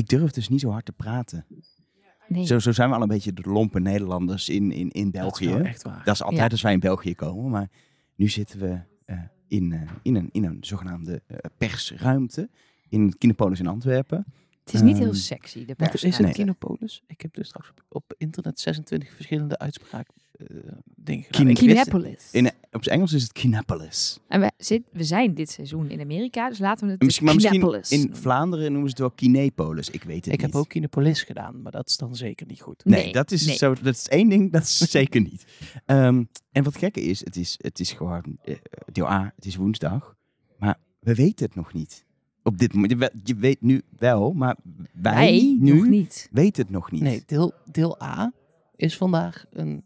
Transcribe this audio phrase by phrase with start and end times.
[0.00, 1.46] Ik durf dus niet zo hard te praten.
[2.28, 2.46] Nee.
[2.46, 5.46] Zo, zo zijn we al een beetje de lompe Nederlanders in, in, in Dat is
[5.46, 5.62] België.
[5.64, 6.04] echt waar.
[6.04, 6.48] Dat is altijd Ja.
[6.48, 7.50] als wij in België komen.
[7.50, 7.70] Maar
[8.14, 9.18] nu zitten we eh,
[9.48, 12.48] in, eh, in, een, in een zogenaamde eh, persruimte
[12.88, 14.24] in Kinepolis in Antwerpen.
[14.64, 16.04] Het is niet heel Ehm, sexy, de Wat pers.
[16.04, 16.34] is het Nee.
[16.34, 17.02] Kinopolis?
[17.06, 20.06] Ik heb dus straks op, op internet 26 verschillende uitspraak
[20.46, 22.28] eh, Ik wist- Kinepolis.
[22.32, 24.18] In, op zijn Engels is het Kinepolis.
[24.28, 27.34] En we, zit, we zijn dit seizoen in Amerika, dus laten we het Misschien, maar
[27.34, 28.16] misschien Kinepolis in.
[28.16, 29.90] Vlaanderen noemen ze het wel Kinepolis.
[29.90, 30.40] Ik weet het Ik niet.
[30.40, 32.84] heb ook Kinopolis gedaan, maar dat is dan zeker niet goed.
[32.84, 33.56] Nee, Nee, dat, is nee.
[33.56, 35.44] Zo, dat is één ding, dat is zeker niet.
[35.86, 38.54] Ehm, en wat gekke is, het is, het is gewoon eh,
[38.92, 40.16] deel A, het is woensdag,
[40.58, 42.04] maar we weten het nog niet.
[42.42, 44.56] Op dit moment, je- je weet nu wel, maar
[44.92, 46.28] wij, Wij nu nog niet.
[46.32, 47.02] weten het nog niet.
[47.02, 48.32] Nee, deel, deel A
[48.76, 49.84] is vandaag een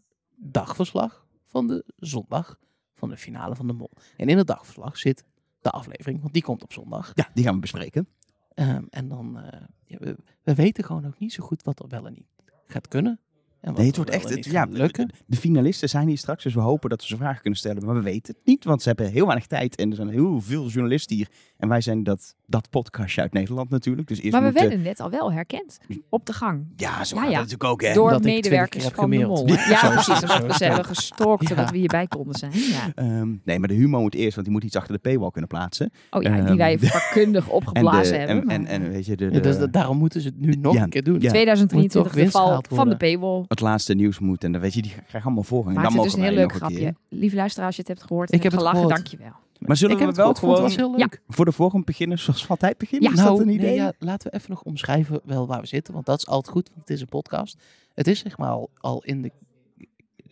[0.51, 2.59] dagverslag van de zondag
[2.93, 3.91] van de finale van de Mol.
[4.17, 5.25] En in het dagverslag zit
[5.61, 7.11] de aflevering, want die komt op zondag.
[7.13, 8.07] Ja, die gaan we bespreken.
[8.53, 11.87] Ehm, en dan, eh, ja, we, we weten gewoon ook niet zo goed wat er
[11.87, 12.27] wel en niet
[12.67, 13.19] gaat kunnen.
[13.59, 15.11] En wat Nee, het wordt echt, het, ja, lukken.
[15.25, 17.85] de finalisten zijn hier straks, dus we hopen dat we ze vragen kunnen stellen.
[17.85, 20.41] Maar we weten het niet, want ze hebben heel weinig tijd en er zijn heel
[20.41, 21.29] veel journalisten hier.
[21.57, 24.07] En wij zijn dat, dat podcastje uit Nederland natuurlijk.
[24.07, 24.67] Dus eerst Maar we moeten...
[24.67, 25.77] werden net al wel herkend
[26.09, 26.65] op de gang.
[26.75, 27.29] Ja, zo Ja, ja.
[27.31, 27.93] natuurlijk ook, hè.
[27.93, 29.47] Door ik medewerkers 20 keer heb van de mol.
[29.47, 30.23] Ja, is precies.
[30.23, 30.57] is ze het.
[30.59, 31.47] hebben gestalkt Ja.
[31.55, 32.51] zodat we hierbij konden zijn.
[32.53, 32.91] Ja.
[32.95, 35.49] Ehm, nee, maar de humor moet eerst, want die moet iets achter de paywall kunnen
[35.49, 35.91] plaatsen.
[36.09, 38.35] Oh ja, die Ehm, wij vakkundig En, opgeblazen de, hebben.
[38.49, 40.39] en, en, maar- en weet je, de, Ja, de- dus dat- daarom moeten ze het
[40.39, 41.21] nu nog Ja, een keer doen.
[41.21, 41.29] ja.
[41.29, 43.43] 2023 Moet toch de val van de paywall.
[43.47, 44.43] het laatste nieuws moet.
[44.43, 45.75] En dan weet je, die krijgen allemaal voorrang.
[45.75, 46.95] Maakt dan het dus mogen een heel leuk grapje.
[47.09, 49.31] Lieve luisteraar, als je het hebt gehoord en Ik heb gelachen, dankjewel.
[49.67, 51.21] Maar zullen ik we het wel gewoon was heel leuk.
[51.27, 53.09] voor de volgende beginnen zoals we altijd beginnen?
[53.09, 53.15] Ja.
[53.15, 53.75] is dat Nou, een nee, idee?
[53.75, 56.67] ja, laten we even nog omschrijven wel waar we zitten, want dat is altijd goed,
[56.69, 57.57] want het is een podcast.
[57.93, 59.31] Het is zeg maar al, al in de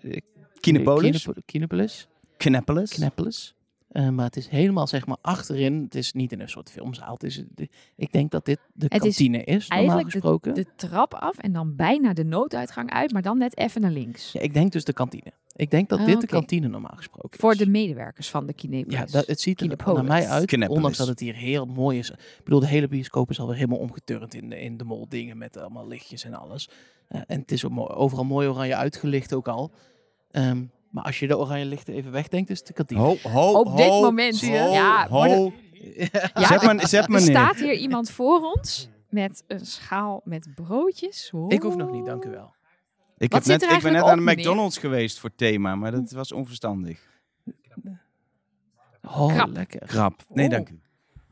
[0.02, 0.18] eh,
[0.60, 2.08] Kinepolis, Kinepo- Kinepolis.
[2.38, 3.56] Knepolis.
[3.90, 5.82] Eh, maar het is helemaal zeg maar achterin.
[5.84, 7.14] Het is niet in een soort filmzaal.
[7.14, 10.54] Het is, de- ik denk dat dit de Het is kantine is, normaal Eigenlijk gesproken.
[10.54, 13.92] de, de trap af en dan bijna de nooduitgang uit, maar dan net even naar
[13.92, 14.32] links.
[14.32, 15.32] Ja, ik denk dus de kantine.
[15.56, 17.58] Ik denk dat Ah, dit de kantine normaal gesproken Voor is.
[17.58, 19.00] de medewerkers van de Kinepolis.
[19.00, 19.96] Ja, dat, het ziet er Kinepolis.
[19.96, 20.76] naar mij uit, Kinepolis.
[20.78, 22.10] ondanks dat het hier heel mooi is.
[22.10, 25.38] Ik bedoel, de hele bioscoop is alweer helemaal omgeturnd in de, in de mol dingen
[25.38, 26.70] met allemaal lichtjes en alles.
[27.08, 29.72] Eh, en het is overal mooi oranje uitgelicht ook al.
[30.32, 33.00] Ehm, maar als je de oranje lichten even wegdenkt, is het de kantine.
[33.00, 35.16] Ho, ho, Op dit moment, ho, ja, ho.
[35.18, 35.54] worden-
[36.34, 37.30] Ja, zet maar, zet er maar neer.
[37.30, 41.32] staat hier iemand voor ons met een schaal met broodjes.
[41.48, 42.54] Ik hoef nog niet, dank u wel.
[43.24, 44.40] Ik, Wat heb zit net, er ik ben net aan de meneer?
[44.46, 47.12] McDonald's geweest voor thema, maar dat was onverstandig.
[49.02, 49.50] Oh, Krap.
[49.50, 49.80] lekker.
[49.88, 50.24] Krap.
[50.30, 50.52] Nee, Oh.
[50.52, 50.80] dank u.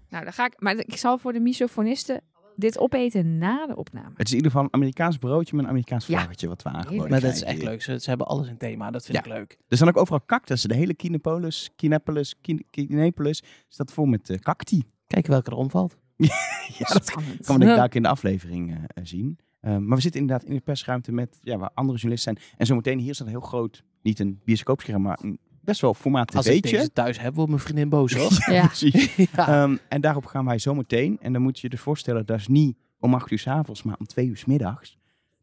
[0.10, 0.54] Nou, dan ga ik.
[0.62, 2.22] Maar ik zal voor de misofonisten
[2.56, 4.10] dit opeten na de opname.
[4.16, 6.18] Het is in ieder geval een Amerikaans broodje met een Amerikaans Ja.
[6.18, 7.10] vlaggetje wat we aangeboden.
[7.10, 7.82] Maar dat is echt leuk.
[7.82, 8.92] Ze, ze hebben alles in thema.
[8.92, 9.24] Dat vind Ja.
[9.24, 9.58] ik leuk.
[9.68, 10.70] Er zijn ook overal cactussen.
[10.70, 14.84] De hele Kinepolis, Kinepolis, Kine- Kinepolis staat vol met eh, cacti.
[15.08, 15.98] Kijk welke er omvalt.
[16.78, 17.46] ja, dat Spannend.
[17.46, 17.76] kan we Ja.
[17.76, 19.38] daar in de aflevering eh, zien.
[19.62, 22.54] Eh, maar we zitten inderdaad in de persruimte met ja, waar andere journalisten zijn.
[22.58, 26.36] En zometeen hier staat een heel groot, niet een bioscoopscherm, maar een best wel formaat
[26.36, 28.32] Als ik deze thuis heb, wordt mijn vriendin boos hoor.
[28.54, 28.66] Ja.
[28.66, 29.16] Precies.
[29.36, 29.48] ja.
[29.48, 31.18] Ehm, en daarop gaan wij zometeen.
[31.22, 33.84] En dan moet je je dus voorstellen, dat is niet om acht uur s avonds,
[33.84, 34.98] maar om twee uur s middags.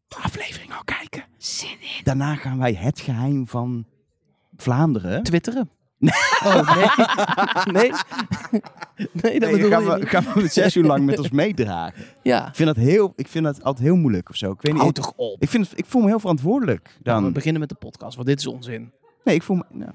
[0.07, 1.23] De aflevering al kijken.
[1.37, 2.03] Zin in.
[2.03, 3.85] Daarna gaan wij het geheim van
[4.55, 5.23] Vlaanderen.
[5.23, 5.69] Twitteren.
[6.45, 6.85] Oh, nee.
[7.81, 7.91] nee.
[9.21, 10.09] nee, dat Nee, bedoel gaan, je we, niet.
[10.09, 12.03] gaan we zes uur lang met ons meedragen.
[12.21, 12.47] Ja.
[12.47, 14.51] Ik vind dat, heel, ik vind dat altijd heel moeilijk of zo.
[14.51, 15.41] Ik, weet niet, Houd toch op.
[15.41, 17.23] ik, vind het, ik voel me heel verantwoordelijk Dan.
[17.23, 18.91] we beginnen met de podcast, want dit is onzin.
[19.23, 19.63] Nee, ik voel me...
[19.69, 19.91] nou.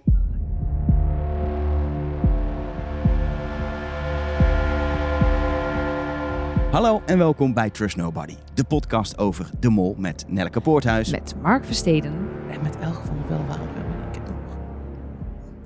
[6.70, 8.36] Hallo en welkom bij Trust Nobody.
[8.54, 11.10] De podcast over De Mol met Nelke Poorthuis.
[11.10, 12.12] Met Mark Versteden.
[12.50, 13.83] En met Elge van der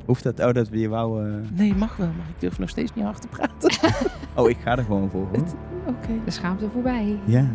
[0.09, 0.41] Hoeft dat?
[0.41, 1.27] Oh, dat we je wou...
[1.27, 3.71] eh, Nee, mag wel, maar ik durf nog steeds niet hard te praten.
[4.37, 5.29] Oh, ik ga er gewoon voor.
[5.33, 5.55] Het-
[5.87, 6.09] Oké.
[6.25, 7.19] De schaamte voorbij.
[7.25, 7.51] Ja.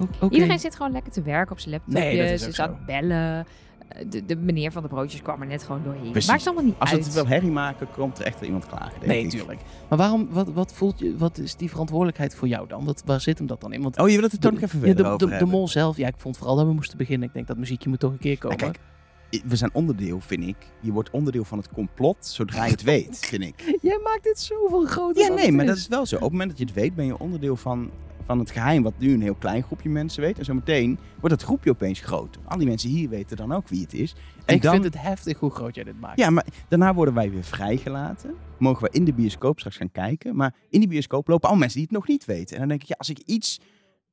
[0.00, 0.34] O- oké.
[0.34, 2.00] Iedereen zit gewoon lekker te werken op zijn laptopje.
[2.00, 3.46] Nee, dat is Ze het bellen.
[3.88, 6.10] Eh, De, de meneer van de broodjes kwam er net gewoon doorheen.
[6.10, 6.30] Precies.
[6.30, 7.04] Maakt allemaal niet Als we uit.
[7.04, 9.30] het wel herrie maken, komt er echt wel iemand klagen, denk Nee, ik.
[9.30, 9.60] tuurlijk.
[9.88, 12.84] Maar waarom, wat, wat voelt je, wat is die verantwoordelijkheid voor jou dan?
[12.84, 13.82] Wat, waar zit hem dat dan in?
[13.82, 15.68] Want Oh, je wil het er toch nog even ja, verder de, over de, mol
[15.68, 17.28] zelf, ja, ik vond vooral dat we moesten beginnen.
[17.28, 18.56] Ik denk dat muziekje moet toch een keer komen.
[18.58, 18.84] Nou, kijk,
[19.30, 20.56] we zijn onderdeel, vind ik.
[20.80, 23.78] Je wordt onderdeel van het complot zodra je het weet, vind ik.
[23.82, 25.88] Jij maakt dit zoveel groter Ja, dan nee, het maar dat is.
[25.88, 26.16] wel zo.
[26.16, 27.90] Op het moment dat je het weet, ben je onderdeel van,
[28.24, 30.38] van het geheim, wat nu een heel klein groepje mensen weet.
[30.38, 32.40] En zometeen wordt het groepje opeens groter.
[32.44, 34.14] Al die mensen hier weten dan ook wie het is.
[34.44, 36.18] En ik dan, vind het heftig hoe groot jij dit maakt.
[36.18, 38.34] Ja, maar daarna worden wij weer vrijgelaten.
[38.58, 40.36] Mogen we in de bioscoop straks gaan kijken.
[40.36, 42.54] Maar in die bioscoop lopen al mensen die het nog niet weten.
[42.54, 43.60] En dan denk ik, ja, als ik iets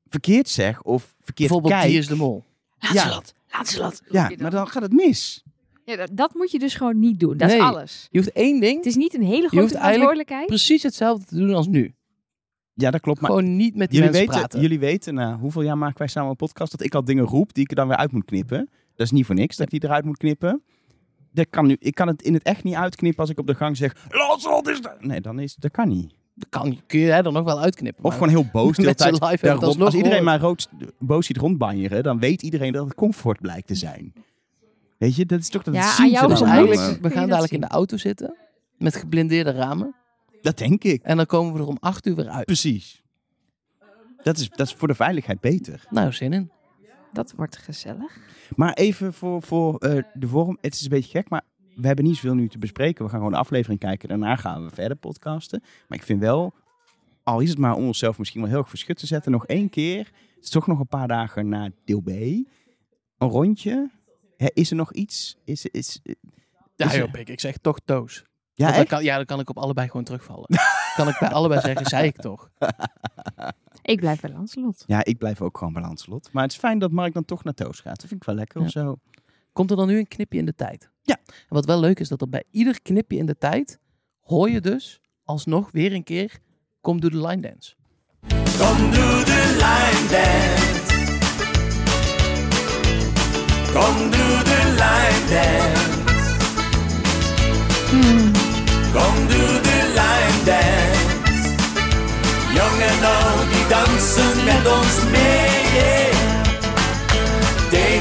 [0.08, 1.86] verkeerd zeg of verkeerd Bijvoorbeeld kijk...
[1.86, 2.44] Die is de Mol.
[2.78, 3.22] Ja,
[3.52, 4.02] Lancelot.
[4.10, 5.42] ja, maar dan gaat het mis.
[5.84, 7.36] Ja, dat, dat moet je dus gewoon niet doen.
[7.36, 7.56] Dat Nee.
[7.56, 8.08] is alles.
[8.10, 10.46] Je hoeft één ding, Het is niet een hele hoeft grote eigenlijk verantwoordelijkheid.
[10.46, 11.94] precies hetzelfde te doen als nu.
[12.74, 13.20] Ja, dat klopt.
[13.20, 14.60] Maar Gewoon niet met die jullie mensen weten, praten.
[14.60, 17.54] jullie weten na hoeveel jaar maken wij samen een podcast, dat ik al dingen roep
[17.54, 18.68] die ik er dan weer uit moet knippen.
[18.94, 20.62] Dat is niet voor niks dat ik die eruit moet knippen.
[21.32, 23.54] Dat kan nu, ik kan het in het echt niet uitknippen als ik op de
[23.54, 25.02] gang zeg, Lanslot is dat.
[25.04, 26.12] Nee, dan is, dat kan niet.
[26.48, 28.04] Kan, kun je er nog wel uitknippen.
[28.04, 29.12] Of gewoon heel boos de hele met tijd.
[29.12, 30.68] live daar rond- als iedereen maar rood,
[30.98, 34.12] boos ziet rondbanjeren, dan weet iedereen dat het comfort blijkt te zijn.
[34.98, 37.52] Weet je, dat is toch dat Ja, aan jou dan Dus eigenlijk, we gaan dadelijk
[37.52, 38.34] in de auto zitten.
[38.78, 39.94] Met geblindeerde ramen.
[40.42, 41.02] Dat denk ik.
[41.02, 42.44] En dan komen we er om acht uur weer uit.
[42.44, 43.02] Precies.
[44.22, 45.84] Dat is, dat is voor de veiligheid beter.
[45.90, 46.50] Nou, zin in.
[47.12, 48.18] Dat wordt gezellig.
[48.56, 50.58] Maar even voor, voor eh, de vorm.
[50.60, 51.42] Het is een beetje gek, maar
[51.76, 53.04] we hebben niet zoveel nu te bespreken.
[53.04, 54.08] We gaan gewoon de aflevering kijken.
[54.08, 55.62] Daarna gaan we verder podcasten.
[55.88, 56.54] Maar ik vind wel,
[57.22, 59.32] al is het maar om onszelf misschien wel heel erg verschut te zetten.
[59.32, 59.98] Nog één keer.
[60.34, 62.08] Het is toch nog een paar dagen na deel B.
[62.08, 62.48] Een
[63.28, 63.90] rondje.
[64.36, 65.36] Hè, is er nog iets?
[65.44, 66.00] Is, is,
[66.74, 68.24] Ja, Is joh, Pik, ik zeg toch toos.
[68.54, 70.46] ja, dan kan, ja, dan kan ik op allebei gewoon terugvallen.
[70.96, 72.48] kan ik bij allebei zeggen, zei ik toch.
[73.82, 74.84] Ik blijf bij Lancelot.
[74.86, 76.28] Ja, ik blijf ook gewoon bij Lancelot.
[76.32, 78.00] Maar het is fijn dat Mark dan toch naar Toos gaat.
[78.00, 78.66] Dat vind ik wel lekker Ja.
[78.66, 78.98] of zo.
[79.56, 80.90] Komt er dan nu een knipje in de tijd?
[81.02, 81.18] Ja.
[81.26, 83.78] En wat wel leuk is, dat er bij ieder knipje in de tijd...
[84.20, 86.38] hoor je dus alsnog weer een keer...
[86.80, 87.74] Kom, doe de line dance.
[88.58, 90.94] Kom doe de line dance.
[93.72, 95.84] Kom doe de line dance.
[98.92, 101.04] Kom doe de line dance.
[102.54, 105.56] Jong en oud die dansen met ons mee.
[105.76, 106.15] yeah.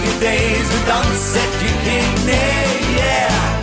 [0.06, 2.96] Tegen deze dans zeg je geen nee.
[2.96, 3.54] Yeah.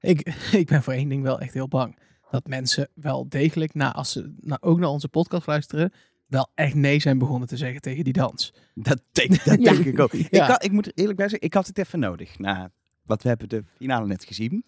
[0.00, 0.20] Ik,
[0.62, 1.98] ik ben voor één ding wel echt heel bang.
[2.30, 5.92] Dat mensen wel degelijk, na, als ze nou, ook naar onze podcast luisteren...
[6.26, 8.54] wel echt nee zijn begonnen te zeggen tegen die dans.
[8.74, 9.72] Dat denk, dat Ja.
[9.72, 10.12] denk ik ook.
[10.12, 12.38] Ik, had- ik moet er eerlijk bij zeggen, ik had het even nodig.
[12.38, 12.70] Na
[13.04, 14.64] wat we hebben de finale net gezien.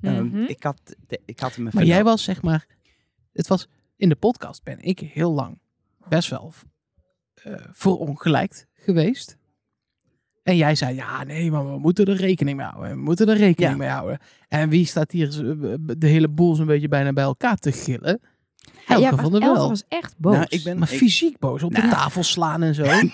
[0.00, 0.36] Ehm, Mhm.
[0.42, 2.12] ik, had, de- ik had hem even Maar jij nodig.
[2.12, 2.66] was zeg maar...
[3.32, 5.58] Het was, in de podcast ben ik heel lang
[6.08, 6.52] best wel
[7.72, 9.36] verongelijkt geweest.
[10.42, 12.90] En jij zei, ja nee, maar we moeten er rekening mee houden.
[12.90, 13.76] We moeten er rekening Ja.
[13.76, 14.18] mee houden.
[14.48, 15.30] En wie staat hier
[15.98, 18.20] de hele boel zo'n beetje bijna bij elkaar te gillen?
[18.86, 19.68] Elke ja, van Elke wel.
[19.68, 20.34] was echt boos.
[20.34, 21.90] Nou, ik ben- Maar ik- fysiek boos, op de Nou.
[21.92, 22.82] tafel slaan en zo.
[22.92, 23.10] nee,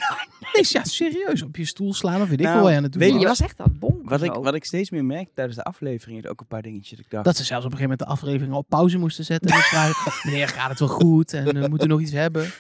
[0.55, 2.93] ja, serieus, op je stoel slaan of weet ik Nou, wel wat je aan het
[2.93, 3.41] doen weet je, je was.
[3.41, 6.47] echt het bonken Wat ik, wat ik steeds meer merk tijdens de afleveringen, ook een
[6.47, 7.25] paar dingetjes dat ik dacht.
[7.25, 9.51] Dat ze zelfs op een gegeven moment de aflevering op pauze moesten zetten.
[9.51, 11.33] En dus vragen, meneer, gaat het wel goed?
[11.33, 12.51] En eh, moeten we nog iets hebben?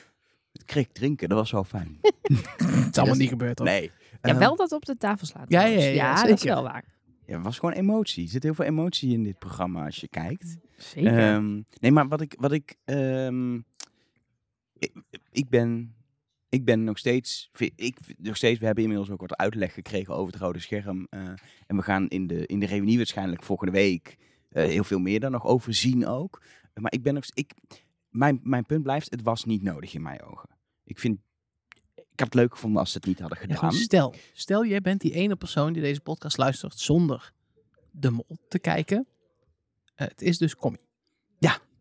[0.55, 1.99] Het kreeg drinken, dat was wel fijn.
[2.03, 3.69] Het is allemaal niet gebeurd, hoor.
[3.69, 3.83] Nee.
[4.23, 5.51] Ja, Ehm, wel dat op de tafel slaat.
[5.51, 6.55] Ja, ja, ja, dat is zeker.
[6.55, 6.85] wel waar.
[7.27, 8.25] Ja, het was gewoon emotie.
[8.25, 10.57] Er zit heel veel emotie in dit programma als je kijkt.
[10.77, 11.19] Zeker.
[11.19, 12.35] Ehm, nee, maar wat ik.
[12.39, 13.55] Wat ik, ehm,
[14.79, 14.93] ik,
[15.31, 15.95] ik ben.
[16.49, 18.59] Ik ben nog steeds, ik, nog steeds.
[18.59, 21.07] We hebben inmiddels ook wat uitleg gekregen over het rode scherm.
[21.11, 21.21] eh,
[21.67, 24.17] en we gaan in de, in de reunie waarschijnlijk volgende week
[24.51, 26.43] eh, heel veel meer daar nog over zien ook.
[26.75, 27.25] Maar ik ben nog.
[27.35, 27.53] Ik,
[28.15, 30.49] mijn, mijn punt blijft: het was niet nodig in mijn ogen.
[30.85, 31.19] Ik vind.
[31.95, 33.73] Ik had het leuk gevonden als ze het niet hadden Ja, gedaan.
[33.73, 37.33] stel, stel jij bent die ene persoon die deze podcast luistert zonder
[37.91, 39.07] de mol te kijken.
[39.95, 40.81] Eh, het is dus Commie.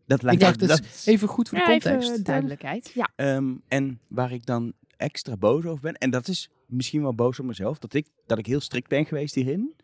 [0.06, 2.10] dat Ik lijkt dacht, me- het dat- even goed voor de Ja, context.
[2.10, 2.90] even duidelijkheid.
[2.94, 3.08] Ja.
[3.16, 7.38] Ehm, en waar ik dan extra boos over ben, en dat is misschien wel boos
[7.40, 9.74] op mezelf, dat ik, dat ik heel strikt ben geweest hierin,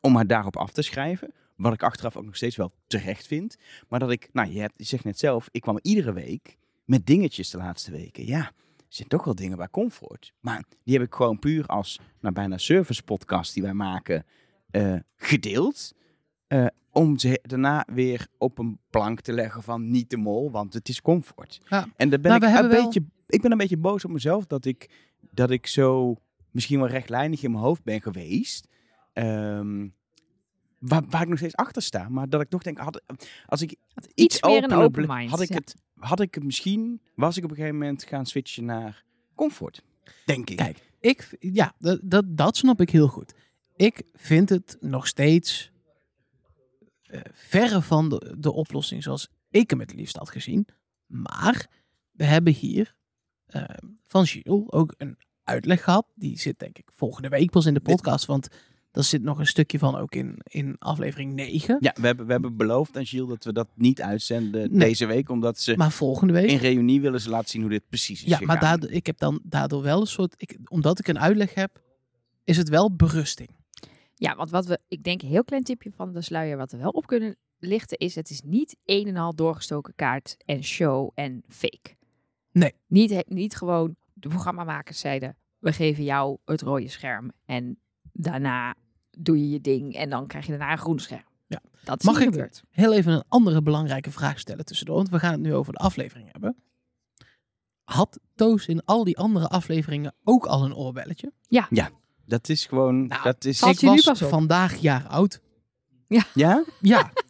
[0.00, 1.32] om haar daarop af te schrijven.
[1.56, 3.56] Wat ik achteraf ook nog steeds wel terecht vind.
[3.88, 7.06] Maar dat ik, nou je, hebt, je zegt net zelf, ik kwam iedere week met
[7.06, 8.26] dingetjes de laatste weken.
[8.26, 8.38] Ja,
[8.76, 10.32] er zijn toch wel dingen bij comfort.
[10.40, 14.24] Maar die heb ik gewoon puur als nou, bijna service podcast die wij maken
[14.70, 15.92] eh, gedeeld.
[16.46, 20.74] eh, om ze daarna weer op een plank te leggen van niet de mol, want
[20.74, 21.60] het is comfort.
[21.68, 21.86] Ja.
[21.96, 24.46] En daar ben Nou, ik een wel- beetje, ik ben een beetje boos op mezelf
[24.46, 24.90] dat ik,
[25.30, 26.16] dat ik zo
[26.50, 28.68] misschien wel rechtlijnig in mijn hoofd ben geweest.
[29.12, 29.88] Ehm,
[30.82, 33.02] waar, waar ik nog steeds achter sta, maar dat ik toch denk, had,
[33.46, 35.30] als ik Iets, iets meer een opener open mind.
[35.30, 35.54] had ik ja.
[35.54, 39.82] het, had ik het misschien, was ik op een gegeven moment gaan switchen naar comfort,
[40.24, 40.56] denk ik.
[40.56, 43.34] Kijk, ik, ja, dat, dat, dat snap ik heel goed.
[43.76, 45.70] Ik vind het nog steeds
[47.02, 50.66] eh, verre van de, de oplossing zoals ik hem het liefst had gezien.
[51.06, 51.66] Maar
[52.10, 52.94] we hebben hier
[53.46, 53.64] eh,
[54.06, 56.06] van Gilles ook een uitleg gehad.
[56.14, 58.26] Die zit denk ik volgende week pas in de podcast.
[58.26, 58.48] Want
[58.92, 61.76] daar zit nog een stukje van ook in, in aflevering 9.
[61.80, 64.88] Ja, we hebben, we hebben beloofd aan Gilles dat we dat niet uitzenden Nee.
[64.88, 67.88] deze week, omdat ze Maar volgende week in reunie willen ze laten zien hoe dit
[67.88, 70.34] precies is Ja, maar daardoor, ik heb dan daardoor wel een soort.
[70.36, 71.80] Ik, omdat ik een uitleg heb,
[72.44, 73.48] is het wel berusting.
[74.14, 76.78] Ja, want wat we, ik denk een heel klein tipje van de sluier wat we
[76.78, 81.10] wel op kunnen lichten is, het is niet een en al doorgestoken kaart en show
[81.14, 81.96] en fake.
[82.52, 82.72] Nee.
[82.86, 87.78] Niet, niet gewoon, de programmamakers zeiden, we geven jou het rode scherm en
[88.12, 88.74] daarna
[89.24, 91.24] doe je je ding en dan krijg je daarna een groen scherm.
[91.84, 92.62] Dat is Mag ik- gebeurd.
[92.70, 94.96] Heel even een andere belangrijke vraag stellen tussendoor.
[94.96, 96.56] Want we gaan het nu over de aflevering hebben.
[97.84, 101.32] Had Toos in al die andere afleveringen ook al een oorbelletje?
[102.26, 105.40] Dat is gewoon, Nou, dat is, ik je nu was pas vandaag jaar oud.
[106.08, 106.24] ja?
[106.34, 106.64] Ja,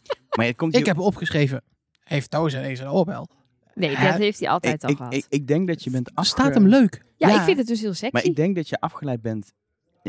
[0.37, 1.63] Maar het komt ik heb opgeschreven.
[2.03, 3.27] Heeft Toos ineens een oorbel?
[3.73, 5.13] Nee, dat heeft hij altijd ik, al ik, gehad.
[5.13, 6.29] ik, ik denk dat je bent afge...
[6.31, 7.05] Staat hem leuk.
[7.17, 7.35] ja, Ja.
[7.35, 8.13] ik vind het dus heel sexy.
[8.13, 9.53] Maar ik denk dat je afgeleid bent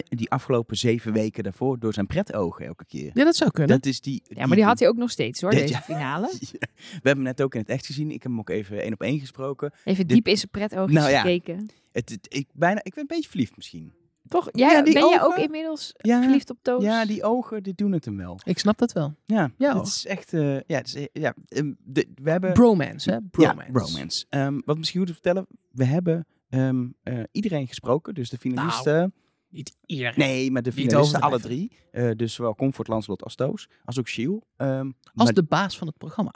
[0.02, 3.10] die afgelopen zeven weken daarvoor door zijn pretogen elke keer.
[3.14, 3.76] Ja, dat zou kunnen.
[3.80, 5.80] Dat is die, ja, maar die had hij ook nog steeds hoor, deze ja.
[5.80, 6.32] finale.
[6.40, 6.58] We
[6.92, 8.06] hebben hem net ook in het echt gezien.
[8.10, 9.72] Ik heb hem ook even één op één gesproken.
[9.84, 11.20] Even diep in zijn pretoogjes Nou ja.
[11.20, 11.68] gekeken.
[11.92, 13.92] Het, het- ik, bijna, ik ben een beetje verliefd misschien.
[14.28, 14.48] Toch?
[14.52, 16.82] Jij, Ja, ben jij ook inmiddels Ja, verliefd op Toos?
[16.82, 18.40] ja die ogen, die doen het hem wel.
[18.44, 19.14] Ik snap dat wel.
[19.26, 20.32] Ja, Ja, het is echt...
[20.32, 22.52] eh, ja, het is, eh, ja ehm, de, we hebben...
[22.52, 23.18] Bromance, hè?
[23.30, 23.62] Bromance.
[23.66, 24.26] Ja, bromance.
[24.28, 28.14] Ehm, wat misschien goed te vertellen, we hebben ehm, eh, iedereen gesproken.
[28.14, 29.14] Dus de finalisten...
[29.54, 30.12] Niet iedereen.
[30.16, 31.73] nee, maar de finalisten, alle drie.
[31.90, 33.68] Eh, dus zowel Comfort, Lancelot als Toos.
[33.84, 34.46] Als ook Shiel.
[34.56, 34.92] Ehm, Als
[35.25, 36.32] maar de baas van het programma.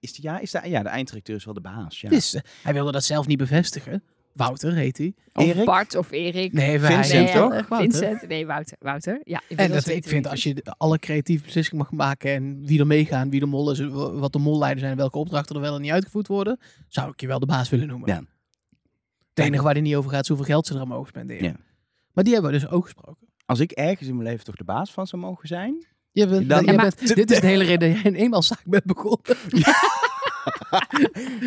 [0.00, 2.00] is de, ja, is de, ja, de eindredacteur is wel de baas.
[2.00, 2.08] Ja.
[2.08, 4.02] Dus, eh, hij wilde dat zelf niet bevestigen.
[4.32, 5.14] Wouter heet hij.
[5.32, 5.64] Of Erik?
[5.64, 6.52] Bart of Erik.
[6.52, 7.48] Nee, Vincent, Nee, toch?
[7.68, 7.76] Wouter.
[7.76, 8.28] Vincent.
[8.28, 8.76] Nee, Wouter.
[8.80, 9.20] Wouter.
[9.24, 12.86] Ja, En dat, ik vind als je alle creatieve beslissingen mag maken en wie er
[12.86, 15.80] meegaan, wie de mollen is, wa- wat de molleiders zijn, welke opdrachten er wel en
[15.82, 18.08] niet uitgevoerd worden, zou ik je wel de baas willen noemen.
[18.08, 18.22] Ja.
[19.38, 21.44] Het enige waar hij niet over gaat is hoeveel geld ze er aan mogen spenderen.
[21.44, 21.54] Ja.
[22.12, 23.28] Maar die hebben we dus ook gesproken.
[23.46, 25.86] Als ik ergens in mijn leven toch de baas van zou mogen zijn...
[26.12, 28.16] Je bent, Dan- je Ja, maar- bent- dit is de hele reden dat jij een
[28.18, 29.36] eenmanszaak bent begonnen.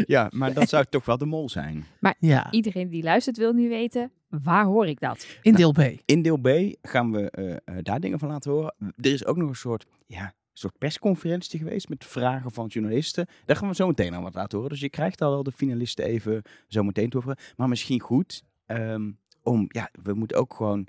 [0.06, 1.86] ja, maar dan zou toch wel de mol zijn.
[2.20, 5.28] Ja, Iedereen die luistert wil nu weten, waar hoor ik dat?
[5.42, 5.80] in deel B.
[6.06, 6.48] In deel B
[6.82, 8.76] gaan we eh, eh, daar dingen van laten horen.
[8.80, 13.28] Er is ook nog een soort, ja, soort persconferentie geweest met vragen van journalisten.
[13.46, 14.74] Daar gaan we zo meteen aan wat laten horen.
[14.74, 17.38] Dus je krijgt al wel de finalisten even zo meteen te horen.
[17.56, 19.12] Maar misschien goed ehm,
[19.44, 20.88] om, ja, we moeten ook gewoon...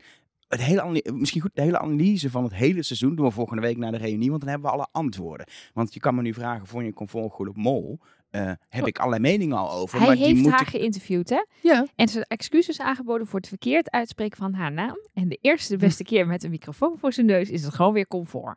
[0.49, 3.77] Het hele, misschien goed de hele analyse van het hele seizoen doen we volgende week
[3.77, 4.29] naar de reunie.
[4.29, 5.47] Want dan hebben we alle antwoorden.
[5.75, 7.99] Want je kan me nu vragen, vond je een comfort goed op mol?
[8.31, 9.99] Eh, heb ik allerlei meningen al over.
[9.99, 10.69] Hij maar die heeft moet haar ik...
[10.69, 11.45] geïnterviewd, hè?
[11.61, 14.97] Ja, En zijn excuses aangeboden voor het verkeerd uitspreken van haar naam.
[15.15, 17.93] En de eerste de beste keer met een microfoon voor zijn neus is het gewoon
[17.93, 18.57] weer comfort.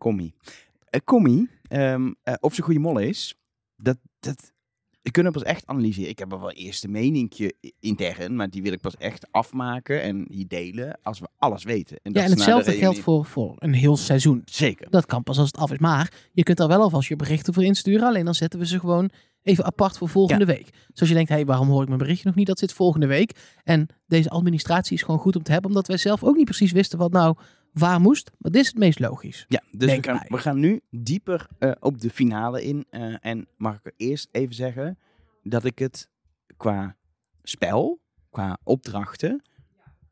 [0.00, 0.34] Commie.
[0.90, 3.34] Eh Commie, ehm, eh, of ze een goede mol is,
[3.76, 4.52] dat, dat,
[5.02, 6.10] we kunnen pas echt analyseren.
[6.10, 10.02] Ik heb er wel eerst een meningje intern, maar die wil ik pas echt afmaken
[10.02, 11.96] en hier delen als we alles weten.
[12.02, 14.42] En, dat ja en hetzelfde geldt voor, voor een heel seizoen.
[14.44, 14.90] Zeker.
[14.90, 15.78] Dat kan pas als het af is.
[15.78, 18.06] Maar je kunt daar wel alvast je berichten voor insturen.
[18.06, 19.10] Alleen dan zetten we ze gewoon
[19.42, 20.70] even apart voor volgende week.
[20.70, 22.46] Dus als je denkt, hey, waarom hoor ik mijn berichtje nog niet?
[22.46, 23.38] Dat zit volgende week.
[23.64, 25.70] En deze administratie is gewoon goed om te hebben.
[25.70, 27.36] Omdat wij zelf ook niet precies wisten wat nou
[27.72, 28.30] waar moest.
[28.38, 29.44] Maar dit is het meest logisch.
[29.48, 32.86] Ja, dus we gaan, we gaan nu dieper eh, op de finale in.
[32.90, 34.98] eh, en mag ik er eerst even zeggen
[35.42, 36.08] dat ik het
[36.56, 36.96] qua
[37.42, 38.00] spel,
[38.30, 39.42] qua opdrachten,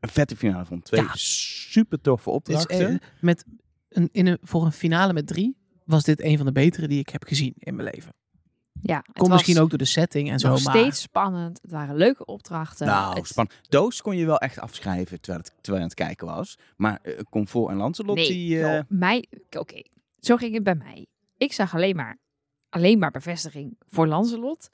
[0.00, 0.84] een vette finale vond.
[0.84, 1.10] Twee Ja.
[1.14, 2.90] super toffe Dus, opdrachten.
[2.90, 3.44] eh, met
[3.88, 6.98] een, in een, voor een finale met drie was dit een van de betere die
[6.98, 8.12] ik heb gezien in mijn leven.
[8.82, 10.48] Ja, het Komt was misschien ook door de setting en zo.
[10.48, 11.58] nog maar steeds spannend.
[11.62, 12.86] Het waren leuke opdrachten.
[12.86, 13.58] Nou, Het- spannend.
[13.68, 16.58] Doos kon je wel echt afschrijven terwijl, het, terwijl je aan het kijken was.
[16.76, 18.62] Maar eh, Comfort en Lancelot, Nee, die...
[18.64, 19.24] eh, joh, mij,
[19.58, 19.82] oké,
[20.20, 21.06] zo ging het bij mij.
[21.36, 22.18] Ik zag alleen maar,
[22.68, 24.70] alleen maar bevestiging voor Lancelot.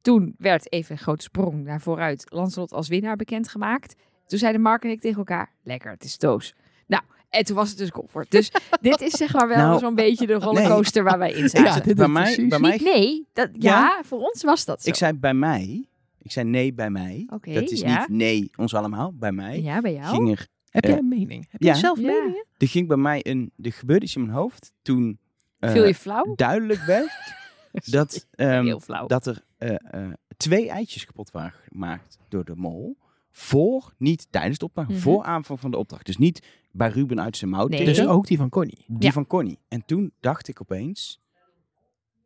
[0.00, 3.94] Toen werd even een grote sprong naar vooruit Lancelot als winnaar bekendgemaakt.
[4.26, 6.54] Toen zeiden Mark en ik tegen elkaar, lekker, het is Toos.
[6.86, 8.30] Nou, en toen was het dus comfort.
[8.30, 11.64] Dus dit is zeg maar wel Nou, zo'n beetje de rollercoaster waar wij in zaten.
[11.64, 13.70] Ja, dit bij mij, bij mij nee, dat, ja?
[13.80, 14.02] Ja?
[14.04, 14.88] voor ons was dat zo.
[14.88, 15.84] ik zei bij mij,
[16.22, 17.26] ik zei nee bij mij.
[17.32, 17.98] Oké, dat is ja.
[17.98, 19.60] niet nee ons allemaal, bij mij.
[19.62, 20.06] ja, bij jou?
[20.16, 21.46] Ging er, Heb Eh, jij een mening?
[21.50, 21.72] Heb ja.
[21.72, 22.06] je zelf Ja.
[22.12, 22.44] meningen?
[22.58, 25.18] er ging bij mij een, er gebeurde iets in mijn hoofd toen
[25.58, 26.32] eh, Viel je flauw?
[26.34, 27.10] duidelijk werd
[27.90, 29.06] dat, ehm, Heel flauw.
[29.06, 32.96] dat er eh, eh, twee eitjes kapot waren gemaakt door de mol.
[33.32, 34.98] Voor, niet tijdens de opdracht, Mhm.
[34.98, 36.06] voor aanvang van de opdracht.
[36.06, 37.84] Dus niet bij Ruben uit zijn mouw Nee.
[37.84, 38.84] Dus ook die van Connie.
[38.86, 39.12] Die Ja.
[39.12, 39.58] van Connie.
[39.68, 41.20] En toen dacht ik opeens...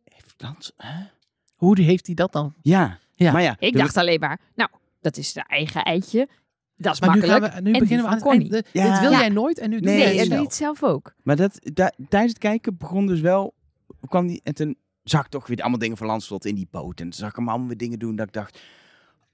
[0.04, 0.72] Heeft Lans...
[0.76, 1.04] hè?
[1.56, 2.54] Hoe die- heeft hij dat dan?
[2.62, 2.98] Ja.
[3.14, 3.32] Ja.
[3.32, 6.28] Maar ja, Ik dacht alleen maar, nou, dat is zijn eigen eitje.
[6.76, 7.44] Dat is Maar nu, makkelijk.
[7.52, 8.20] gaan we, nu En beginnen we aan.
[8.20, 8.48] Connie.
[8.48, 9.10] Dit wil Ja.
[9.10, 10.46] jij nooit en nu doe Nee, jij Nee, het en doe zelf.
[10.48, 11.14] het zelf ook.
[11.22, 13.54] Maar dat, da- tijdens het kijken begon dus wel...
[14.08, 16.98] kwam die, en toen zag ik toch weer allemaal dingen van Lanslot in die boot.
[17.00, 18.60] En toen zag ik hem allemaal weer dingen doen dat ik dacht...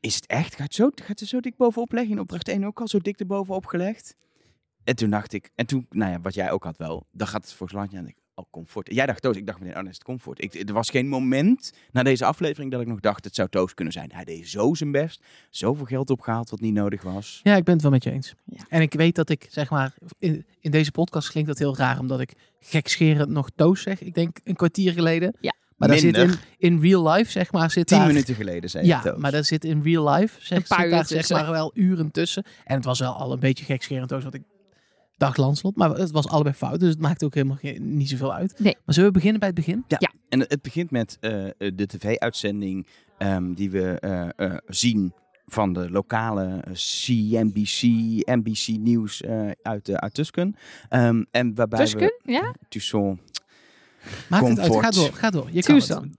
[0.01, 0.55] Is het echt?
[0.55, 2.13] Gaat het zo, gaat het er zo dik bovenop leggen?
[2.13, 4.17] In opdracht 1 ook al zo dik erbovenop gelegd?
[4.85, 5.51] En toen dacht ik...
[5.55, 7.07] En toen, nou ja, wat jij ook had wel.
[7.13, 8.17] Dan gaat het volgens landje en ik...
[8.35, 8.95] Oh, comfort.
[8.95, 9.37] Jij dacht Toos.
[9.37, 10.43] Ik dacht meteen, oh, dan is het comfort.
[10.43, 13.25] Ik, er was geen moment na deze aflevering dat ik nog dacht...
[13.25, 14.13] Het zou Toos kunnen zijn.
[14.13, 15.25] Hij deed zo zijn best.
[15.51, 17.41] Zoveel geld opgehaald wat niet nodig was.
[17.43, 18.35] Ja, ik ben het wel met je eens.
[18.45, 18.65] Ja.
[18.69, 21.99] En ik weet dat ik, zeg maar, in, in deze podcast klinkt dat heel raar,
[21.99, 24.01] omdat ik gekscherend nog Toos zeg.
[24.01, 25.37] Ik denk een kwartier geleden.
[25.41, 25.55] Ja.
[25.77, 28.07] Maar daar zit in, in real life, zeg maar, zit Tien daar...
[28.07, 29.19] minuten geleden zei je Ja, Toos.
[29.19, 31.71] maar dat zit in real life, zeg, Een paar zit uur daar zeg maar wel
[31.75, 32.45] uren tussen.
[32.65, 34.43] En het was wel al een beetje gekscherend Toos, want ik
[35.17, 35.77] dacht Lanslot.
[35.77, 38.55] Maar het was allebei fout, dus het maakt ook helemaal geen, niet zoveel uit.
[38.59, 38.77] Nee.
[38.85, 39.85] Maar zullen we beginnen bij het begin?
[40.29, 42.87] En het begint met eh, de tv-uitzending
[43.19, 45.13] ehm, die we eh, eh, zien
[45.47, 47.83] van de lokale CNBC,
[48.25, 50.57] NBC Nieuws eh, uit, uh, uit Tusken.
[50.89, 52.33] Ehm, en waarbij Tusken, we...
[52.33, 52.55] ja?
[52.69, 53.21] Tucson.
[54.29, 55.49] Maakt het uit, ga door, ga door.
[55.53, 55.87] Je kan het.
[55.87, 56.15] Tucson.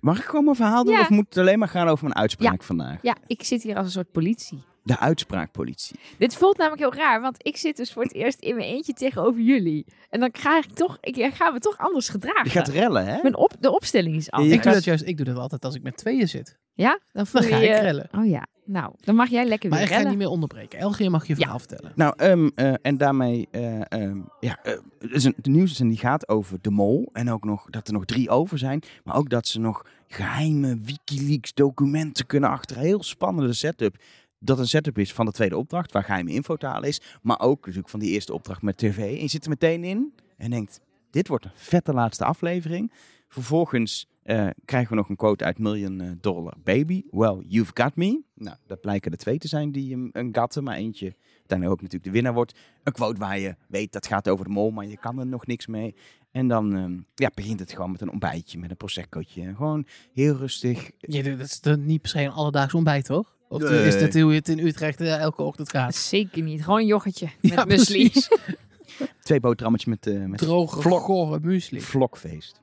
[0.00, 1.00] Mag ik gewoon mijn verhaal doen Ja.
[1.00, 2.98] of moet het alleen maar gaan over mijn uitspraak vandaag?
[3.02, 4.58] Ja, ik zit hier als een soort politie.
[4.88, 5.98] De uitspraakpolitie.
[6.18, 8.92] Dit voelt namelijk heel raar, want ik zit dus voor het eerst in mijn eentje
[8.92, 9.86] tegenover jullie.
[10.10, 12.44] En dan ga ik toch, ik ga me toch anders gedragen.
[12.44, 13.22] Je gaat rellen, hè?
[13.22, 14.50] Mijn op, de opstelling is anders.
[14.50, 14.56] Ja.
[14.56, 16.58] Ik doe dat juist, ik doe dat altijd als ik met tweeën zit.
[16.74, 17.00] Ja?
[17.12, 18.08] Dan voel Dan ga je ik rellen.
[18.12, 20.78] Oh ja, nou, dan mag jij lekker Maar weer ik ga niet meer onderbreken.
[20.78, 21.40] Elke keer mag je je Ja.
[21.40, 21.92] verhaal vertellen.
[21.94, 26.08] Nou, ehm, eh, en daarmee, eh, ehm, ja, eh, het is een, de nieuwszending die
[26.08, 27.08] gaat over de mol.
[27.12, 28.82] En ook nog dat er nog drie over zijn.
[29.04, 32.76] Maar ook dat ze nog geheime Wikileaks documenten kunnen achter.
[32.76, 33.96] Heel spannende setup.
[34.38, 37.00] Dat een setup is van de tweede opdracht, waar geheime info te halen is.
[37.22, 38.98] Maar ook natuurlijk van die eerste opdracht met tv.
[38.98, 40.80] En je zit er meteen in en denkt,
[41.10, 42.92] dit wordt een vette laatste aflevering.
[43.28, 47.02] Vervolgens eh, krijgen we nog een quote uit Million eh, Dollar Baby.
[47.10, 48.22] Well, you've got me.
[48.34, 51.82] Nou, dat blijken er twee te zijn die hem een gatten, maar eentje uiteindelijk ook
[51.82, 52.54] natuurlijk de winnaar wordt.
[52.82, 55.46] Een quote waar je weet dat gaat over de mol, maar je kan er nog
[55.46, 55.94] niks mee.
[56.30, 59.54] En dan ehm, ja, begint het gewoon met een ontbijtje, met een proseccootje.
[59.54, 60.90] Gewoon heel rustig.
[60.98, 63.36] Je, dat is niet per se een alledaags ontbijt, toch?
[63.48, 63.86] Of Nee.
[63.86, 65.94] is dat hoe het in Utrecht eh, elke ochtend gaat?
[65.94, 66.64] Zeker niet.
[66.64, 68.12] Gewoon een yoghurtje met Ja, muesli.
[69.22, 71.80] Twee boterhammetjes met, eh met Droge, vlok- gore muesli.
[71.80, 72.60] vlokfeest.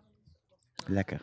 [0.88, 1.22] Lekker.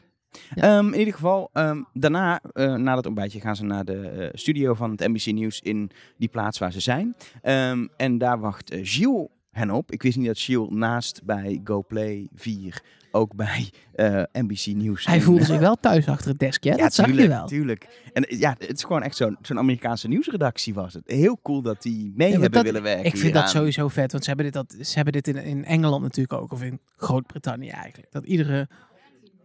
[0.54, 0.62] Ja.
[0.78, 4.28] Ehm, in ieder geval, ehm, daarna, eh, na dat ontbijtje, gaan ze naar de eh,
[4.32, 7.16] studio van het NBC Nieuws in die plaats waar ze zijn.
[7.42, 9.92] Ehm, en daar wacht Gilles hen op.
[9.92, 12.82] Ik wist niet dat Gilles naast bij GoPlay 4
[13.14, 15.06] ook bij eh, NBC Nieuws...
[15.06, 16.76] Hij voelde zich wel thuis achter het desk, ja?
[16.76, 17.46] dat zag je tuurlijk, wel.
[17.46, 17.88] Tuurlijk.
[18.12, 21.02] En eh, ja, het is gewoon echt zo'n zo'n Amerikaanse nieuwsredactie was het.
[21.06, 24.12] Heel cool dat die mee Ja, hebben dat- willen werken Ik vind dat sowieso vet,
[24.12, 26.80] want ze hebben dit, dat, ze hebben dit in, in Engeland natuurlijk ook, of in
[26.96, 28.12] Groot-Brittannië eigenlijk.
[28.12, 28.68] Dat iedere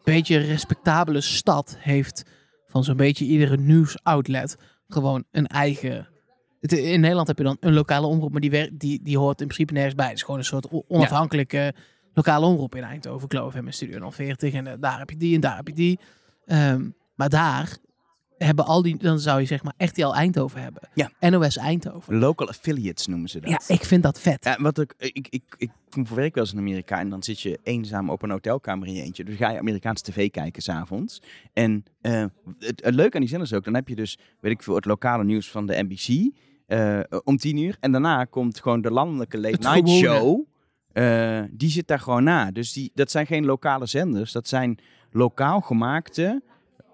[0.04, 2.24] beetje respectabele stad heeft
[2.68, 4.56] van zo'n beetje iedere nieuwsoutlet
[4.88, 6.08] gewoon een eigen...
[6.60, 9.48] Het, in Nederland heb je dan een lokale omroep, maar die, die, die hoort in
[9.48, 10.06] principe nergens bij.
[10.06, 11.74] Het is gewoon een soort onafhankelijke
[12.14, 14.54] lokale omroep in Eindhoven, Clove en Studio 040.
[14.54, 16.00] En daar heb je die en daar heb je die.
[16.46, 17.78] Ehm, maar daar
[18.38, 20.90] hebben al die, dan zou je zeg maar echt die al Eindhoven hebben.
[20.94, 21.12] Ja.
[21.30, 22.18] NOS Eindhoven.
[22.18, 23.50] Local affiliates noemen ze dat.
[23.50, 24.44] Ja, ik vind dat vet.
[24.44, 27.24] Ja, wat ik, ik, ik, ik kom voor werk wel eens in Amerika en dan
[27.24, 29.24] zit je eenzaam op een hotelkamer in je eentje.
[29.24, 31.22] Dus ga je Amerikaanse tv kijken s'avonds.
[31.54, 32.26] En eh,
[32.60, 34.86] het, het leuke aan die zenders ook, dan heb je dus, weet ik veel, het
[34.86, 36.36] lokale nieuws van de NBC
[36.68, 37.78] eh, om tien uur.
[37.80, 40.18] En daarna komt gewoon de landelijke late Het night gewone.
[40.20, 40.44] show.
[40.94, 42.52] Eh, die zit daar gewoon na.
[42.52, 44.80] Dus die, dat zijn geen lokale zenders, dat zijn
[45.12, 46.42] lokaal gemaakte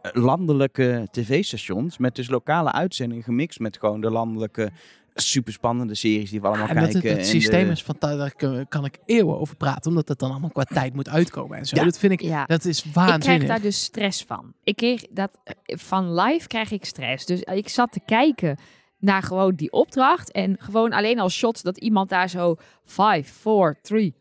[0.02, 4.72] eh, landelijke tv-stations met dus lokale uitzendingen gemixt met gewoon de landelijke
[5.16, 7.02] superspannende series die we allemaal en dat kijken.
[7.10, 8.34] het, het en systeem de- is van daar
[8.68, 11.76] kan, ik eeuwen over praten, omdat het dan allemaal qua tijd moet uitkomen en zo.
[11.76, 11.84] Ja.
[11.84, 12.46] Dat vind ik, Ja.
[12.46, 13.48] dat is Ik krijg waanzinnig.
[13.48, 14.54] daar dus stress van.
[14.64, 17.26] Ik kreeg dat eh, van live krijg ik stress.
[17.26, 18.58] Dus ik zat te kijken
[19.04, 23.78] naar gewoon die opdracht en gewoon alleen al shots dat iemand daar zo 5, 4,
[23.82, 24.14] 3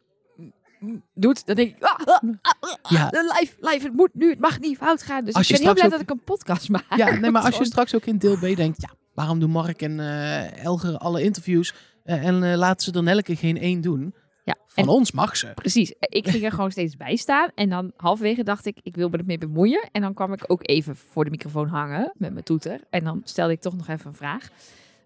[1.14, 1.46] doet.
[1.46, 3.10] Dan denk ik, ah, ah, ah, Ja.
[3.10, 5.24] live, live, het moet nu, het mag niet fout gaan.
[5.24, 6.96] Dus Als ik je ben heel blij dat ik een podcast maak.
[6.96, 9.82] Ja, nee, maar als je straks ook in deel B denkt, ja, waarom doen Mark
[9.82, 14.14] en eh, Elger alle interviews eh, en eh, laten ze dan elke geen één doen?
[14.44, 15.52] Ja, Van en ons mag ze.
[15.54, 15.94] Precies.
[15.98, 17.50] Ik ging er gewoon steeds bij staan.
[17.54, 19.88] En dan halverwege dacht ik, ik wil me ermee bemoeien.
[19.92, 22.80] En dan kwam ik ook even voor de microfoon hangen met mijn toeter.
[22.90, 24.48] En dan stelde ik toch nog even een vraag.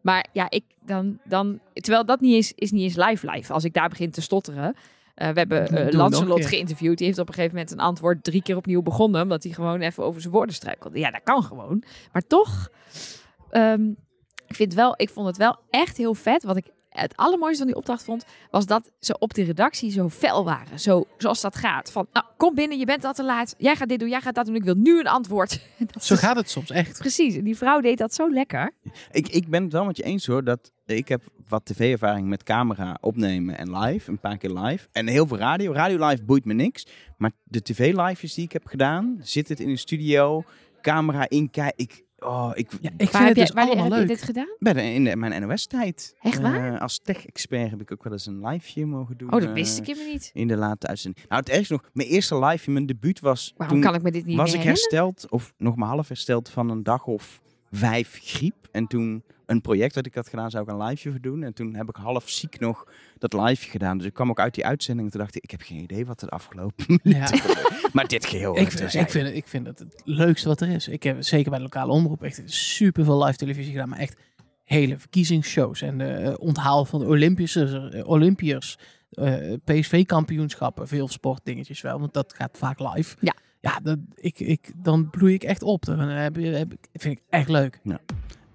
[0.01, 3.53] Maar ja, ik dan, dan terwijl dat niet is, is niet eens live live.
[3.53, 4.75] Als ik daar begin te stotteren.
[5.15, 6.99] Eh, we hebben doe eh nog Lancelot geïnterviewd.
[6.99, 9.23] Die heeft op een gegeven moment een antwoord drie keer opnieuw begonnen.
[9.23, 10.99] Omdat hij gewoon even over zijn woorden struikelde.
[10.99, 11.83] Ja, dat kan gewoon.
[12.13, 12.69] Maar toch,
[13.51, 13.89] ehm,
[14.47, 16.43] ik, vind wel, ik vond het wel echt heel vet.
[16.43, 16.67] Wat ik
[17.01, 20.81] het allermooiste van die opdracht vond, was dat ze op de redactie zo fel waren.
[20.81, 21.93] Zo, zoals dat gaat.
[21.93, 23.55] Van, nou, kom binnen, je bent al te laat.
[23.59, 24.55] Jij gaat dit doen, jij gaat dat doen.
[24.55, 25.61] Ik wil nu een antwoord.
[25.93, 26.99] Dat Zo is- gaat het soms echt.
[26.99, 27.37] Precies.
[27.37, 28.73] En die vrouw deed dat zo lekker.
[29.11, 30.45] Ik, ik ben het wel met je eens hoor.
[30.45, 34.11] Dat ik heb wat tv-ervaring met camera opnemen en live.
[34.11, 34.89] Een paar keer live.
[34.93, 35.73] En heel veel radio.
[35.73, 36.87] Radio live boeit me niks.
[37.17, 39.19] Maar de tv-lives die ik heb gedaan.
[39.23, 40.45] Zit het in een studio.
[40.81, 41.85] Camera inkijken.
[41.85, 43.99] Ik, oh, ik, Ja, ik waar vind heb, het jij, dus waar allemaal heb je
[43.99, 44.09] leuk.
[44.09, 44.49] dit gedaan?
[44.59, 46.15] bij de, in de- mijn NOS-tijd.
[46.21, 46.75] Echt waar?
[46.75, 49.33] Eh, als tech-expert heb ik ook wel eens een liveje mogen doen.
[49.33, 50.31] Oh, dat wist ik helemaal niet.
[50.33, 51.27] In de late uitzending.
[51.29, 51.83] Nou, het ergste nog.
[51.93, 53.53] Mijn eerste live, mijn debuut was...
[53.57, 56.09] Waarom toen kan ik me dit niet was meer ik hersteld, of nog maar half
[56.09, 58.69] hersteld van een dag of vijf griep.
[58.73, 61.43] En toen een project dat ik had gedaan, zou ik een liveje voor doen.
[61.43, 62.87] En toen heb ik half ziek nog
[63.19, 63.99] dat liveje gedaan.
[63.99, 66.07] Dus ik kwam ook uit die uitzending en toen dacht ik, ik heb geen idee
[66.07, 67.29] wat er afgelopen Ja.
[67.93, 68.51] Maar dit geheel.
[68.59, 69.07] Ik, vind, terzijde.
[69.07, 70.89] ik, vind het, ik vind het het leukste wat er is.
[70.89, 74.17] Ik heb zeker bij de lokale omroep echt super veel live televisie gedaan, maar echt
[74.65, 78.79] hele verkiezingsshows en de eh, onthaal van de Olympische, eh, Olympiërs,
[79.11, 83.17] eh, PSV-kampioenschappen, veel sportdingetjes wel, want dat gaat vaak live.
[83.21, 83.35] Ja.
[83.61, 85.85] Ja, dat, ik, ik, dan bloei ik echt op.
[85.85, 87.81] Dan heb, je- heb, ik- vind ik echt leuk.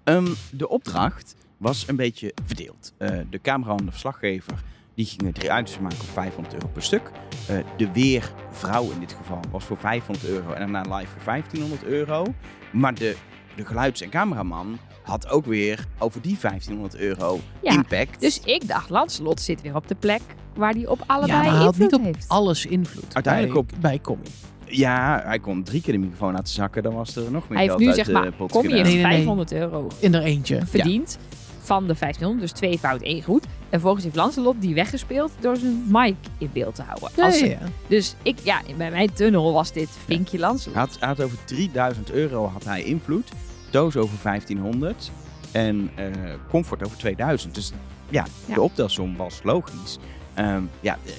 [0.04, 2.92] Ehm, de opdracht was een beetje verdeeld.
[2.98, 4.62] Eh, de camera en de verslaggever
[4.94, 7.10] die gingen drie items maken op 500 euro per stuk.
[7.48, 11.84] Eh, de weervrouw in dit geval was voor 500 euro en daarna live voor 1500
[11.84, 12.24] euro.
[12.72, 13.16] Maar de,
[13.56, 18.20] de geluids- en cameraman had ook weer over die 1500 euro Ja, impact.
[18.20, 20.20] Dus ik dacht, Lancelot zit weer op de plek
[20.54, 22.28] waar hij op allebei ja, maar hij had invloed niet op heeft.
[22.28, 23.14] alles invloed.
[23.14, 24.30] Uiteindelijk bij, op- bij Commie.
[24.76, 26.82] Ja, hij kon drie keer de microfoon laten zakken.
[26.82, 28.62] Dan was er nog meer Hij heeft geld nu uit zeg de maar, pot kom
[28.62, 28.82] je gedaan.
[28.84, 29.12] Nee, nee, nee.
[29.14, 30.66] 500 euro In er eentje.
[30.66, 31.18] verdiend
[31.60, 33.44] van de 1500, dus twee fout, één goed.
[33.44, 37.08] En vervolgens heeft Lancelot die weggespeeld door zijn mic in beeld te houden.
[37.16, 37.58] Ja, Als ja, ze- ja.
[37.86, 40.74] Dus ik, ja, bij mijn tunnel was dit vinkje Lancelot.
[40.76, 43.30] Hij had, hij had over 3000 euro had hij invloed.
[43.70, 45.10] Doos over 1500.
[45.52, 46.04] En eh,
[46.50, 47.54] Comfort over 2000.
[47.54, 47.72] Dus
[48.08, 48.54] ja, Ja.
[48.54, 49.98] de optelsom was logisch.
[50.34, 51.12] Ehm, ja, eh,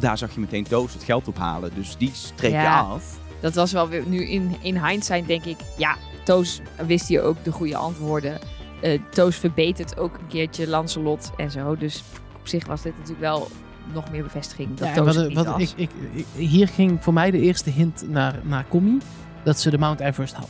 [0.00, 1.70] daar zag je meteen Doos het geld ophalen.
[1.74, 3.18] Dus die streep je af.
[3.40, 7.36] Dat was wel weer, nu in, in hindsight denk ik, ja, Toos wist hier ook
[7.44, 8.38] de goede antwoorden.
[8.80, 11.76] Eh, Toos verbetert ook een keertje Lancelot en zo.
[11.76, 12.02] Dus
[12.40, 13.48] op zich was dit natuurlijk wel
[13.92, 17.30] nog meer bevestiging dat Ja, Toos wat, wat ik, ik, ik- hier ging voor mij
[17.30, 18.98] de eerste hint naar, naar Commie
[19.44, 20.48] dat ze de Mount Everest had.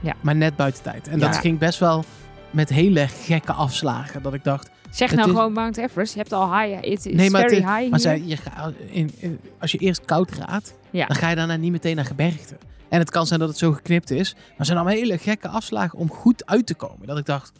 [0.00, 0.12] Ja.
[0.20, 1.08] Maar net buiten tijd.
[1.08, 1.26] En Ja.
[1.26, 2.04] dat ging best wel
[2.50, 4.22] met hele gekke afslagen.
[4.22, 6.12] Dat ik dacht, Zeg het nou is- gewoon Mount Everest.
[6.12, 6.82] Je hebt al high.
[6.88, 7.98] It is nee, maar, very high maar hier.
[7.98, 11.06] zij, je gaat, in, in- als je eerst koud raadt, Ja.
[11.06, 12.56] dan ga je daarna niet meteen naar gebergte.
[12.88, 14.34] En het kan zijn dat het zo geknipt is.
[14.34, 17.06] Maar het zijn allemaal hele gekke afslagen om goed uit te komen.
[17.06, 17.52] Dat ik dacht,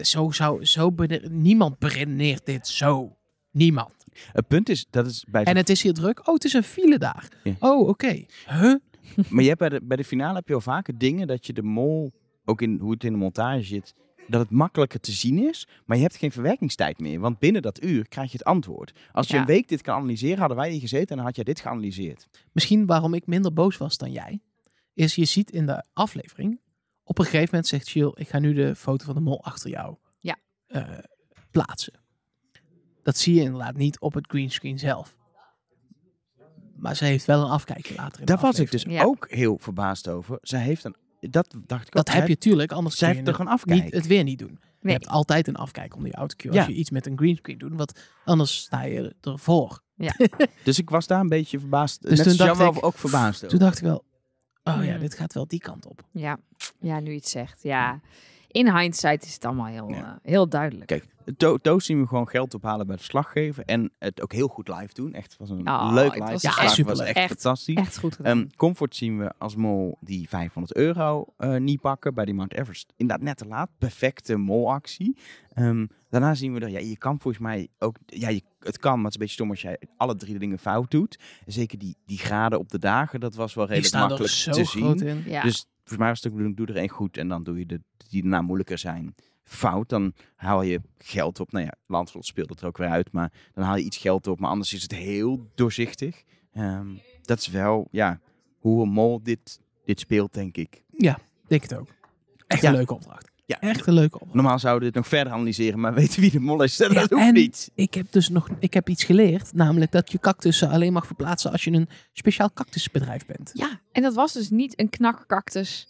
[0.00, 0.94] zo zou, zo
[1.30, 3.16] niemand beredeneert dit zo.
[3.50, 3.94] Niemand.
[4.32, 6.28] Het punt is, dat is bij En het is hier druk.
[6.28, 7.28] Oh, het is een file daar.
[7.42, 7.52] Ja.
[7.58, 8.24] Oh, oké.
[8.46, 8.74] Huh?
[9.28, 11.52] Maar je hebt bij, de, bij de finale heb je al vaker dingen dat je
[11.52, 12.12] de mol,
[12.44, 13.94] ook in hoe het in de montage zit,
[14.28, 17.20] dat het makkelijker te zien is, maar je hebt geen verwerkingstijd meer.
[17.20, 18.92] Want binnen dat uur krijg je het antwoord.
[19.12, 19.40] Als je Ja.
[19.40, 22.26] een week dit kan analyseren, hadden wij hier gezeten en dan had jij dit geanalyseerd.
[22.52, 24.40] Misschien waarom ik minder boos was dan jij,
[24.94, 26.60] is je ziet in de aflevering,
[27.04, 29.70] op een gegeven moment zegt Jill, ik ga nu de foto van de mol achter
[29.70, 30.36] jou Ja.
[30.66, 30.88] eh,
[31.50, 31.92] plaatsen.
[33.02, 35.16] Dat zie je inderdaad niet op het greenscreen zelf.
[36.76, 38.82] Maar ze heeft wel een afkijkje later in Daar de was ik dus.
[38.82, 39.02] Ja.
[39.04, 40.38] ook heel verbaasd over.
[40.42, 43.28] Zij heeft een, dat dacht ik Dat ook, heb je tuurlijk, anders Zij kun heeft
[43.28, 43.84] je toch een het, afkijk.
[43.84, 44.58] niet, het weer niet doen.
[44.80, 46.58] Je hebt altijd een afkijk onder je autocue Ja.
[46.58, 47.92] als je iets met een greenscreen doet, want
[48.24, 49.82] anders sta je ervoor.
[50.64, 52.02] Dus ik was daar een beetje verbaasd.
[52.02, 53.48] Dus Net toen dacht ik- ook verbaasd.
[53.48, 54.04] Toen dacht ik wel,
[54.64, 54.98] oh ja, Hmm.
[55.00, 56.02] dit gaat wel die kant op.
[56.12, 56.38] Ja.
[56.80, 57.62] ja, nu je het zegt.
[57.62, 58.00] Ja.
[58.56, 59.96] In hindsight is het allemaal heel, Ja.
[60.22, 60.86] eh, heel duidelijk.
[60.86, 61.06] Kijk,
[61.80, 65.12] zien we gewoon geld ophalen bij de verslaggever en het ook heel goed live doen.
[65.12, 66.62] Echt, was een Oh, leuk live was verslag.
[66.64, 67.26] echt Het was echt, Echt.
[67.26, 67.74] fantastisch.
[67.76, 68.38] Echt goed gedaan.
[68.38, 72.52] Ehm, comfort zien we als mol die 500 euro eh, niet pakken bij die Mount
[72.54, 72.92] Everest.
[72.96, 73.70] Inderdaad, net te laat.
[73.78, 75.16] Perfecte molactie.
[75.52, 75.86] Ehm,
[76.20, 79.04] daarna zien we er, ja, je kan volgens mij ook, ja, je, het kan, maar
[79.04, 81.18] het is een beetje stom als jij alle drie de dingen fout doet.
[81.46, 84.64] En zeker die, die graden op de dagen, dat was wel redelijk makkelijk zo te
[84.64, 85.06] groot zien.
[85.08, 85.22] in.
[85.26, 85.42] ja.
[85.42, 87.66] Dus volgens mij was het ook bedoeling, doe er één goed en dan doe je
[87.66, 89.88] de die daarna moeilijker zijn fout.
[89.88, 91.52] Dan haal je geld op.
[91.52, 94.26] Nou ja, Landslot speelt het er ook weer uit, maar dan haal je iets geld
[94.26, 94.40] op.
[94.40, 96.22] Maar anders is het heel doorzichtig.
[96.52, 96.86] Ehm,
[97.22, 98.20] dat is wel, ja,
[98.58, 100.82] hoe een mol dit, dit speelt, denk ik.
[101.46, 101.88] Denk het ook.
[102.46, 102.68] Echt Ja.
[102.68, 103.30] een leuke opdracht.
[103.48, 103.60] Ja.
[103.60, 104.34] Echt een leuke opdracht.
[104.34, 107.00] Normaal zouden we dit nog verder analyseren, maar weten wie de mol is, dat Ja,
[107.00, 107.70] hoeft en- niet.
[107.74, 111.52] Ik heb dus nog ik heb iets geleerd, namelijk dat je cactussen alleen mag verplaatsen
[111.52, 113.50] als je een speciaal cactusbedrijf bent.
[113.54, 115.88] Ja, en dat was dus niet een knakcactus.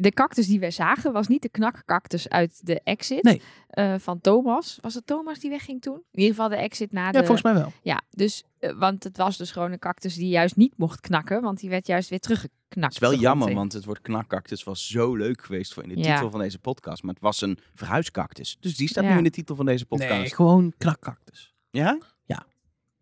[0.00, 3.42] De cactus die wij zagen was niet de knakcactus uit de exit Nee.
[3.68, 4.78] eh, van Thomas.
[4.80, 5.94] Was het Thomas die wegging toen?
[6.12, 7.18] In ieder geval de exit na de...
[7.18, 7.72] Ja, volgens mij wel.
[7.82, 11.42] Ja, dus, eh, want het was dus gewoon een cactus die juist niet mocht knakken,
[11.42, 12.94] want die werd juist weer teruggeknakt.
[12.94, 15.96] Het is wel jammer, want het woord knakkactus was zo leuk geweest voor in de
[15.98, 16.14] Ja.
[16.14, 17.02] titel van deze podcast.
[17.02, 18.56] Maar het was een verhuiscactus.
[18.60, 19.10] Dus die staat Ja.
[19.10, 20.10] nu in de titel van deze podcast.
[20.12, 21.54] Nee, gewoon knakcactus.
[21.70, 21.98] Ja?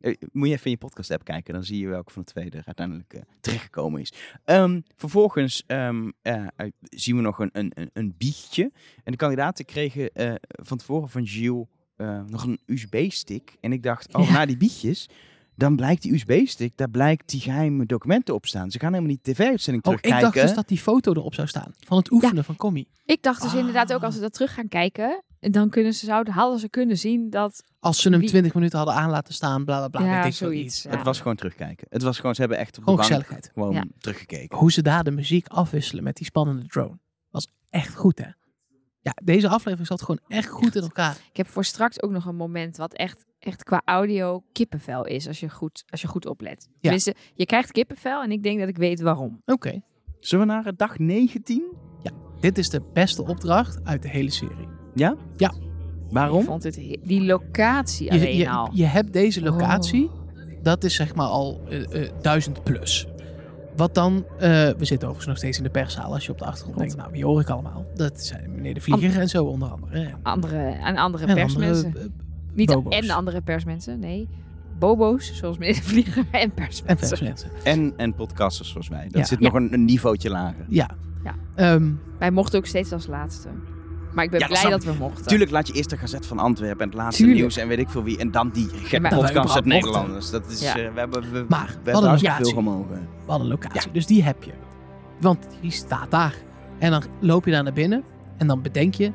[0.01, 2.33] Eh, Moet je even in je podcast app kijken, dan zie je welke van de
[2.33, 4.13] twee er uiteindelijk eh, terechtgekomen is.
[4.45, 6.47] Ehm, vervolgens ehm, eh,
[6.81, 8.73] zien we nog een, een, een, biechtje.
[9.05, 11.65] En de kandidaten kregen eh, van tevoren van Gilles
[11.97, 13.57] eh, nog een USB-stick.
[13.61, 14.33] En ik dacht, oh, Ja.
[14.33, 15.09] na die bietjes,
[15.55, 18.71] dan blijkt die USB-stick, daar blijkt die geheime documenten op staan.
[18.71, 20.33] Ze gaan helemaal niet tv-uitzending Oh, ik terugkijken.
[20.35, 21.73] dacht dus dat die foto erop zou staan.
[21.79, 22.89] Van het oefenen van Commie.
[23.05, 23.59] Ik dacht dus Ah.
[23.59, 26.99] inderdaad ook als ze dat terug gaan kijken, dan kunnen ze, zouden, hadden ze kunnen
[26.99, 27.63] zien dat...
[27.81, 30.25] Als ze hem Wie- 20 minuten hadden aan laten staan, bla bla bla.
[30.25, 30.83] Ja, zoiets, iets.
[30.83, 30.91] ja.
[30.91, 31.87] Het was gewoon terugkijken.
[31.91, 33.51] Het was gewoon, ze hebben echt op de Gewoon gezelligheid.
[33.55, 33.85] gewoon Ja.
[33.99, 34.59] teruggekeken.
[34.59, 36.99] Hoe ze daar de muziek afwisselen met die spannende drone.
[37.31, 38.29] Was echt goed, hè?
[39.01, 41.17] Ja, deze aflevering zat gewoon echt goed in elkaar.
[41.31, 45.27] Ik heb voor straks ook nog een moment wat echt, echt qua audio kippenvel is,
[45.29, 46.69] als je goed, als je goed oplet.
[46.81, 49.43] Tenminste, je krijgt kippenvel en ik denk dat ik weet waarom.
[49.45, 49.81] Oké.
[50.21, 51.73] Zullen we naar dag 19?
[52.41, 54.69] Dit is de beste opdracht uit de hele serie.
[54.97, 55.17] Ja?
[55.37, 55.49] Ja.
[56.09, 56.43] Ik Waarom?
[56.45, 58.69] vond het he- die locatie Je, alleen je, al.
[58.73, 60.13] je hebt deze locatie, Oh.
[60.63, 63.07] dat is zeg maar al eh, eh, duizend plus.
[63.77, 66.13] Wat dan, eh, we zitten overigens nog steeds in de perszaal.
[66.13, 67.87] Als je op de achtergrond denkt, nou, wie hoor ik allemaal?
[67.95, 70.11] Dat zijn meneer de Vlieger en zo onder andere.
[70.23, 71.85] Andere, en andere en persmensen.
[71.87, 72.11] andere,
[72.55, 72.95] Niet bobo's.
[72.99, 74.29] en andere persmensen, nee.
[74.79, 77.09] Bobo's, zoals meneer de Vlieger, en en persmensen.
[77.09, 77.51] persmensen.
[77.65, 79.03] En, en podcasters zoals wij.
[79.05, 79.25] Dat Ja.
[79.25, 79.45] zit Ja.
[79.45, 80.65] nog een, een niveautje lager.
[80.69, 80.91] Ja.
[81.25, 81.35] Ja.
[81.55, 83.49] Ehm, Wij mochten ook steeds als laatste.
[84.17, 85.27] Maar ik ben Ja, blij dat we mochten.
[85.27, 87.41] Tuurlijk laat je eerst de Gazet van Antwerpen en het laatste Tuurlijk.
[87.41, 88.19] nieuws en weet ik veel wie.
[88.19, 89.65] En dan die gek maar- Dat wij podcast uit.
[89.65, 90.31] Nederlanders.
[90.31, 90.69] Dat is, Ja.
[90.77, 92.45] eh, we hebben, we, Maar, we hebben locatie.
[92.45, 92.89] veel gemogen.
[93.25, 94.53] we hadden een locatie, dus die heb je.
[95.21, 96.35] Want die staat daar.
[96.79, 98.03] En dan loop je daar naar binnen
[98.37, 99.13] en dan bedenk je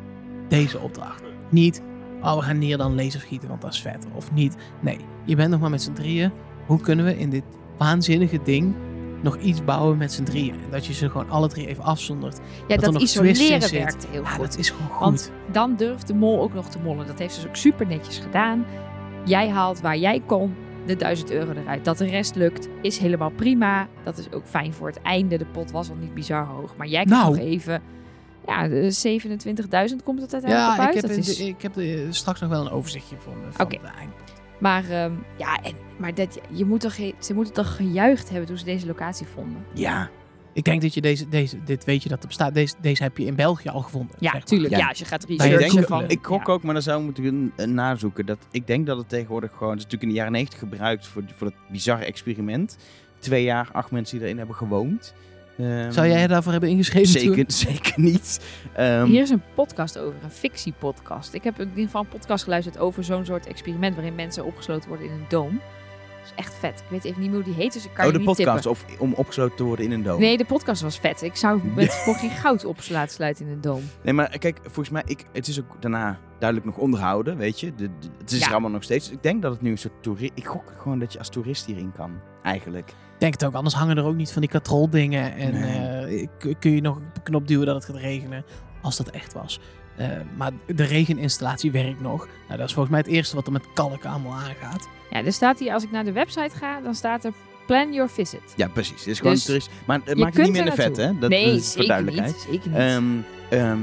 [0.47, 1.23] deze opdracht.
[1.49, 1.81] Niet,
[2.21, 4.07] oh we gaan neer dan lasers schieten, want dat is vet.
[4.15, 4.97] Of niet, nee.
[5.25, 6.31] Je bent nog maar met z'n drieën.
[6.65, 7.43] Hoe kunnen we in dit
[7.77, 8.75] waanzinnige ding
[9.21, 10.53] nog iets bouwen met z'n drieën?
[10.53, 12.39] En dat je ze gewoon alle drie even afzondert.
[12.67, 13.71] ja, dat, in isoleren zit.
[13.71, 14.45] werkte heel Ja, goed.
[14.45, 14.99] dat is gewoon goed.
[14.99, 17.07] Want dan durft de mol ook nog te mollen.
[17.07, 18.65] Dat heeft ze dus ook super netjes gedaan.
[19.25, 20.55] Jij haalt waar jij kon
[20.85, 21.85] de 1000 euro eruit.
[21.85, 23.87] Dat de rest lukt, is helemaal prima.
[24.03, 25.37] Dat is ook fijn voor het einde.
[25.37, 26.75] De pot was al niet bizar hoog.
[26.77, 27.29] Maar jij kan Nou.
[27.35, 27.81] nog even...
[28.47, 29.19] Ja, de
[29.89, 30.93] 27.000 komt het uiteindelijk ja, op ik uit.
[30.93, 31.39] heb, Dat is...
[31.39, 33.77] ik heb eh, straks nog wel een overzichtje van, van Oké.
[33.81, 34.30] de eindpot.
[34.61, 38.57] Maar, ehm, ja, en, maar dat, je moet toch, ze moeten toch gejuicht hebben toen
[38.57, 39.65] ze deze locatie vonden.
[39.73, 40.09] Ja,
[40.53, 42.53] Ik denk dat je deze, deze, dit weet je dat er bestaat.
[42.53, 44.15] Deze, deze heb je in België al gevonden.
[44.19, 44.43] Ja, zeg maar.
[44.43, 44.73] tuurlijk.
[44.73, 44.79] Ja.
[44.79, 44.87] Ja.
[44.87, 46.09] als je gaat researchen van...
[46.09, 46.53] ik gok ja.
[46.53, 48.25] ook, maar dan zou moeten nazoeken.
[48.25, 49.69] Dat, ik denk dat het tegenwoordig gewoon...
[49.69, 52.77] Het is natuurlijk in de jaren 90 gebruikt voor, voor dat bizarre experiment.
[53.19, 55.13] Twee jaar, acht mensen die erin hebben gewoond.
[55.61, 57.33] Ehm, Zou jij je daarvoor hebben ingeschreven toen?
[57.35, 58.39] Zeker, zeker niet.
[58.73, 61.33] Ehm, Hier is een podcast over, een fictiepodcast.
[61.33, 64.89] Ik heb in ieder geval een podcast geluisterd over zo'n soort experiment waarin mensen opgesloten
[64.89, 65.61] worden in een doom.
[66.21, 66.79] Dat is echt vet.
[66.79, 68.27] Ik weet even niet meer hoe die heet, dus ik kan oh, je de niet
[68.27, 68.71] podcast tippen.
[68.91, 70.19] of om opgesloten te worden in een doom.
[70.19, 71.21] Nee, de podcast was vet.
[71.21, 73.81] Ik zou met voor geen goud op laten sluiten in een doom.
[74.03, 77.75] Nee, maar kijk, volgens mij, ik, het is ook daarna duidelijk nog onderhouden, weet je.
[77.75, 78.45] De, de- het is Ja.
[78.45, 79.11] er allemaal nog steeds.
[79.11, 80.31] Ik denk dat het nu een soort toerist...
[80.35, 82.11] Ik gok gewoon dat je als toerist hierin kan,
[82.43, 82.93] eigenlijk.
[83.21, 85.35] Ik denk het ook, anders hangen er ook niet van die katroldingen.
[85.35, 86.29] En Nee.
[86.39, 88.43] eh, kun je nog op een knop duwen dat het gaat regenen,
[88.81, 89.59] als dat echt was.
[89.97, 90.07] Eh,
[90.37, 92.27] maar de regeninstallatie werkt nog.
[92.47, 94.87] Nou, dat is volgens mij het eerste wat er met kalk allemaal aangaat.
[95.09, 97.31] Ja, er staat hier, als ik naar de website ga, dan staat er
[97.67, 98.53] plan your visit.
[98.55, 98.99] Ja, precies.
[98.99, 99.69] Het is gewoon Dus toerist.
[99.87, 101.17] Maar het je maakt het niet minder er vet, hè?
[101.19, 102.33] Dat, nee, dat is voor zeker duidelijkheid.
[102.35, 102.45] niet.
[102.63, 102.79] Zeker niet.
[102.79, 103.79] Ehm, ehm,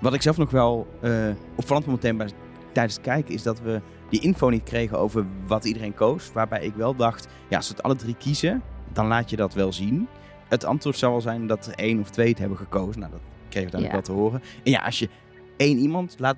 [0.00, 2.28] wat ik zelf nog wel eh opvallend meteen bij,
[2.72, 6.30] tijdens het kijken, is dat we die info niet kregen over wat iedereen koos.
[6.32, 9.54] Waarbij ik wel dacht, ja, als ze het alle drie kiezen, dan laat je dat
[9.54, 10.08] wel zien.
[10.48, 13.00] Het antwoord zou wel zijn dat er één of twee het hebben gekozen.
[13.00, 14.42] Nou, dat kregen we uiteindelijk wel te horen.
[14.64, 15.08] En ja, als je
[15.56, 16.36] één iemand laat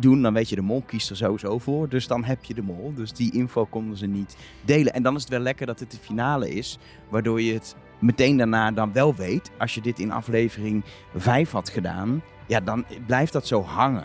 [0.00, 1.88] doen, dan weet je, de mol kiest er sowieso voor.
[1.88, 2.92] Dus dan heb je de mol.
[2.94, 4.92] Dus die info konden ze niet delen.
[4.92, 8.36] En dan is het wel lekker dat het de finale is, waardoor je het meteen
[8.36, 9.50] daarna dan wel weet.
[9.58, 10.84] Als je dit in aflevering
[11.16, 14.04] 5 had gedaan, ja, dan blijft dat zo hangen.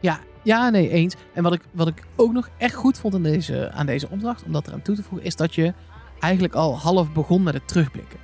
[0.00, 1.14] Ja, ja, nee, eens.
[1.32, 4.44] En wat ik, wat ik ook nog echt goed vond aan deze, aan deze opdracht,
[4.44, 5.74] om dat eraan toe te voegen, is dat je
[6.20, 8.18] eigenlijk al half begon met het terugblikken.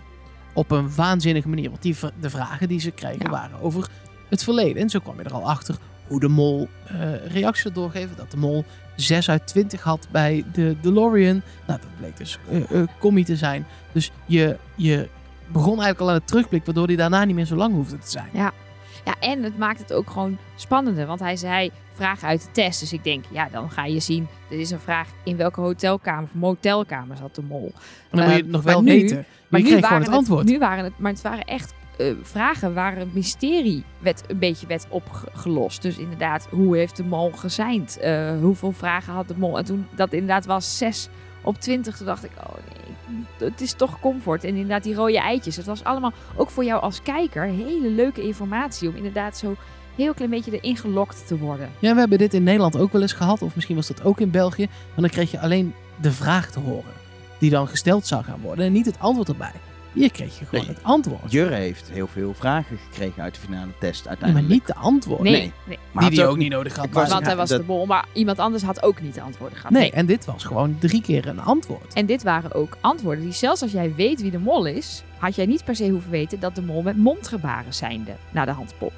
[0.52, 1.70] Op een waanzinnige manier.
[1.70, 3.30] Want die, de vragen die ze kregen Ja.
[3.30, 3.88] waren over
[4.28, 4.82] het verleden.
[4.82, 5.76] En zo kwam je er al achter
[6.06, 8.16] hoe de mol eh reacties had doorgegeven.
[8.16, 8.64] Dat de mol
[8.96, 11.42] 6 uit 20 had bij de DeLorean.
[11.66, 12.38] Nou, dat bleek dus
[12.70, 13.66] eh, commie te zijn.
[13.92, 15.08] Dus je, je
[15.46, 18.10] begon eigenlijk al aan het terugblik, waardoor die daarna niet meer zo lang hoefde te
[18.10, 18.28] zijn.
[18.32, 18.52] Ja,
[19.20, 21.06] en het maakt het ook gewoon spannender.
[21.06, 22.80] Want hij zei vragen uit de test.
[22.80, 24.26] Dus ik denk, ja, dan ga je zien.
[24.50, 27.72] Er is een vraag in welke hotelkamer of motelkamer zat de mol.
[28.10, 29.16] En dan wil je Eh, het nog maar wel nu- weten.
[29.16, 30.46] Maar, Maar je kreeg gewoon het antwoord.
[30.46, 34.66] nu waren het, maar het waren echt eh, vragen waar een mysterie werd, een beetje
[34.66, 35.82] werd opgelost.
[35.82, 37.98] Dus inderdaad, hoe heeft de mol gezeind?
[37.98, 39.58] Eh, hoeveel vragen had de mol?
[39.58, 41.08] En toen dat inderdaad was 6
[41.44, 44.44] op 20, toen dacht ik, oh nee, het is toch comfort.
[44.44, 45.56] En inderdaad, die rode eitjes.
[45.56, 48.88] Het was allemaal, ook voor jou als kijker, hele leuke informatie.
[48.88, 49.56] Om inderdaad zo
[49.96, 51.70] heel klein beetje erin gelokt te worden.
[51.78, 53.42] Ja, we hebben dit in Nederland ook wel eens gehad.
[53.42, 54.66] Of misschien was dat ook in België.
[54.66, 56.92] Maar dan kreeg je alleen de vraag te horen.
[57.38, 58.64] Die dan gesteld zou gaan worden.
[58.64, 59.52] En niet het antwoord erbij.
[59.94, 60.74] Hier kreeg je gewoon Nee.
[60.74, 61.32] het antwoord.
[61.32, 64.48] Jurre heeft heel veel vragen gekregen uit de finale test Nee, uiteindelijk.
[64.48, 65.20] maar niet de antwoord.
[65.22, 65.52] Nee, Nee.
[65.64, 65.78] nee.
[65.92, 66.88] Maar die ze ook niet nodig had.
[66.90, 69.56] Was- Want hij was dat- de mol, maar iemand anders had ook niet de antwoorden
[69.58, 69.72] gehad.
[69.72, 71.92] Nee, en dit was gewoon drie keer een antwoord.
[71.94, 75.34] En dit waren ook antwoorden die zelfs als jij weet wie de mol is, had
[75.34, 78.74] jij niet per se hoeven weten dat de mol met mondgebaren zijnde naar de hand
[78.78, 78.92] pop.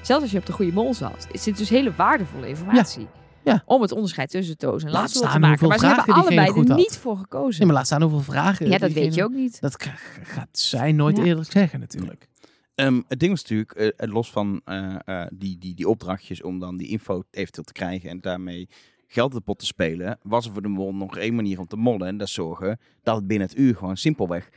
[0.00, 3.00] Zelfs als je op de goede mol zat, is dit dus hele waardevolle informatie.
[3.00, 3.19] Ja.
[3.66, 5.68] Om het onderscheid tussen Toos en Laat te staan maken.
[5.68, 7.58] Maar ze hebben allebei er niet voor gekozen.
[7.58, 8.66] Nee, maar laat staan hoeveel vragen.
[8.68, 9.60] ja, dat diegene- weet je ook niet.
[9.60, 11.22] Dat ga- gaat zij nooit Ja.
[11.24, 12.28] eerlijk zeggen natuurlijk.
[12.74, 16.58] Ehm, het ding was natuurlijk, eh, los van eh, eh, die, die, die opdrachtjes om
[16.58, 18.68] dan die info eventueel te krijgen en daarmee
[19.06, 21.66] geld in de pot te spelen, was er voor de mol nog één manier om
[21.66, 22.06] te mollen.
[22.06, 24.48] En dat is zorgen dat het binnen het uur gewoon simpelweg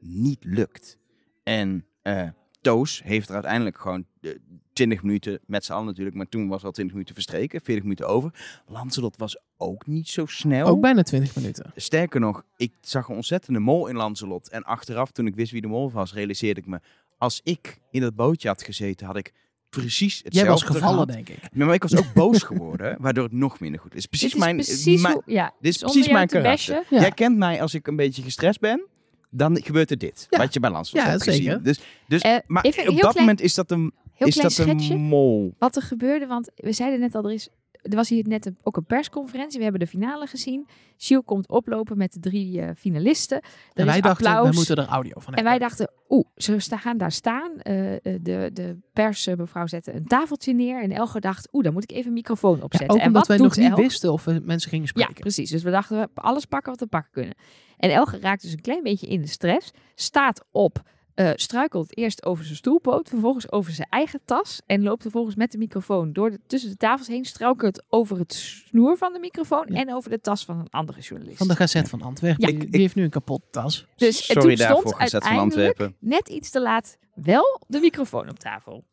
[0.00, 0.98] niet lukt.
[1.42, 2.28] En eh,
[2.60, 4.30] Toos heeft er uiteindelijk gewoon eh,
[4.74, 8.08] 20 minuten met z'n allen natuurlijk, maar toen was al 20 minuten verstreken, 40 minuten
[8.08, 8.30] over.
[8.66, 10.66] Lancelot was ook niet zo snel.
[10.66, 11.72] Ook bijna 20 minuten.
[11.76, 14.48] Sterker nog, ik zag een ontzettende mol in Lancelot.
[14.48, 16.80] En achteraf, toen ik wist wie de mol was, realiseerde ik me...
[17.18, 19.32] als ik in dat bootje had gezeten, had ik
[19.68, 21.08] precies hetzelfde Jij was gevallen, gehad.
[21.08, 21.54] denk ik.
[21.54, 24.06] Maar ik was ook boos geworden, waardoor het nog minder goed is.
[24.06, 26.84] Precies Dit is mijn, precies mijn- hoe- ja, dit is precies mijn te karakter.
[26.90, 27.00] Ja.
[27.00, 28.86] Jij kent mij als ik een beetje gestrest ben,
[29.30, 30.26] dan gebeurt er dit.
[30.30, 30.38] Ja.
[30.38, 31.42] Wat je bij Lancelot Ja, hebt zeker.
[31.44, 31.62] gezien.
[31.62, 34.48] Dus, dus, Eh, maar even op dat klein- moment is dat een, Heel is klein
[34.48, 34.96] dat een schetsje.
[34.96, 35.54] mol.
[35.58, 37.48] Wat er gebeurde, want we zeiden net al, er, is,
[37.82, 39.56] er was hier net een, ook een persconferentie.
[39.58, 40.66] We hebben de finale gezien.
[40.96, 43.36] Gilles komt oplopen met de drie eh, finalisten.
[43.36, 44.44] Er En wij dachten, applaus.
[44.46, 45.44] wij moeten er audio van En hebben.
[45.44, 47.50] wij dachten, oeh, ze gaan daar staan.
[47.60, 50.82] Eh, eh, de, de persmevrouw zette een tafeltje neer.
[50.82, 52.90] En Elger dacht, oeh, dan moet ik even een microfoon Ja, opzetten.
[52.90, 53.84] ook en omdat wat wij nog niet Elger?
[53.84, 55.20] wisten of we mensen gingen Ja, spreken.
[55.20, 55.50] precies.
[55.50, 57.34] Dus we dachten, we alles pakken wat we pakken kunnen.
[57.76, 59.70] En Elger raakt dus een klein beetje in de stress.
[59.94, 60.82] Staat op,
[61.14, 63.08] eh, struikelt eerst over zijn stoelpoot.
[63.08, 64.60] Vervolgens over zijn eigen tas.
[64.66, 67.24] En loopt vervolgens met de microfoon door de, tussen de tafels heen.
[67.24, 69.66] Struikelt over het snoer van de microfoon.
[69.68, 69.80] Ja.
[69.80, 71.38] En over de tas van een andere journalist.
[71.38, 72.52] Van de Gazet van Antwerpen.
[72.52, 72.58] Ja.
[72.58, 73.86] Die, die heeft nu een kapot tas.
[73.96, 76.08] Dus Sorry toen daarvoor, stond Gezet van uiteindelijk Antwerpen.
[76.08, 78.84] net iets te laat wel de microfoon op tafel.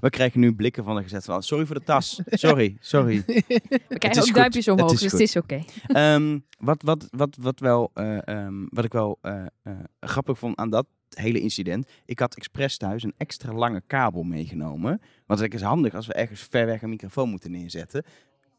[0.00, 1.42] We krijgen nu blikken van de Gezet van.
[1.42, 2.20] Sorry voor de tas.
[2.26, 3.22] Sorry, sorry.
[3.88, 5.20] We krijgen ook duimpjes Het omhoog, is dus goed.
[5.20, 5.64] het is oké.
[6.00, 10.56] Ehm, wat, wat, wat, wat, wel, eh, ehm, wat ik wel eh, eh, grappig vond
[10.56, 11.88] aan dat hele incident.
[12.04, 15.00] Ik had expres thuis een extra lange kabel meegenomen.
[15.26, 18.04] Want dat is handig als we ergens ver weg een microfoon moeten neerzetten.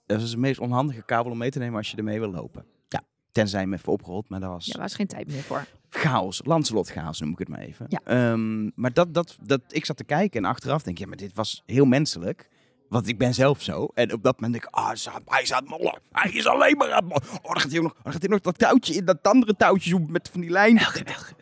[0.05, 2.65] Dat is de meest onhandige kabel om mee te nemen als je ermee wil lopen.
[2.87, 3.03] Ja.
[3.31, 5.65] Tenzij je hem even opgerold, maar dat was Ja, daar was geen tijd meer voor.
[5.95, 6.41] Chaos.
[6.43, 7.85] Lancelot chaos noem ik het maar even.
[7.89, 7.99] Ja.
[8.03, 11.17] Ehm, maar dat, dat, dat, ik zat te kijken en achteraf denk ik, ja, maar
[11.17, 12.49] dit was heel menselijk.
[12.89, 13.87] Want ik ben zelf zo.
[13.93, 15.99] En op dat moment denk ik, ah, hij staat- hij staat mollen.
[16.11, 17.39] Hij is alleen maar aan het mollen.
[17.43, 19.89] Oh, dan gaat hij nog, dan gaat hij nog dat touwtje in, dat andere touwtje
[19.89, 20.77] zo met van die lijn.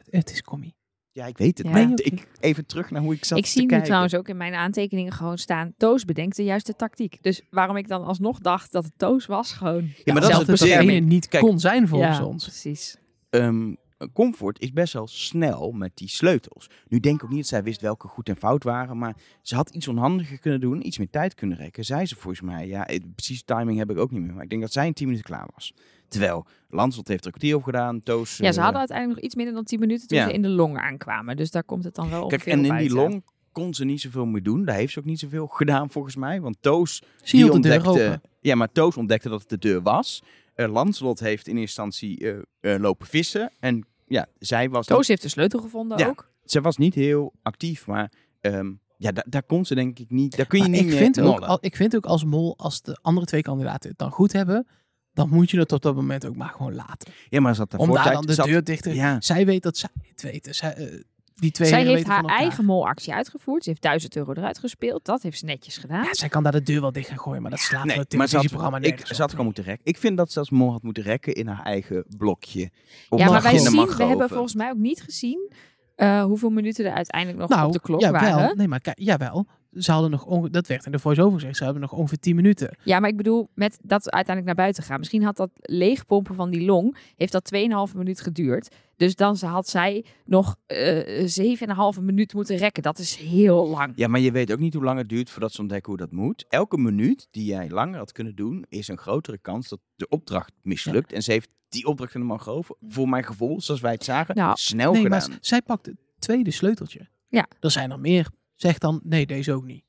[0.09, 0.75] Het is commie.
[1.11, 1.67] Ja, ik weet het.
[1.67, 1.73] Ja.
[1.73, 4.37] Maar ik, even terug naar hoe ik zat Ik te zie nu trouwens ook in
[4.37, 5.73] mijn aantekeningen gewoon staan...
[5.77, 7.17] Toos bedenkt de juiste tactiek.
[7.21, 9.89] Dus waarom ik dan alsnog dacht dat het Toos was, gewoon...
[10.03, 12.43] Ja, maar dat is het niet Kijk, kon zijn volgens ja, ons.
[12.43, 12.97] precies.
[13.29, 13.73] Ehm,
[14.13, 16.69] Comfort is best wel snel met die sleutels.
[16.87, 18.97] Nu denk ik ook niet dat zij wist welke goed en fout waren.
[18.97, 20.87] Maar ze had iets onhandiger kunnen doen.
[20.87, 21.85] Iets meer tijd kunnen rekken.
[21.85, 22.67] Zei ze volgens mij.
[22.67, 24.33] Ja, eh, precies timing heb ik ook niet meer.
[24.33, 25.73] Maar ik denk dat zij in 10 minuten klaar was.
[26.07, 28.03] Terwijl Lanslot heeft er een kwartier op gedaan.
[28.03, 28.37] Toos...
[28.37, 30.27] Ja, ze eh, hadden uiteindelijk nog iets minder dan 10 minuten toen Ja.
[30.27, 31.35] ze in de long aankwamen.
[31.35, 33.85] Dus daar komt het dan wel Kijk, ongeveer en op in die long kon ze
[33.85, 34.65] niet zoveel meer doen.
[34.65, 36.41] Daar heeft ze ook niet zoveel gedaan volgens mij.
[36.41, 38.21] Want Toos die op ontdekte.
[38.39, 40.23] Ja, maar Toos ontdekte dat het de deur was.
[40.55, 43.51] Eh Lancelot heeft in eerste instantie lopen vissen.
[43.59, 46.07] En ja, zij was, Toos heeft de sleutel gevonden Ja.
[46.07, 46.31] ook.
[46.43, 47.87] zij was niet heel actief.
[47.87, 48.11] Maar
[48.41, 50.37] ehm, ja, da- daar kon ze denk ik niet.
[50.37, 52.57] Daar kun je Maar niet ik, meer vind ook, al- ik vind ook als mol,
[52.57, 54.67] als de andere twee kandidaten het dan goed hebben,
[55.13, 57.11] dan moet je het op dat moment ook maar gewoon laten.
[57.29, 58.93] Ja, maar zat Om daar dan de zat- deur dichter.
[58.93, 59.21] Ja.
[59.21, 60.55] Zij weet dat zij het weten.
[60.55, 60.99] Zij, eh,
[61.43, 63.63] die twee Zij heeft haar eigen molactie uitgevoerd.
[63.63, 65.05] Ze heeft 1000 euro eruit gespeeld.
[65.05, 66.03] Dat heeft ze netjes gedaan.
[66.03, 68.15] Ja, zij kan daar de deur wel dicht gaan gooien, maar dat slaat Nee, het
[68.15, 69.29] maar ze had, televisieprogramma ik, ze had op.
[69.29, 69.85] gewoon moeten rekken.
[69.85, 72.69] Ik vind dat ze als mol had moeten rekken in haar eigen blokje.
[73.09, 75.51] Op ja, maar wij zien, we hebben volgens mij ook niet gezien
[75.95, 78.35] eh, hoeveel minuten er uiteindelijk nog nou, op de klok ja, waren.
[78.35, 79.47] Wel, nee, maar jawel.
[79.77, 81.57] Ze hadden nog onge- dat werd in de voice-over gezegd.
[81.57, 82.77] Ze hebben nog ongeveer 10 minuten.
[82.83, 84.99] Ja, maar ik bedoel, met dat uiteindelijk naar buiten gaan.
[84.99, 88.75] Misschien had dat leegpompen van die long, heeft dat 2,5 minuut geduurd.
[88.95, 92.83] Dus dan had zij nog eh 7,5 minuut moeten rekken.
[92.83, 93.93] Dat is heel lang.
[93.95, 96.11] Ja, maar je weet ook niet hoe lang het duurt voordat ze ontdekken hoe dat
[96.11, 96.45] moet.
[96.49, 100.51] Elke minuut die jij langer had kunnen doen, is een grotere kans dat de opdracht
[100.61, 101.11] mislukt.
[101.13, 104.35] En ze heeft die opdracht in de mangrove, voor mijn gevoel, zoals wij het zagen,
[104.35, 105.29] Nou, snel nee, gedaan.
[105.29, 107.07] maar zij pakt het tweede sleuteltje.
[107.27, 107.45] Ja.
[107.59, 108.27] Er zijn er meer.
[108.63, 109.83] Zeg dan, nee, deze ook niet.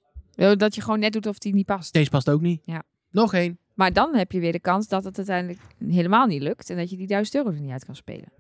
[0.59, 1.93] Dat je gewoon net doet of die niet past.
[1.93, 2.61] Deze past ook niet.
[2.65, 2.83] Ja.
[3.11, 3.59] Nog één.
[3.75, 6.71] Maar dan heb je weer de kans dat het uiteindelijk helemaal niet lukt.
[6.71, 8.33] En dat je die 1000 euro er niet uit kan spelen.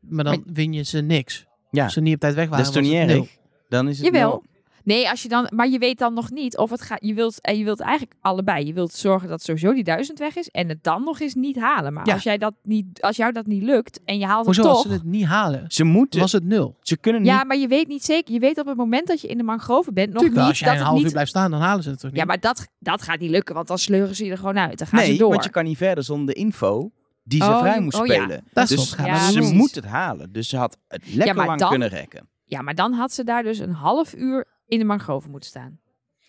[0.00, 1.46] Maar dan win je ze niks.
[1.70, 1.84] Ja.
[1.84, 3.36] Als ze niet op tijd weg waren, dat is toch niet erg?
[3.68, 4.30] Dan is het Jawel.
[4.30, 4.44] nul.
[4.88, 6.98] Nee, als je dan, maar je weet dan nog niet of het gaat.
[7.02, 8.66] Je wilt, en je wilt eigenlijk allebei.
[8.66, 11.56] Je wilt zorgen dat sowieso die duizend weg is en het dan nog eens niet
[11.58, 11.92] halen.
[11.92, 12.12] Maar Ja.
[12.14, 14.82] als, jij dat niet, als jou dat niet lukt en je haalt Hoezo het als
[14.82, 14.92] toch.
[14.92, 15.64] ze het niet halen?
[15.68, 16.76] Ze moeten, Was het nul?
[16.80, 18.32] ze kunnen niet Ja, maar je weet niet zeker.
[18.34, 20.58] Je weet op het moment dat je in de mangrove bent nog Tuurlijk, niet als
[20.58, 21.12] jij dat een het half uur niet.
[21.12, 22.20] blijft staan, dan halen ze het toch niet?
[22.20, 24.78] Ja, maar dat, dat gaat niet lukken, want dan sleuren ze je er gewoon uit.
[24.78, 25.30] Dan gaan Nee, ze door.
[25.30, 26.90] want je kan niet verder zonder de info
[27.24, 28.14] die ze Oh, vrij moest oh ja.
[28.14, 28.44] spelen.
[28.52, 29.32] Dat is dus Ja, we ze doen.
[29.34, 29.52] precies.
[29.52, 30.32] moet het halen.
[30.32, 32.28] Dus ze had het lekker maar lang dan- kunnen rekken.
[32.44, 35.80] Ja, maar dan had ze daar dus een half uur in de mangrove moeten staan.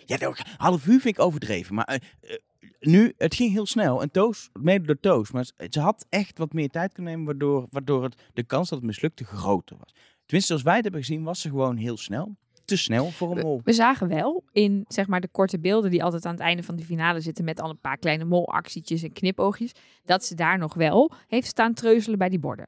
[0.06, 1.76] Ja, nou, half uur vind ik overdreven.
[1.76, 2.38] Maar eh, eh,
[2.80, 4.02] nu, het ging heel snel.
[4.02, 5.32] En Toos, mede door Toos.
[5.32, 8.78] Maar ze- had echt wat meer tijd kunnen nemen, waardoor, waardoor het, de kans dat
[8.78, 9.92] het mislukte groter was.
[10.26, 12.36] Tenminste, zoals wij het hebben gezien, was ze gewoon heel snel.
[12.66, 13.62] Te snel voor een mol.
[13.64, 16.76] We zagen wel in zeg maar, de korte beelden die altijd aan het einde van
[16.76, 19.72] de finale zitten met al een paar kleine molactietjes en knipoogjes,
[20.04, 22.68] dat ze daar nog wel heeft staan treuzelen bij die borden.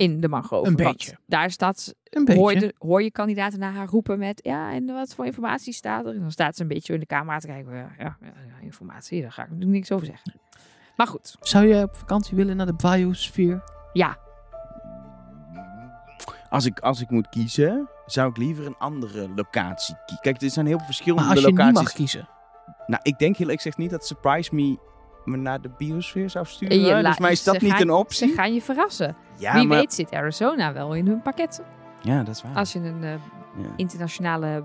[0.00, 0.68] In de mangrove.
[0.68, 1.16] Een beetje.
[1.26, 2.40] Daar staat, Een beetje.
[2.40, 5.72] hoor, je, de- hoor je kandidaten naar haar roepen met, ja, en wat voor informatie
[5.72, 6.14] staat er?
[6.14, 8.30] En dan staat ze een beetje in de camera te kijken, ja, ja, ja,
[8.62, 10.32] informatie, daar ga ik natuurlijk niks over zeggen.
[10.96, 13.62] Maar goed, Zou je op vakantie willen naar de biosfeer?
[13.92, 14.16] ja,
[16.50, 20.22] Als ik, als ik moet kiezen, zou ik liever een andere locatie kiezen.
[20.22, 21.82] Kijk, er zijn heel veel verschillende Maar als je niet locaties.
[21.82, 22.28] mag kiezen.
[22.86, 24.78] Nou, ik denk heel eerlijk gezegd niet dat Surprise Me
[25.24, 26.80] me naar de biosfeer zou sturen.
[26.80, 28.34] Je dus mij is dat ze niet gaan- een ze optie.
[28.34, 29.16] gaan je verrassen.
[29.36, 29.78] Ja, Wie maar...
[29.78, 31.62] weet zit Arizona wel in hun pakket.
[32.02, 32.54] Ja, dat is waar.
[32.54, 33.10] Als je een eh,
[33.56, 33.66] Ja.
[33.76, 34.64] internationale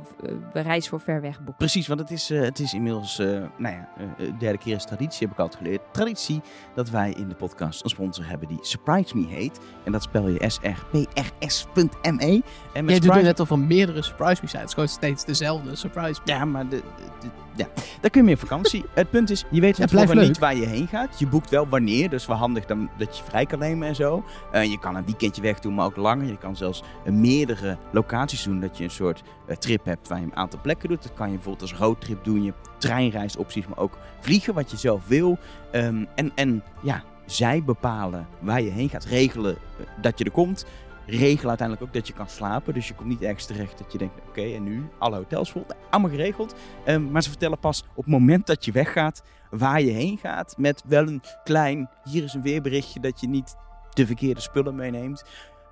[0.54, 1.58] eh, reis voor ver weg boekt.
[1.58, 3.28] Precies, want het is, eh, het is inmiddels, eh,
[3.58, 5.82] nou ja, eh, de derde keer is traditie, heb ik altijd geleerd.
[5.92, 6.42] Traditie
[6.76, 9.60] dat wij in de podcast een sponsor hebben die Surprise Me heet.
[9.84, 12.42] En dat spel je srprs.me.
[12.74, 14.74] En met Jij doet er net al van meerdere surprise me sites.
[14.74, 16.32] Gewoon steeds dezelfde surprise me.
[16.32, 16.82] Ja, maar de,
[17.20, 17.68] de- ja.
[18.02, 18.86] daar kun je mee op vakantie.
[18.94, 21.20] het punt is, je weet van tevoren niet waar je heen gaat.
[21.20, 24.24] Je boekt wel wanneer, dus wel handig dan dat je vrij kan nemen en zo.
[24.52, 26.28] Eh, je kan een weekendje weg doen, maar ook langer.
[26.28, 30.20] Je kan zelfs eh, meerdere locaties doen, dat je een soort eh, trip hebt waar
[30.20, 31.04] je een aantal plekken doet.
[31.04, 32.44] Dat kan je bijvoorbeeld als roadtrip doen.
[32.44, 35.38] Je treinreisopties, maar ook vliegen wat je zelf wil.
[35.72, 39.06] Ehm, en, en ja, zij bepalen waar je heen gaat.
[39.06, 39.58] Regelen
[40.02, 40.66] dat je er komt.
[41.06, 42.74] Regelen uiteindelijk ook dat je kan slapen.
[42.74, 44.84] Dus je komt niet ergens terecht dat je denkt, oké, en nu?
[44.98, 45.66] Alle hotels vol.
[45.90, 46.56] Allemaal geregeld.
[46.86, 50.56] Ehm, maar ze vertellen pas op het moment dat je weggaat, waar je heen gaat.
[50.58, 53.56] Met wel een klein, hier is een weerberichtje dat je niet
[53.94, 55.24] de verkeerde spullen meeneemt.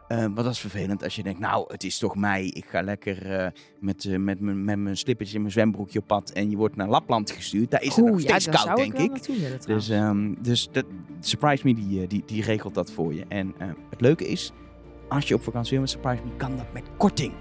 [0.08, 2.50] Ehm, want dat is vervelend als je denkt, nou, het is toch mei.
[2.50, 3.48] Ik ga lekker eh,
[3.80, 6.30] met, eh, met, mijn- met mijn slippertje en mijn zwembroekje op pad.
[6.30, 7.72] En je wordt naar Lapland gestuurd.
[7.72, 10.86] Daar is het nog ja, koud, zou denk ik Dus, ehm, dus dat,
[11.20, 13.26] Surprise Me die, eh, die, die regelt dat voor je.
[13.28, 13.54] En
[13.90, 14.52] het leuke is,
[15.14, 17.34] als je op vakantie wil met Surprise Me, kan dat met korting.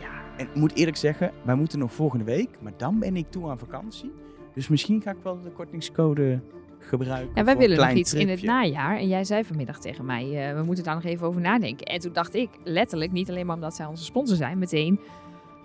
[0.00, 0.36] ja.
[0.36, 3.48] En ik moet eerlijk zeggen, wij moeten nog volgende week, maar dan ben ik toe
[3.50, 4.12] aan vakantie.
[4.54, 6.40] Dus misschien ga ik wel de kortingscode
[6.78, 7.32] gebruiken.
[7.34, 8.96] Ja, wij willen nog iets in het najaar.
[8.96, 11.86] En jij zei vanmiddag tegen mij, eh, we moeten daar nog even over nadenken.
[11.86, 15.00] En toen dacht ik, letterlijk, niet alleen maar omdat zij onze sponsor zijn, meteen,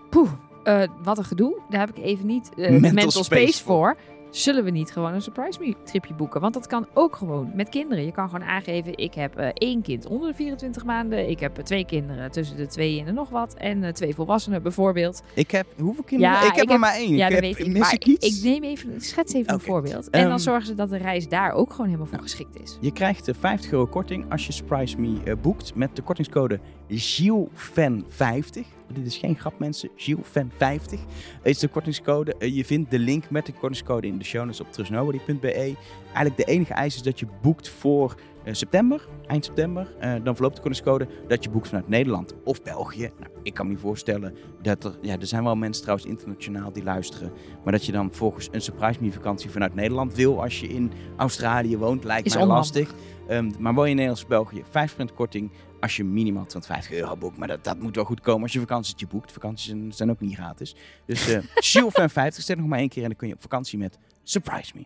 [0.09, 0.31] poeh,
[0.63, 1.61] eh, wat een gedoe.
[1.69, 3.97] Daar heb ik even niet eh, Mental mental, space space, voor.
[4.31, 6.41] Zullen we niet gewoon een surprise me tripje boeken?
[6.41, 8.05] Want dat kan ook gewoon met kinderen.
[8.05, 11.29] Je kan gewoon aangeven, ik heb eh, één kind onder de 24 maanden.
[11.29, 13.53] Ik heb eh, twee kinderen tussen de twee en de nog wat.
[13.53, 15.23] En eh, twee volwassenen bijvoorbeeld.
[15.35, 16.33] Ik heb, hoeveel kinderen?
[16.33, 17.15] Ja, ik heb ik er maar één.
[17.15, 17.67] ja, ik heb, weet ik.
[17.67, 18.37] mis ik iets?
[18.37, 20.09] ik neem even, ik schets even een voorbeeld.
[20.09, 22.77] En Ehm, dan zorgen ze dat de reis daar ook gewoon helemaal voor geschikt is.
[22.81, 26.59] Je krijgt eh, 50 euro korting als je Surprise Me boekt met de kortingscode
[26.99, 28.65] GILFAN50.
[28.93, 30.99] Dit is geen grap mensen, GILFAN50
[31.43, 32.35] is de kortingscode.
[32.37, 35.75] Eh, je vindt de link met de kortingscode in de show notes op trustnobody.be.
[36.03, 39.95] Eigenlijk de enige eis is dat je boekt voor eh, september, eind september.
[39.99, 43.11] Eh, dan verloopt de kortingscode dat je boekt vanuit Nederland of België.
[43.19, 44.97] Nou, ik kan me niet voorstellen dat er...
[45.01, 47.31] Ja, er zijn wel mensen trouwens internationaal die luisteren.
[47.63, 50.91] Maar dat je dan volgens een Surprise Me vakantie vanuit Nederland wil als je in
[51.17, 52.73] Australië woont, lijkt Is mij onhandig.
[52.73, 52.95] lastig.
[53.27, 55.51] Ehm, maar woon je in Nederlands of België, 5% korting
[55.81, 57.37] als je minimaal 250 euro boekt.
[57.37, 59.31] Maar dat, dat moet wel goed komen als je vakantietje boekt.
[59.31, 60.75] Vakanties zijn, zijn ook niet gratis.
[61.05, 63.41] Dus eh Shield van 50, zet nog maar één keer en dan kun je op
[63.41, 64.85] vakantie met Surprise Me.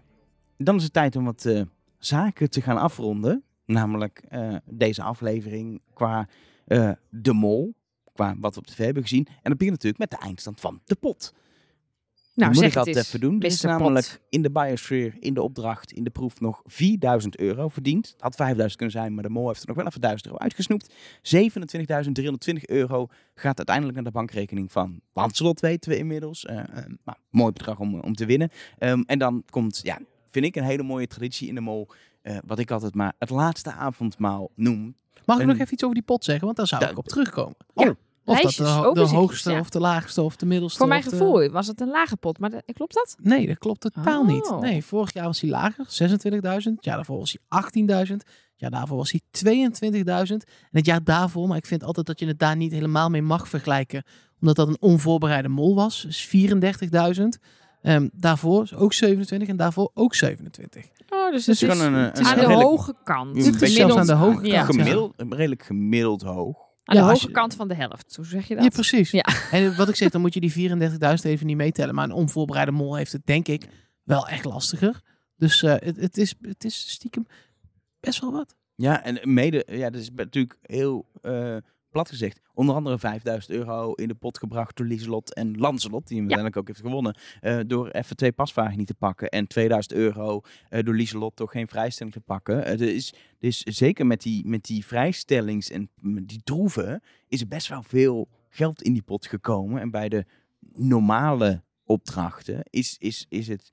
[0.57, 1.61] Dan is het tijd om wat eh,
[1.97, 3.43] zaken te gaan afronden.
[3.65, 6.27] Namelijk eh, deze aflevering qua
[6.65, 7.75] eh, de mol.
[8.13, 9.25] Qua wat we op tv hebben gezien.
[9.27, 11.33] En dat begint natuurlijk met de eindstand van de pot.
[12.35, 13.39] Nou, dat moet zeg ik het altijd eens, even doen.
[13.39, 13.61] Dit is.
[13.61, 13.69] Pot.
[13.69, 18.07] namelijk in de biosphere, in de opdracht, in de proef nog 4000 euro verdiend.
[18.07, 20.39] Het had 5000 kunnen zijn, maar de mol heeft er nog wel even 1000 euro
[20.39, 20.93] uitgesnoept.
[21.21, 26.45] 27.320 euro gaat uiteindelijk naar de bankrekening van Lancelot, weten we inmiddels.
[26.45, 26.65] Eh, eh,
[27.03, 28.49] maar mooi bedrag om, om te winnen.
[28.77, 31.87] Ehm, en dan komt, ja, vind ik een hele mooie traditie in de mol.
[32.21, 34.95] eh, wat ik altijd maar het laatste avondmaal noem.
[35.25, 36.45] Mag ik En- nog even iets over die pot zeggen?
[36.45, 37.55] Want daar zou ik op terugkomen.
[37.73, 37.95] Ja,
[38.25, 39.59] of dat de, ho- de hoogste ja.
[39.59, 40.77] of de laagste of de middelste.
[40.77, 43.15] Voor mijn de- gevoel was het een lage pot, maar klopt dat?
[43.21, 44.27] Nee, dat klopt totaal Oh.
[44.27, 44.55] niet.
[44.59, 46.75] Nee, vorig jaar was hij lager, 26.000.
[46.75, 47.61] Het jaar daarvoor was hij
[48.07, 48.13] 18.000.
[48.23, 50.45] Het jaar daarvoor was hij 22.000.
[50.45, 53.21] En het jaar daarvoor, maar ik vind altijd dat je het daar niet helemaal mee
[53.21, 54.03] mag vergelijken.
[54.39, 56.01] Omdat dat een onvoorbereide mol was.
[56.01, 57.39] Dus 34.000.
[57.81, 60.85] Ehm, daarvoor is ook 27 en daarvoor ook 27.
[61.09, 63.45] Oh, dus Dus het is een, het is aan een de redelijk- hoge kant.
[63.45, 64.63] Het is zelfs aan de hoge ja.
[64.63, 64.81] kant, ja.
[64.83, 66.57] Gemiddeld, redelijk gemiddeld hoog.
[66.85, 68.15] Aan de Ja, hoge je- kant van de helft.
[68.15, 68.63] Hoe zeg je dat?
[68.63, 69.11] Ja, precies.
[69.11, 69.25] Ja.
[69.51, 71.95] En wat ik zeg, dan moet je die 34.000 even niet meetellen.
[71.95, 73.67] Maar een onvoorbereide mol heeft het denk ik
[74.03, 75.01] wel echt lastiger.
[75.37, 77.25] Dus eh, het, het, is, het is stiekem
[77.99, 78.55] best wel wat.
[78.75, 81.55] Ja, en mede, ja, dat is natuurlijk heel eh,
[81.95, 82.39] plat gezegd.
[82.53, 86.57] Onder andere 5000 euro in de pot gebracht door Lieselot en Lancelot, die hem uiteindelijk
[86.57, 87.17] ook heeft gewonnen.
[87.41, 89.29] eh, door even twee pasvragen niet te pakken.
[89.29, 92.79] En 2000 euro eh, door Lieselot toch geen vrijstelling te pakken.
[92.79, 95.89] Is, er is zeker met die, met die vrijstellings- en
[96.23, 99.81] die droeven is er best wel veel geld in die pot gekomen.
[99.81, 100.25] En bij de
[100.73, 103.71] normale opdrachten is, is, is het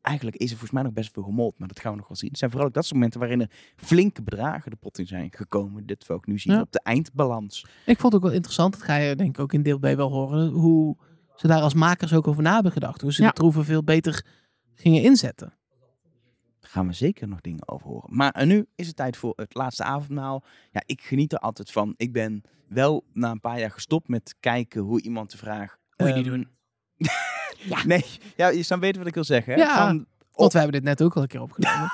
[0.00, 2.16] eigenlijk is er volgens mij nog best veel gemold, maar dat gaan we nog wel
[2.16, 2.28] zien.
[2.28, 5.32] Het zijn vooral ook dat soort momenten waarin er flinke bedragen de pot in zijn
[5.32, 5.86] gekomen.
[5.86, 6.60] Dit we ook nu zien Ja.
[6.60, 7.66] op de eindbalans.
[7.86, 9.82] Ik vond het ook wel interessant, dat ga je denk ik ook in deel B
[9.82, 10.96] wel horen, hoe
[11.36, 13.00] ze daar als makers ook over na hebben gedacht.
[13.00, 13.28] Hoe ze Ja.
[13.28, 14.24] de troeven veel beter
[14.74, 15.52] gingen inzetten.
[16.60, 18.16] Daar gaan we zeker nog dingen over horen.
[18.16, 20.44] Maar eh, nu is het tijd voor het laatste avondmaal.
[20.70, 21.94] Ja, ik geniet er altijd van.
[21.96, 25.76] Ik ben wel na een paar jaar gestopt met kijken hoe iemand de vraag...
[25.96, 26.48] Moet je niet ehm, doen.
[26.98, 27.12] Ja.
[27.86, 28.04] Nee,
[28.36, 29.52] ja, je zou weten wat ik wil zeggen.
[29.54, 29.58] Hè?
[29.60, 29.86] Ja.
[29.86, 31.90] Van, Want wij hebben dit net ook al een keer opgenomen.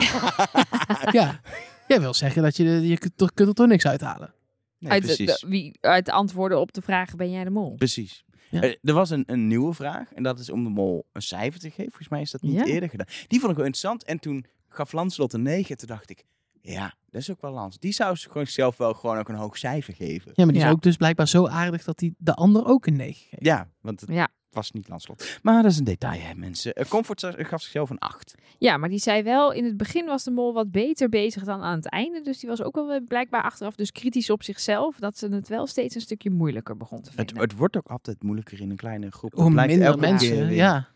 [1.21, 1.41] ja,
[1.89, 4.35] jij wil zeggen dat je, je kunt, er- kunt er toch niks uithalen.
[4.79, 5.41] nee, uit, de, precies.
[5.41, 7.75] de- wie, uit de antwoorden op de vragen ben jij de mol?
[7.75, 8.25] Precies.
[8.51, 8.61] Ja.
[8.61, 10.13] Eh, er was een, een nieuwe vraag.
[10.13, 11.85] En dat is om de mol een cijfer te geven.
[11.85, 12.65] Volgens mij is dat niet Ja.
[12.65, 13.07] eerder gedaan.
[13.27, 14.05] Die vond ik wel interessant.
[14.05, 15.77] En toen gaf Lanslot een 9.
[15.77, 16.25] Toen dacht ik,
[16.61, 17.79] ja, dat is ook wel Lans.
[17.79, 20.33] Die zou ze gewoon zelf wel gewoon ook een hoog cijfer geven.
[20.35, 20.69] Ja, maar die Ja.
[20.69, 23.45] is ook dus blijkbaar zo aardig dat hij de ander ook een 9 geeft.
[23.45, 24.29] Ja, want het Ja.
[24.55, 25.39] Was niet Lanslot.
[25.43, 26.75] Maar dat is een detail, hè, mensen.
[26.75, 28.35] Eh, Comfort gaf zichzelf een 8.
[28.59, 31.63] Ja, maar die zei wel, in het begin was de mol wat beter bezig dan
[31.63, 32.21] aan het einde.
[32.21, 34.97] Dus die was ook wel weer blijkbaar achteraf dus kritisch op zichzelf.
[34.97, 37.39] Dat ze het wel steeds een stukje moeilijker begon te Het, vinden.
[37.39, 39.31] het wordt ook altijd moeilijker in een kleine groep.
[39.31, 40.89] Dat Hoe blijkt minder elke mensen, ja.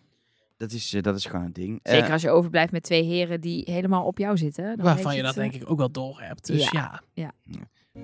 [0.57, 1.81] Dat is, eh, dat is gewoon een ding.
[1.83, 4.77] Zeker Eh, als je overblijft met twee heren die helemaal op jou zitten.
[4.77, 6.47] dan Waarvan je dat het, eh, denk ik ook wel door hebt.
[6.47, 7.03] Dus ja.
[7.13, 7.33] Ja.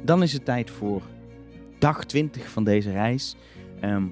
[0.02, 1.02] Dan is het tijd voor
[1.78, 3.36] dag 20 van deze reis.
[3.80, 4.06] Ehm,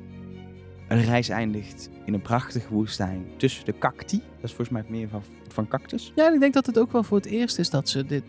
[0.93, 4.17] een reis eindigt in een prachtige woestijn tussen de cacti.
[4.17, 6.13] Dat is volgens mij het meer van, van cactus.
[6.15, 8.23] Ja, en ik denk dat het ook wel voor het eerst is dat ze dit...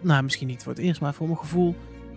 [0.00, 1.74] Nou, misschien niet voor het eerst, maar voor mijn gevoel...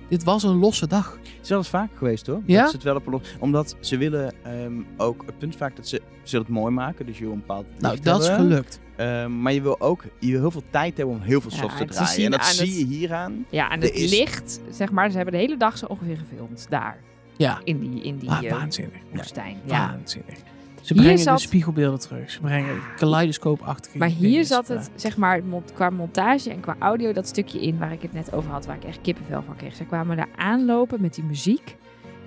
[0.09, 1.11] Dit was een losse dag.
[1.23, 2.41] Het is wel eens vaker geweest hoor.
[2.45, 2.59] Ja?
[2.61, 5.75] Dat ze het wel op een los- Omdat ze willen ehm, ook het punt vaak
[5.75, 7.05] dat ze, ze het mooi maken.
[7.05, 8.79] Dus je wil een bepaald Nou, licht dat is gelukt.
[8.95, 11.57] Ehm, maar je wil ook je wil heel veel tijd hebben om heel veel Ja,
[11.57, 12.23] shots te en te draaien.
[12.25, 13.45] En dat zie het- je hieraan.
[13.49, 16.65] Ja, en het is- licht, zeg maar, ze hebben de hele dag zo ongeveer gefilmd
[16.69, 16.97] daar.
[17.39, 17.61] Ja.
[17.63, 18.99] In die, in die Ah, eh, waanzinnig.
[19.13, 19.57] Woestijn.
[19.63, 19.87] Ja.
[19.87, 20.35] Waanzinnig.
[20.81, 22.31] Ze Hier brengen zat- de spiegelbeelden terug.
[22.31, 25.41] Ze brengen kaleidoscoopachtige Maar hier zat het, zeg maar,
[25.73, 28.75] qua montage en qua audio, dat stukje in waar ik het net over had, waar
[28.75, 29.75] ik echt kippenvel van kreeg.
[29.75, 31.75] Ze kwamen daar aanlopen met die muziek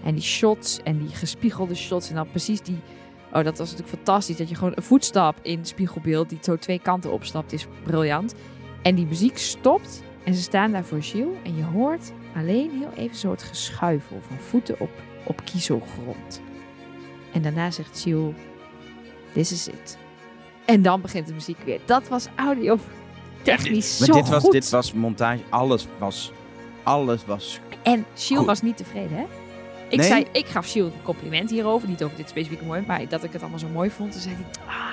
[0.05, 2.79] en die shots en die gespiegelde shots en dan precies die...
[3.33, 4.37] Oh, dat was natuurlijk fantastisch.
[4.37, 8.35] Dat je gewoon een voetstap in het spiegelbeeld die zo twee kanten opstapt, is briljant.
[8.83, 12.91] En die muziek stopt en ze staan daar voor Gilles en je hoort alleen heel
[13.05, 14.91] even zo het geschuifel van voeten op,
[15.25, 16.41] op kiezelgrond.
[17.33, 18.35] En daarna zegt Gilles,
[19.33, 19.99] this is it.
[20.65, 21.81] En dan begint de muziek weer.
[21.85, 22.79] Dat was audio
[23.43, 24.53] technisch Maar zo dit was, goed.
[24.53, 25.43] dit was montage.
[25.49, 26.33] Alles was.
[26.83, 27.61] Alles was.
[27.83, 28.47] En Gilles Goed.
[28.47, 29.25] was niet tevreden, hè?
[29.89, 30.07] Ik, Nee?
[30.07, 31.89] zei, ik gaf Gilles een compliment hierover.
[31.89, 34.13] Niet over dit specifieke mooi, maar dat ik het allemaal zo mooi vond.
[34.13, 34.87] Toen zei hij, ah.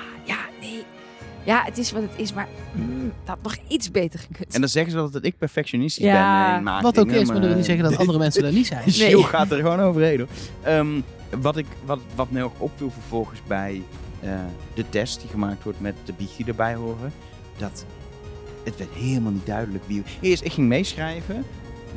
[1.44, 4.54] Ja, het is wat het is, maar mm, dat had nog iets beter gekund.
[4.54, 6.74] En dan zeggen ze altijd dat ik perfectionistisch Ja, ben.
[6.76, 8.82] in Wat ook is, maar dat wil niet zeggen dat andere mensen dat niet zijn.
[9.00, 9.08] Nee.
[9.08, 10.28] Gilles gaat er gewoon overheen hoor.
[10.62, 11.00] Ehm,
[11.40, 13.82] wat, ik, wat, wat mij ook opviel vervolgens bij
[14.20, 14.30] eh,
[14.74, 17.12] de test die gemaakt wordt met de biegie erbij horen.
[17.56, 17.84] Dat
[18.64, 20.02] het werd helemaal niet duidelijk wie...
[20.20, 21.44] Eerst, ik ging meeschrijven.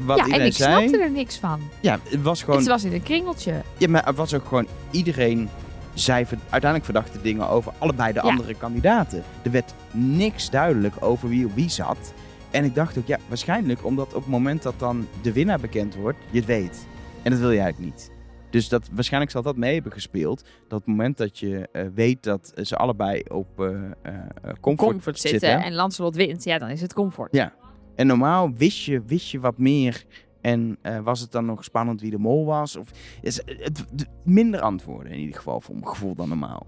[0.05, 0.87] Wat ja, en ik zei.
[0.87, 1.59] snapte er niks van.
[1.79, 2.59] Ja, het was gewoon...
[2.59, 3.61] Het was in een kringeltje.
[3.77, 4.67] Ja, maar het was ook gewoon...
[4.91, 5.49] Iedereen
[5.95, 8.29] ver- uiteindelijk verdachte dingen over allebei de Ja.
[8.29, 9.23] andere kandidaten.
[9.43, 12.13] Er werd niks duidelijk over wie op wie zat.
[12.51, 15.95] En ik dacht ook, ja, waarschijnlijk omdat op het moment dat dan de winnaar bekend
[15.95, 16.87] wordt, je het weet.
[17.23, 18.11] En dat wil je eigenlijk niet.
[18.49, 20.43] Dus dat, waarschijnlijk zal dat mee hebben gespeeld.
[20.67, 23.65] Dat het moment dat je eh, weet dat ze allebei op eh,
[24.01, 24.13] eh,
[24.61, 25.39] comfort, Comfort zitten.
[25.39, 26.43] zitten en Lancelot wint.
[26.43, 27.35] Ja, dan is het comfort.
[27.35, 27.53] Ja.
[27.95, 30.03] En normaal wist je, wist je wat meer.
[30.43, 32.75] En eh, was het dan nog spannend wie de mol was?
[32.75, 32.89] Of
[33.21, 36.67] is het, het- het- minder antwoorden in ieder geval voor mijn gevoel dan normaal.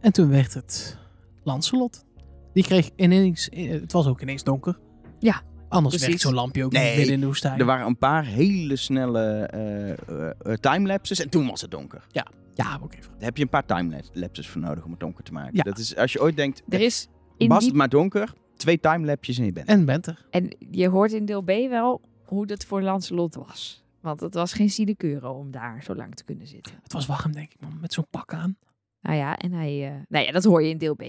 [0.00, 0.98] En toen werd het
[1.42, 2.04] Lancelot.
[2.52, 4.78] Die kreeg ineens, eh, het was ook ineens donker.
[5.18, 6.06] Ja, Anders precies.
[6.06, 7.58] werkt zo'n lampje ook Nee, niet midden in de woestijn.
[7.58, 12.06] Er waren een paar hele snelle eh, timelapses en toen was het donker.
[12.12, 12.26] Ja,
[12.82, 13.10] ook even.
[13.12, 15.56] Daar heb je een paar timelapses voor nodig om het donker te maken.
[15.56, 15.62] Ja.
[15.62, 18.80] Dat is, als je ooit denkt, Er is in was die het maar donker, twee
[18.80, 19.68] timelapses en je bent.
[19.68, 20.26] En bent er.
[20.30, 22.00] En je hoort in deel B wel
[22.30, 23.84] hoe dat voor Lancelot was.
[24.00, 26.74] Want het was geen sinecure om daar zo lang te kunnen zitten.
[26.82, 27.78] Het was warm, denk ik, man.
[27.80, 28.56] Met zo'n pak aan.
[29.00, 29.86] Nou ja, en hij...
[29.88, 31.02] eh nou ja, dat hoor je in deel B.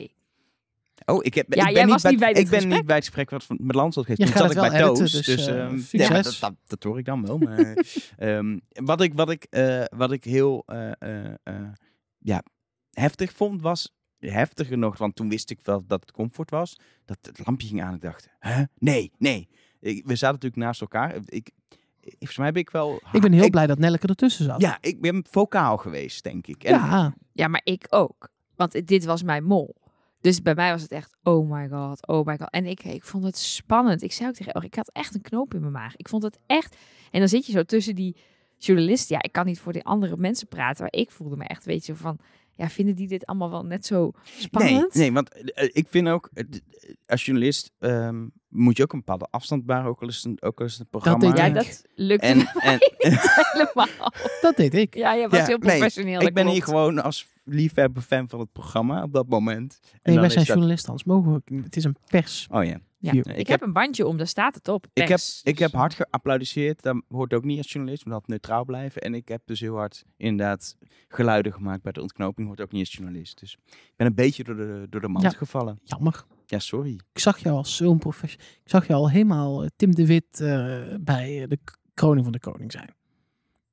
[1.06, 2.74] Oh, ik, heb, Ja, ik ben jij niet was bij, niet bij Ik ben gesprek.
[2.74, 4.18] niet bij het gesprek wat van- met Landslot geeft.
[4.20, 5.14] Je Toen gaat zat ik het bij wel Toos.
[5.14, 6.40] editen, dus dus, ehm, eh, ja, succes.
[6.40, 7.38] dat, dat, dat hoor ik dan wel.
[7.38, 7.78] Maar,
[8.18, 11.70] ehm, wat, ik, wat, ik, eh, wat ik heel eh, eh, eh,
[12.18, 12.44] ja,
[12.92, 13.94] heftig vond was...
[14.20, 16.80] Heftiger nog, want toen wist ik wel dat het comfort was.
[17.06, 17.96] Dat het lampje ging aan.
[17.96, 18.64] Ik dacht, hè?
[18.78, 19.50] Nee, nee.
[19.82, 21.16] Ik, we zaten natuurlijk naast elkaar.
[21.16, 21.52] Ik,
[22.00, 23.02] ik, volgens mij ben ik wel...
[23.12, 24.62] Ik ben heel ik- blij dat Nelleke ertussen zat.
[24.62, 26.64] Ja, ik ben vocaal geweest, denk ik.
[26.64, 27.14] En ja.
[27.34, 28.30] Ja, maar ik ook.
[28.56, 29.76] Want dit was mijn mol.
[30.22, 32.50] Dus bij mij was het echt, oh my god, oh my god.
[32.50, 34.02] En ik, ik vond het spannend.
[34.02, 35.96] Ik zei ook tegen ik had echt een knoop in mijn maag.
[35.96, 36.76] Ik vond het echt...
[37.12, 38.16] En dan zit je zo tussen die
[38.58, 39.16] journalisten.
[39.16, 40.82] Ja, ik kan niet voor die andere mensen praten.
[40.82, 42.20] Maar ik voelde me echt, weet je, van...
[42.62, 44.94] ja, vinden die dit allemaal wel net zo spannend?
[44.94, 48.94] Nee, nee want eh, ik vind ook, eh, eh, als journalist ehm, moet je ook
[48.94, 51.28] een bepaalde afstand bewaren, ook al is het ook al is het een programma.
[51.28, 51.54] deed Ja, ik.
[51.54, 52.38] dat lukt En,
[52.72, 54.12] en, helemaal.
[54.42, 54.96] Dat deed ik.
[54.96, 56.20] Ja, je was Ja, heel nee, professioneel.
[56.20, 59.80] dat ik ben hier gewoon als liefhebber fan van het programma op dat moment.
[59.92, 61.62] En Nee, wij zijn dat- journalisten, anders mogen we...
[61.64, 62.48] Het is een pers.
[62.52, 62.80] Oh ja.
[63.02, 63.12] Ja.
[63.12, 64.88] Ik, Ik heb een bandje om, daar staat het op.
[64.94, 66.82] Ik heb, ik heb hard geapplaudisseerd.
[66.82, 69.02] Dat hoort ook niet als journalist, maar dat neutraal blijven.
[69.02, 70.78] En ik heb dus heel hard inderdaad
[71.08, 72.48] geluiden gemaakt bij de ontknoping.
[72.48, 73.40] Hoort ook niet als journalist.
[73.40, 75.30] Dus ik ben een beetje door de, door de mand Ja.
[75.30, 75.80] gevallen.
[75.84, 76.26] Jammer.
[76.46, 76.94] Ja, sorry.
[77.14, 78.48] Ik zag jou als zo'n professional.
[78.64, 81.58] Ik zag jou al helemaal eh, Tim de Wit eh, bij eh, de
[81.94, 82.94] kroning van de koning zijn.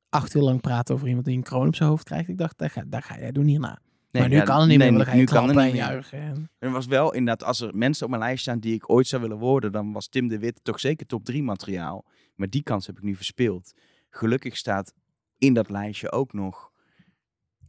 [0.09, 2.29] Acht uur lang praten over iemand die een kroon op zijn hoofd krijgt.
[2.29, 3.79] Ik dacht, daar ga, daar ga jij doen hierna.
[4.11, 5.75] Nee, maar nu ja, kan het niet nee, meer, nu kan het niet meer.
[5.75, 6.19] juichen.
[6.21, 6.51] En...
[6.59, 9.23] Er was wel inderdaad, als er mensen op mijn lijst staan die ik ooit zou
[9.23, 12.05] willen worden, dan was Tim de Wit toch zeker top 3 materiaal.
[12.35, 13.73] Maar die kans heb ik nu verspeeld.
[14.11, 14.95] Gelukkig staat
[15.39, 16.71] in dat lijstje ook nog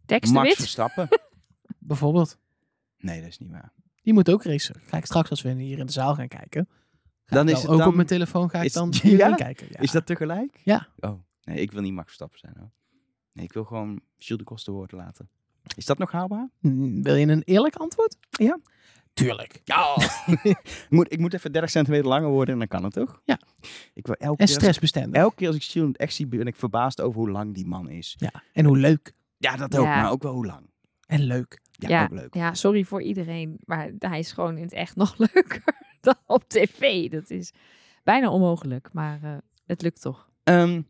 [0.08, 0.56] Max wit.
[0.56, 1.08] Verstappen.
[1.80, 2.38] Bijvoorbeeld.
[2.98, 3.74] Nee, dat is niet waar.
[4.02, 4.76] Die moet ook racen.
[4.86, 6.70] Ga ik straks als we hier in de zaal gaan kijken.
[7.26, 9.36] Ga Dan is het ook dan- op mijn telefoon ga ik is- dan Ja?
[9.36, 9.68] kijken.
[9.70, 9.80] Ja.
[9.80, 10.62] Is dat tegelijk?
[10.64, 10.88] Ja.
[11.00, 12.72] Oh, nee, ik wil niet Max Verstappen zijn hoor.
[13.34, 15.30] Nee, ik wil gewoon Gilles de Koster woorden laten.
[15.76, 16.49] Is dat nog haalbaar?
[16.59, 18.15] Mm, Wil je een eerlijk antwoord?
[18.30, 18.59] Ja.
[19.13, 19.61] Tuurlijk.
[19.63, 19.95] Ja.
[20.43, 23.22] ik, moet, ik moet even 30 centimeter langer worden en dan kan het toch?
[23.26, 23.39] Ja.
[23.93, 25.22] Ik wil elke En keer, als, stressbestendig.
[25.22, 27.89] elke keer als ik het echt zie, ben ik verbaasd over hoe lang die man
[27.89, 28.15] is.
[28.17, 28.43] Ja.
[28.53, 29.13] En hoe leuk.
[29.38, 30.01] Ja, dat ook, Ja.
[30.01, 30.70] maar ook wel hoe lang.
[31.05, 31.61] En leuk.
[31.72, 32.34] Ja, ja, ook leuk.
[32.34, 35.63] ja, sorry voor iedereen, maar hij is gewoon in het echt nog leuker
[36.01, 37.09] dan op tv.
[37.09, 37.51] Dat is
[38.03, 40.30] bijna onmogelijk, maar eh, het lukt toch.
[40.43, 40.86] Ehm, Zullen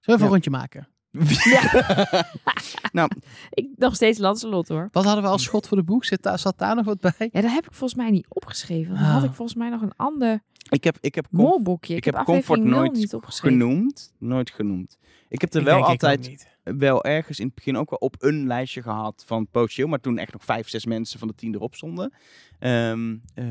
[0.00, 0.24] we even Ja.
[0.24, 0.88] een rondje maken?
[2.92, 3.10] nou,
[3.50, 4.88] Ik nog steeds Lancelot hoor.
[4.92, 6.04] Wat hadden we als schot voor de boek?
[6.04, 7.12] Zit daar, zat daar nog wat bij?
[7.32, 8.94] Ja, dat heb ik volgens mij niet opgeschreven.
[8.94, 9.28] Dan had Oh.
[9.28, 11.92] ik volgens mij nog een ander ik heb, ik heb molboekje.
[11.96, 13.58] Ik, ik heb, Comfort nooit niet opgeschreven.
[13.58, 14.14] genoemd.
[14.18, 14.98] Nooit genoemd.
[15.28, 18.46] Ik heb er Ik wel altijd wel ergens in het begin ook wel op een
[18.46, 21.74] lijstje gehad van potentieel, maar toen echt nog vijf, zes mensen van de tien erop
[21.74, 22.12] stonden.
[22.58, 23.44] Ehm, eh,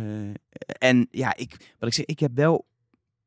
[0.78, 2.66] en ja, ik, wat ik zeg, ik heb wel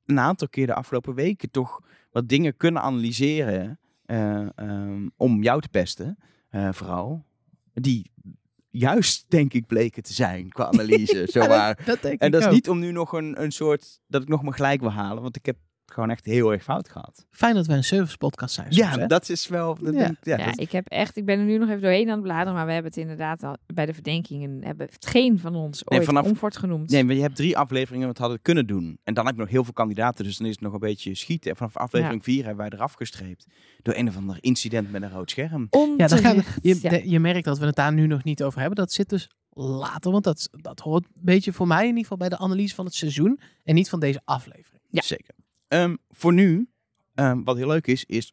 [0.06, 1.80] een aantal keer de afgelopen weken toch
[2.10, 7.24] wat dingen kunnen analyseren eh, ehm, om jou te pesten, eh, vooral.
[7.74, 8.10] Die
[8.70, 11.28] juist, denk ik, bleken te zijn qua analyse.
[11.32, 12.52] Ja, dat, dat En dat is ook.
[12.52, 15.36] niet om nu nog een, een soort, dat ik nog mijn gelijk wil halen, want
[15.36, 15.56] ik heb
[15.92, 17.26] gewoon echt heel erg fout gehad.
[17.30, 18.66] Fijn dat we een service podcast zijn.
[18.70, 19.06] Ja, hè?
[19.06, 19.76] dat is wel.
[19.80, 19.98] Dat Ja.
[19.98, 22.14] denk, ja, Ja, dat- ik heb echt, ik ben er nu nog even doorheen aan
[22.14, 25.54] het bladeren, maar we hebben het inderdaad al bij de verdenkingen, hebben het geen van
[25.54, 26.90] ons Nee, ooit vanaf- comfort genoemd.
[26.90, 28.98] Nee, maar je hebt drie afleveringen wat hadden kunnen doen.
[29.04, 31.14] En dan heb ik nog heel veel kandidaten, dus dan is het nog een beetje
[31.14, 31.50] schieten.
[31.50, 33.46] En vanaf aflevering vier hebben wij eraf gestreept.
[33.82, 35.68] Door een of ander incident met een rood scherm.
[35.70, 36.58] Ja, dan gaan we, Onterecht.
[36.62, 36.90] je, Ja.
[36.90, 38.76] de- je merkt dat we het daar nu nog niet over hebben.
[38.78, 42.16] Dat zit dus later, want dat, dat hoort een beetje voor mij in ieder geval
[42.16, 43.40] bij de analyse van het seizoen.
[43.64, 44.82] En niet van deze aflevering.
[44.90, 45.02] Ja.
[45.02, 45.34] Zeker.
[45.72, 46.68] Ehm, voor nu,
[47.14, 48.32] ehm, wat heel leuk is, is...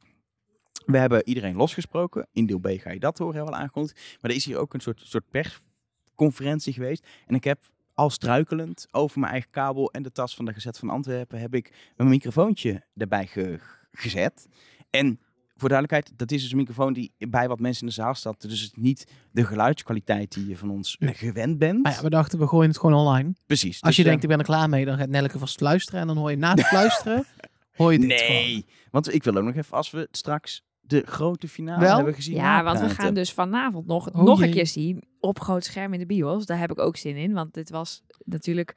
[0.85, 2.27] We hebben iedereen losgesproken.
[2.31, 4.17] In deel B ga je dat horen, wel aangekondigd.
[4.21, 7.07] Maar er is hier ook een soort, soort persconferentie geweest.
[7.25, 7.59] En ik heb
[7.93, 11.39] al struikelend over mijn eigen kabel en de tas van de Gezet van Antwerpen...
[11.39, 13.59] heb ik mijn microfoontje erbij ge-
[13.91, 14.47] gezet.
[14.89, 15.19] En
[15.59, 18.41] voor duidelijkheid, dat is dus een microfoon die bij wat mensen in de zaal staat.
[18.41, 21.13] Dus het is niet de geluidskwaliteit die je van ons Nee.
[21.13, 21.83] gewend bent.
[21.83, 23.33] Maar ja, we dachten, we gooien het gewoon online.
[23.45, 23.81] Precies.
[23.81, 25.99] Als Dus, je eh, denkt, ik ben er klaar mee, dan gaat Nelleke vast luisteren.
[26.01, 27.25] En dan hoor je na het fluisteren,
[27.75, 28.41] hoor je dit gewoon.
[28.41, 31.95] Nee, want ik wil ook nog even, als we straks de grote finale Wel?
[31.95, 32.35] hebben gezien.
[32.35, 35.93] Ja, want we gaan dus vanavond nog, Oh nog een keer zien op groot scherm
[35.93, 36.45] in de bios.
[36.45, 38.75] Daar heb ik ook zin in, want dit was natuurlijk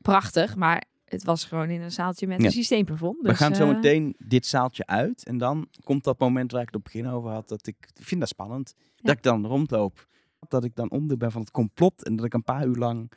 [0.00, 2.44] prachtig, maar het was gewoon in een zaaltje met Ja.
[2.46, 3.16] een systeemplafond.
[3.22, 5.24] We Dus, gaan zo eh, meteen dit zaaltje uit.
[5.26, 7.48] En dan komt dat moment waar ik het op het begin over had.
[7.48, 8.74] Dat ik, ik vind dat spannend.
[8.96, 10.06] Dat ik dan rondloop.
[10.48, 12.04] Dat ik dan onderdeel ben van het complot.
[12.04, 13.12] En dat ik een paar uur lang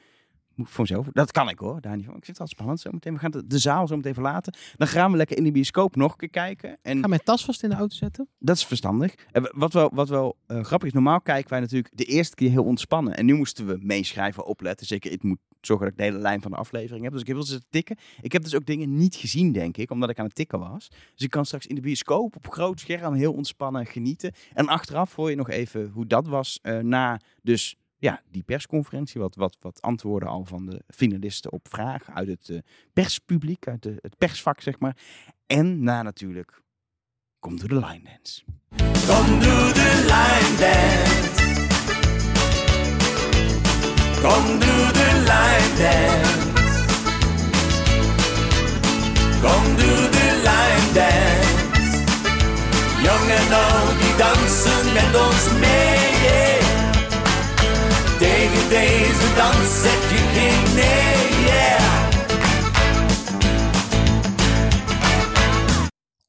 [0.56, 1.08] moet voor mezelf.
[1.12, 2.16] Dat kan ik hoor, daar niet van.
[2.16, 3.14] Ik vind het wel spannend zo meteen.
[3.14, 4.54] We gaan de, de zaal zo meteen verlaten.
[4.76, 6.78] Dan gaan we lekker in de bioscoop nog een keer kijken.
[6.82, 8.28] En Ik ga mijn tas vast in de auto zetten.
[8.40, 9.16] Dat is verstandig.
[9.32, 12.50] En wat wel, wat wel eh, grappig is, normaal kijken wij natuurlijk de eerste keer
[12.50, 13.16] heel ontspannen.
[13.18, 14.88] En nu moesten we meeschrijven, opletten.
[14.88, 17.12] Zeker, ik moet zorgen dat ik de hele lijn van de aflevering heb.
[17.12, 17.98] Dus ik heb wel zitten tikken.
[18.22, 20.88] Ik heb dus ook dingen niet gezien, denk ik, omdat ik aan het tikken was.
[20.90, 24.34] Dus ik kan straks in de bioscoop op groot scherm heel ontspannen genieten.
[24.54, 29.22] En achteraf hoor je nog even hoe dat was eh, na dus ja, die persconferentie.
[29.22, 32.58] Wat, wat, wat antwoorden al van de finalisten op vragen uit het eh,
[32.94, 34.98] perspubliek, uit de, het persvak, zeg maar.
[35.46, 36.62] En na natuurlijk,
[37.40, 38.44] kom door de line dance.
[39.08, 41.45] Kom doe de line dance.
[44.22, 46.34] Kom doe de line dance.
[49.42, 51.98] Kom doe de line dance.
[53.04, 53.48] Jong en
[54.00, 56.60] die dansen met ons mee.
[58.18, 59.70] Tegen deze dans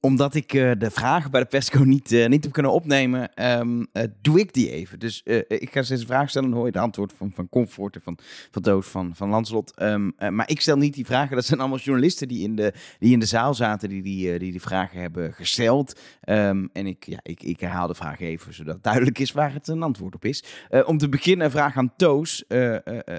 [0.06, 3.84] omdat ik eh, de vragen bij de Pesco niet, eh, niet heb kunnen opnemen, ehm,
[3.92, 4.98] eh, doe ik die even.
[4.98, 7.94] Dus ik ga steeds een vraag stellen, dan hoor je de antwoord van, van Comfort
[7.94, 8.18] en van,
[8.50, 9.74] van Doos, van, van Lanslot.
[9.74, 12.72] Ehm, eh, maar ik stel niet die vragen, dat zijn allemaal journalisten die in de,
[12.98, 16.00] die in de zaal zaten, die die, die, vragen hebben gesteld.
[16.20, 19.68] Ehm, en ik, ja, ik, ik herhaal de vraag even, zodat duidelijk is waar het
[19.68, 20.44] een antwoord op is.
[20.84, 22.44] Om te beginnen, een vraag aan Toos.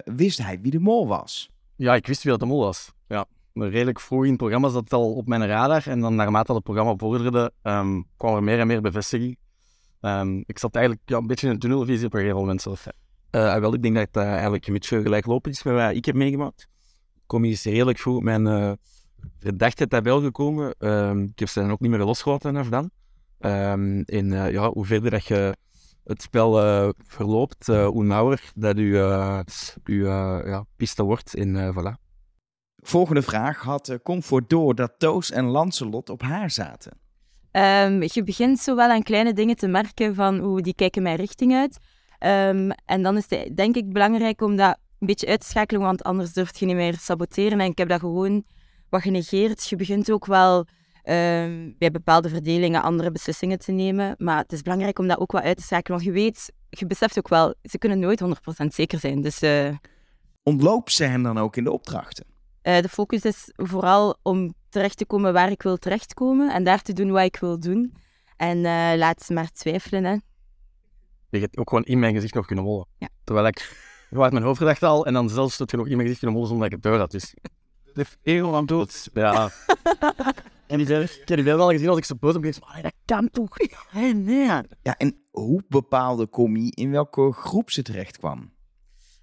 [0.05, 1.49] Wist hij wie de mol was?
[1.75, 2.95] Ja, ik wist wie dat de mol was.
[3.61, 5.87] Redelijk vroeg in het programma zat het al op mijn radar.
[5.87, 9.37] En dan naarmate het programma vorderde, ehm, kwam er meer en meer bevestiging.
[10.01, 12.87] Ehm, ik zat eigenlijk ja, een beetje in een tunnelvisie op een gegeven moment zelf.
[13.29, 15.95] Eh, ah, wel, ik denk dat het eh, eigenlijk een beetje gelijklopend is met wat
[15.95, 16.67] ik heb meegemaakt.
[17.25, 18.71] Kom is redelijk vroeg op mijn eh
[19.39, 20.75] verdachte tabel gekomen.
[20.79, 22.89] Ehm, ik heb ze dan ook niet meer losgelaten vanaf dan.
[24.05, 25.55] En ja, hoe verder dat je
[26.03, 26.51] het spel
[27.03, 29.43] verloopt, hoe nauwer dat je,
[29.83, 31.35] eh, ja, piste wordt.
[31.35, 32.06] En voilà.
[32.87, 36.91] Volgende vraag had eh, Comfort door dat Toos en Lancelot op haar zaten.
[37.51, 41.15] Ehm, je begint zo wel aan kleine dingen te merken van hoe die kijken mijn
[41.15, 41.77] richting uit.
[42.19, 45.81] Ehm, en dan is het denk ik belangrijk om dat een beetje uit te schakelen,
[45.81, 47.59] want anders durft je niet meer saboteren.
[47.59, 48.43] En ik heb dat gewoon
[48.89, 49.69] wat genegeerd.
[49.69, 50.65] Je begint ook wel
[51.03, 54.15] ehm, bij bepaalde verdelingen andere beslissingen te nemen.
[54.17, 56.85] Maar het is belangrijk om dat ook wat uit te schakelen, want je weet, je
[56.85, 59.21] beseft ook wel, ze kunnen nooit 100% zeker zijn.
[59.21, 59.75] Dus eh,
[60.43, 62.36] Ontloopt ze hem dan ook in de opdrachten?
[62.61, 66.81] Eh, de focus is vooral om terecht te komen waar ik wil terechtkomen en daar
[66.81, 67.93] te doen wat ik wil doen.
[68.37, 70.03] En eh, laat ze maar twijfelen.
[70.03, 70.17] Hè.
[71.29, 72.87] Je hebt ook gewoon in mijn gezicht nog kunnen mollen.
[72.97, 73.07] Ja.
[73.23, 73.59] Terwijl ik
[74.09, 76.19] gewoon uit mijn hoofd gedacht al, en dan zelfs dat je nog in mijn gezicht
[76.19, 77.11] kunnen mollen zonder dat ik het door had.
[77.11, 77.33] Dus
[77.93, 79.09] De ego aan dood.
[79.13, 79.49] ja.
[80.67, 83.29] en die ik heb wel gezien als ik zo boos op geweest, maar dat kan
[83.29, 83.75] toch niet?
[83.89, 84.45] Hey, nee.
[84.81, 88.51] Ja, en hoe bepaalde Commie in welke groep ze terecht kwam?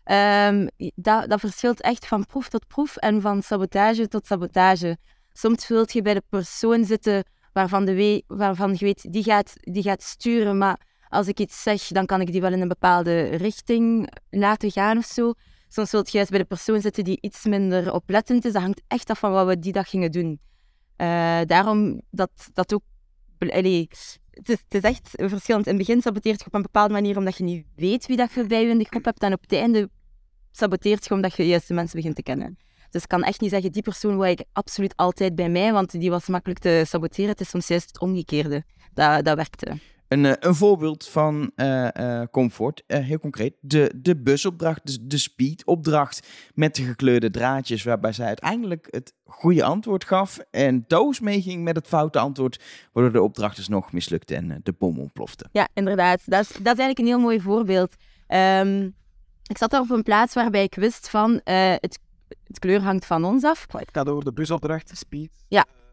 [0.04, 4.96] Ehm, dat, verschilt echt van proef tot proef en van sabotage tot sabotage.
[5.32, 9.52] Soms wilt je bij de persoon zitten waarvan, de we- waarvan je weet, die gaat,
[9.60, 12.68] die gaat sturen, maar als ik iets zeg, dan kan ik die wel in een
[12.68, 15.32] bepaalde richting laten gaan of zo.
[15.68, 18.52] Soms wilt je juist bij de persoon zitten die iets minder oplettend is.
[18.52, 20.40] Dat hangt echt af van wat we die dag gingen doen.
[20.96, 22.82] Eh, daarom dat dat ook...
[24.42, 25.66] het, is, echt verschillend.
[25.66, 28.32] In het begin saboteert je op een bepaalde manier omdat je niet weet wie dat
[28.32, 29.22] je bij je in de groep hebt.
[29.22, 29.90] En op het einde
[30.52, 32.58] saboteert je omdat je juist de mensen begint te kennen.
[32.90, 35.90] Dus ik kan echt niet zeggen, die persoon wil ik absoluut altijd bij mij, want
[35.90, 37.30] die was makkelijk te saboteren.
[37.30, 38.64] Het is soms juist het omgekeerde.
[38.92, 39.78] Dat, dat werkte.
[40.08, 45.06] Een, eh, een voorbeeld van eh, eh, comfort, eh, heel concreet, de, de busopdracht, de,
[45.06, 51.20] de speedopdracht met de gekleurde draadjes, waarbij zij uiteindelijk het goede antwoord gaf en Toos
[51.20, 55.46] meeging met het foute antwoord, waardoor de opdracht dus nog mislukte en de bom ontplofte.
[55.52, 56.22] Ja, inderdaad.
[56.24, 57.94] Dat is, dat is eigenlijk een heel mooi voorbeeld.
[58.26, 58.88] Ehm,
[59.46, 61.98] ik zat daar op een plaats waarbij ik wist van eh, het,
[62.46, 63.66] het kleur hangt van ons af.
[63.68, 65.44] Het gaat over de busopdracht, speed.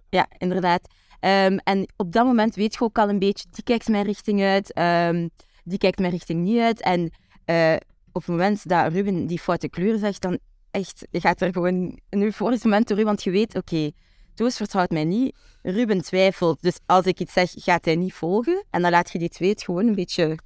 [0.10, 0.88] Ja, inderdaad.
[1.22, 4.42] Ehm, en op dat moment weet je ook al een beetje, die kijkt mijn richting
[4.42, 5.28] uit, ehm,
[5.64, 6.82] die kijkt mijn richting niet uit.
[6.82, 7.12] En
[7.46, 7.76] eh,
[8.12, 10.40] op het moment dat Ruben die foute kleur zegt, dan
[10.72, 13.92] echt, je gaat er gewoon een euforisch moment door, want je weet, oké,
[14.34, 18.66] Toos vertrouwt mij niet, Ruben twijfelt, dus als ik iets zeg, gaat hij niet volgen.
[18.70, 20.38] En dan laat je die twee het gewoon een beetje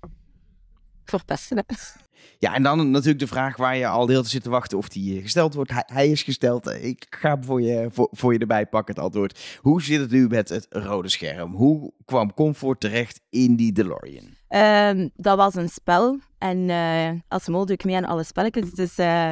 [1.04, 1.66] verpesten.
[2.40, 4.78] Ja, en dan natuurlijk de vraag waar je al de hele tijd zit te wachten
[4.78, 5.72] of die eh, gesteld wordt.
[5.76, 6.68] Hij, is gesteld.
[6.68, 9.58] Ik ga hem voor je, voor, voor je erbij pakken, het antwoord.
[9.62, 11.54] Hoe zit het nu met het rode scherm?
[11.54, 14.28] Hoe kwam Comfort terecht in die DeLorean?
[14.48, 16.20] Ehm, dat was een spel.
[16.38, 18.72] En eh, als mol doe ik mee aan alle spelletjes.
[18.72, 19.32] Dus eh,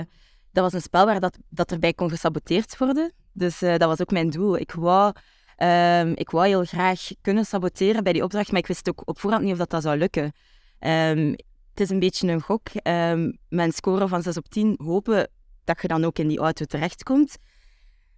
[0.51, 3.13] dat was een spel waar dat, dat erbij kon gesaboteerd worden.
[3.33, 4.57] Dus dat was ook mijn doel.
[4.57, 5.13] Ik wou,
[5.55, 9.19] ehm, ik wou heel graag kunnen saboteren bij die opdracht, maar ik wist ook op
[9.19, 10.31] voorhand niet of dat, dat zou lukken.
[10.79, 11.33] Ehm,
[11.73, 12.67] het is een beetje een gok.
[12.73, 15.29] Ehm mijn score van 6 op 10 hopen
[15.63, 17.37] dat je dan ook in die auto terechtkomt.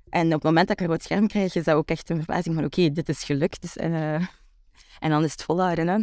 [0.09, 2.23] En op het moment dat ik een rood scherm krijg, is dat ook echt een
[2.23, 3.61] verbazing van oké, dit is gelukt.
[3.61, 4.13] Dus, eh,
[4.99, 5.87] en dan is het volhouden.
[5.87, 5.97] Hè.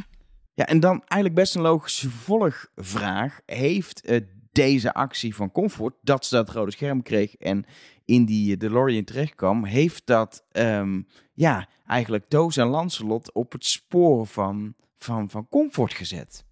[0.55, 3.41] Ja, en dan eigenlijk best een logische volgvraag.
[3.47, 4.21] Heeft eh,
[4.53, 7.65] deze actie van Comfort, dat ze dat rode scherm kreeg en
[8.05, 13.65] in die DeLorean terecht kwam, heeft dat ehm, ja, eigenlijk Doos en Lancelot op het
[13.65, 16.45] spoor van, van, van Comfort gezet?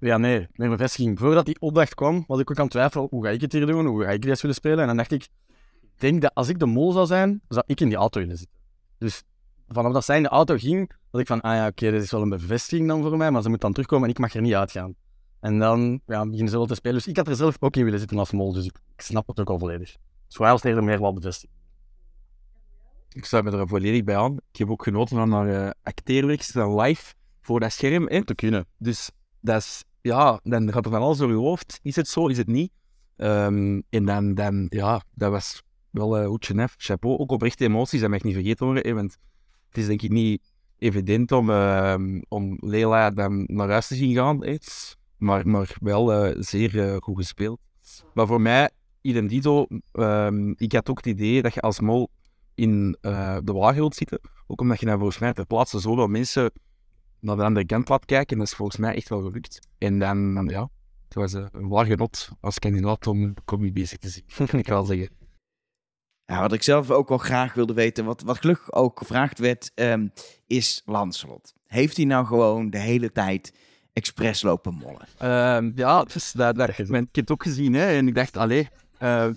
[0.00, 1.18] Ja, nee, meer bevestiging.
[1.18, 3.66] Voordat die opdracht kwam, was ik ook aan het twijfelen, hoe ga ik het hier
[3.66, 3.86] doen?
[3.86, 4.78] Hoe ga ik deze willen spelen?
[4.78, 5.22] En dan dacht ik,
[5.80, 8.36] ik denk dat als ik de mol zou zijn, zou ik in die auto willen
[8.36, 8.58] zitten.
[8.98, 9.22] Dus
[9.68, 12.10] vanaf dat zij in de auto ging, was ik van, ah ja, oké, dit is
[12.10, 14.40] wel een bevestiging dan voor mij, maar ze moet dan terugkomen en ik mag er
[14.40, 14.94] niet uitgaan.
[15.40, 16.96] En dan ja, beginnen ze wel te spelen.
[16.96, 19.26] Dus ik had er zelf ook in willen zitten als mol, dus ik, ik snap
[19.26, 19.96] het ook al volledig.
[20.26, 21.58] Dus voor mij was het meer wel bevestiging.
[23.12, 24.36] Ik sluit me er volledig bij aan.
[24.52, 28.08] Ik heb ook genoten van haar uh, acteerwerk, live voor dat scherm.
[28.08, 28.24] Hè.
[28.24, 28.66] Te kunnen.
[28.78, 31.80] Dus dat is, ja, dan gaat er van alles door je hoofd.
[31.82, 32.72] Is het zo, is het niet?
[33.16, 36.74] Ehm, en dan, dan, ja, dat was wel uh, goed nef.
[36.78, 38.94] Chapeau, ook oprechte emoties, dat mag niet vergeten worden.
[38.94, 39.16] Want
[39.68, 44.14] het is denk ik niet evident om, ehm, om Lela dan naar huis te zien
[44.14, 44.58] gaan.
[45.16, 47.60] Maar, maar wel eh, zeer eh, goed gespeeld.
[48.14, 48.70] Maar voor mij,
[49.00, 52.10] idem dito, ehm, ik had ook het idee dat je als mol
[52.54, 54.20] in eh, de wagen wilt zitten.
[54.46, 56.52] Ook omdat je dan volgens mij ter plaatse zoveel mensen
[57.20, 58.38] naar de andere kant laat kijken.
[58.38, 59.68] Dat is volgens mij echt wel gelukt.
[59.78, 60.68] En dan, ja,
[61.04, 64.84] het was een waar genot als kandidaat om comedy bezig te zien, kan ik wel
[64.84, 65.08] zeggen.
[66.24, 69.70] Ja, wat ik zelf ook wel graag wilde weten, wat, wat gelukkig ook gevraagd werd,
[69.74, 70.08] ehm,
[70.46, 71.54] is Lancelot.
[71.66, 73.54] Heeft hij nou gewoon de hele tijd
[73.92, 75.06] expres lopen mollen?
[75.18, 78.68] Ehm, ja, dus dat, dat, ik heb het ook gezien hè, en ik dacht, allee,
[78.98, 79.28] eh,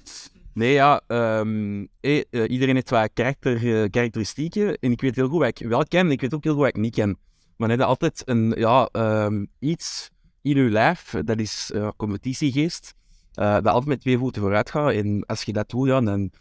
[0.53, 5.27] nee ja, ehm, eh, eh, iedereen heeft wat karakter, eh, karakteristieken en ik weet heel
[5.27, 7.17] goed wat ik wel ken en ik weet ook heel goed wat ik niet ken.
[7.63, 10.09] Maar net altijd een, ja, ehm, iets
[10.41, 12.93] in uw lijf, dat is eh, competitiegeest,
[13.33, 16.31] eh, dat altijd met twee voeten vooruit gaat en als je dat doet, dan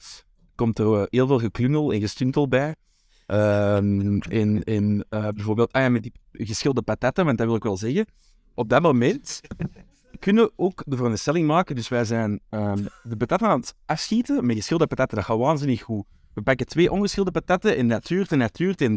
[0.54, 2.74] komt er eh, heel veel geklungel en gestuntel bij.
[3.26, 7.76] Ehm in, in, eh, bijvoorbeeld, ah met die geschilde patatten, want dat wil ik wel
[7.76, 8.06] zeggen.
[8.54, 9.40] Op dat moment
[10.18, 14.46] kunnen we ook de veronderstelling maken, dus wij zijn ehm, de patatten aan het afschieten
[14.46, 15.16] met geschilde patatten.
[15.16, 16.04] Dat gaat waanzinnig goed.
[16.34, 18.96] We pakken twee ongeschilde patatten en dat duurt en dat duurt en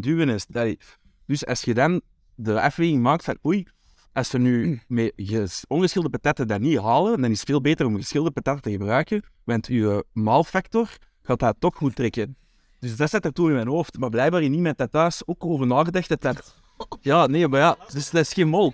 [1.26, 2.00] Dus als je dan
[2.36, 3.66] de afweging maakt van, oei,
[4.12, 7.86] als we nu met ges- ongeschilde patatten dat niet halen, dan is het veel beter
[7.86, 12.36] om geschilde patatten te gebruiken, want je maalfactor gaat dat toch goed trekken.
[12.78, 13.98] Dus dat zit er toen in mijn hoofd.
[13.98, 16.54] Maar blijkbaar in iemand dat thuis ook over nagedacht dat dat...
[17.00, 18.72] Ja, nee, maar ja, dus dat is geen mol.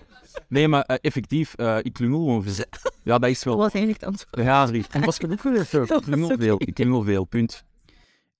[0.48, 2.92] Nee, maar eh, effectief, eh, ik klungel gewoon verzet.
[3.02, 3.56] Ja, dat is wel...
[3.56, 4.46] was eigenlijk het antwoord.
[4.46, 4.84] Ja, drie.
[4.90, 5.72] En was genoeg geweest.
[5.72, 5.82] hoor.
[5.82, 6.56] Ik klungel veel.
[6.58, 7.64] Ik klungel veel, punt.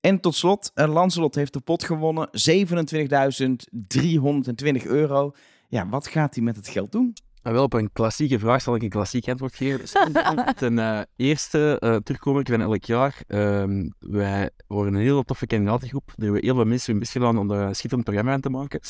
[0.03, 2.29] En tot slot, eh, Lancelot heeft de pot gewonnen.
[2.33, 5.33] 27.320 euro.
[5.69, 7.13] Ja, wat gaat hij met het geld doen?
[7.43, 10.15] Maar wel op een klassieke vraag zal ik een klassiek antwoord geven.
[10.55, 13.23] Ten eh, eerste, eh terugkomen van elk jaar.
[13.27, 16.13] Ehm, wij worden een hele toffe kandidatengroep.
[16.17, 18.51] Er hebben heel veel mensen hun best gedaan om er een schitterend programma aan te
[18.51, 18.81] maken.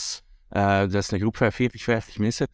[0.49, 2.49] Eh, dat is een groep van 40, 50 mensen.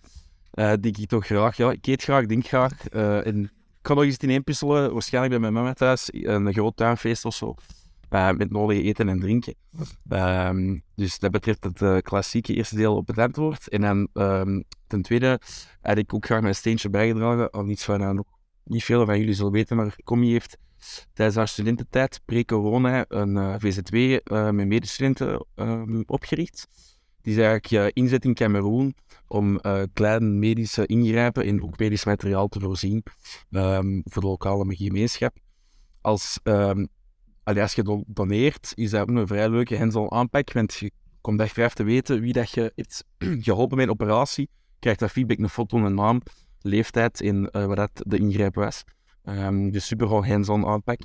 [0.51, 2.89] eh, die ik toch graag, ja, ik eet graag, denk graag.
[2.89, 3.51] eh, en ik
[3.83, 4.93] kan nog eens het ineenpuzzelen.
[4.93, 7.55] Waarschijnlijk bij mijn mama thuis, een groot tuinfeest of zo.
[8.09, 9.55] Eh, met nodig eten en drinken.
[10.09, 13.69] Ehm, dus dat betreft het eh, klassieke eerste deel op het antwoord.
[13.69, 15.41] En dan ehm, ten tweede
[15.81, 18.23] had ik ook graag mijn steentje bijgedragen aan iets waar nou
[18.65, 20.59] niet veel van jullie zullen weten, maar Commie heeft
[21.13, 24.19] tijdens haar studententijd, pre-corona, een eh, VZW
[24.53, 26.69] met medestudenten ehm, opgericht.
[27.23, 28.95] Die is eigenlijk inzet in Cameroen
[29.27, 29.61] om
[29.93, 33.03] kleine medische ingrijpen en ook medisch materiaal te voorzien
[34.05, 35.37] voor de lokale gemeenschap.
[36.01, 36.41] Als,
[37.49, 40.91] allee, als je don- doneert, is dat een vrij leuke hands-on aanpak, want je
[41.21, 43.05] komt achteraf te weten wie dat je hebt
[43.47, 46.21] geholpen met een operatie krijgt dat feedback, een foto, een naam,
[46.61, 48.85] leeftijd en eh, wat dat de ingreep was.
[49.25, 51.01] Ehm, dus super gewoon hands-on aanpak.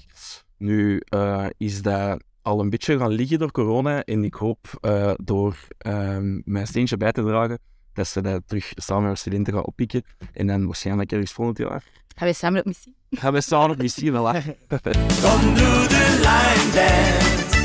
[0.57, 5.13] Nu eh, is dat al een beetje gaan liggen door corona en ik hoop eh,
[5.23, 7.59] door ehm, mijn steentje bij te dragen
[7.93, 12.03] dat ze dat terug samen met studenten gaan oppikken en dan waarschijnlijk ergens volgend jaar
[12.16, 12.95] Gaan we samen op missie?
[13.11, 14.16] gaan we samen op missie, voilà.
[15.22, 17.57] Kom doe de line dance.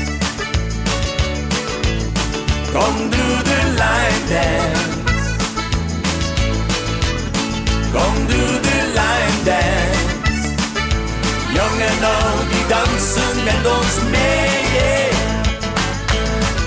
[2.71, 5.35] Kom doe de line dance.
[7.91, 10.47] Kom doe de line dance.
[11.53, 14.49] Jong en oud die dansen met ons mee.
[14.73, 15.17] yeah.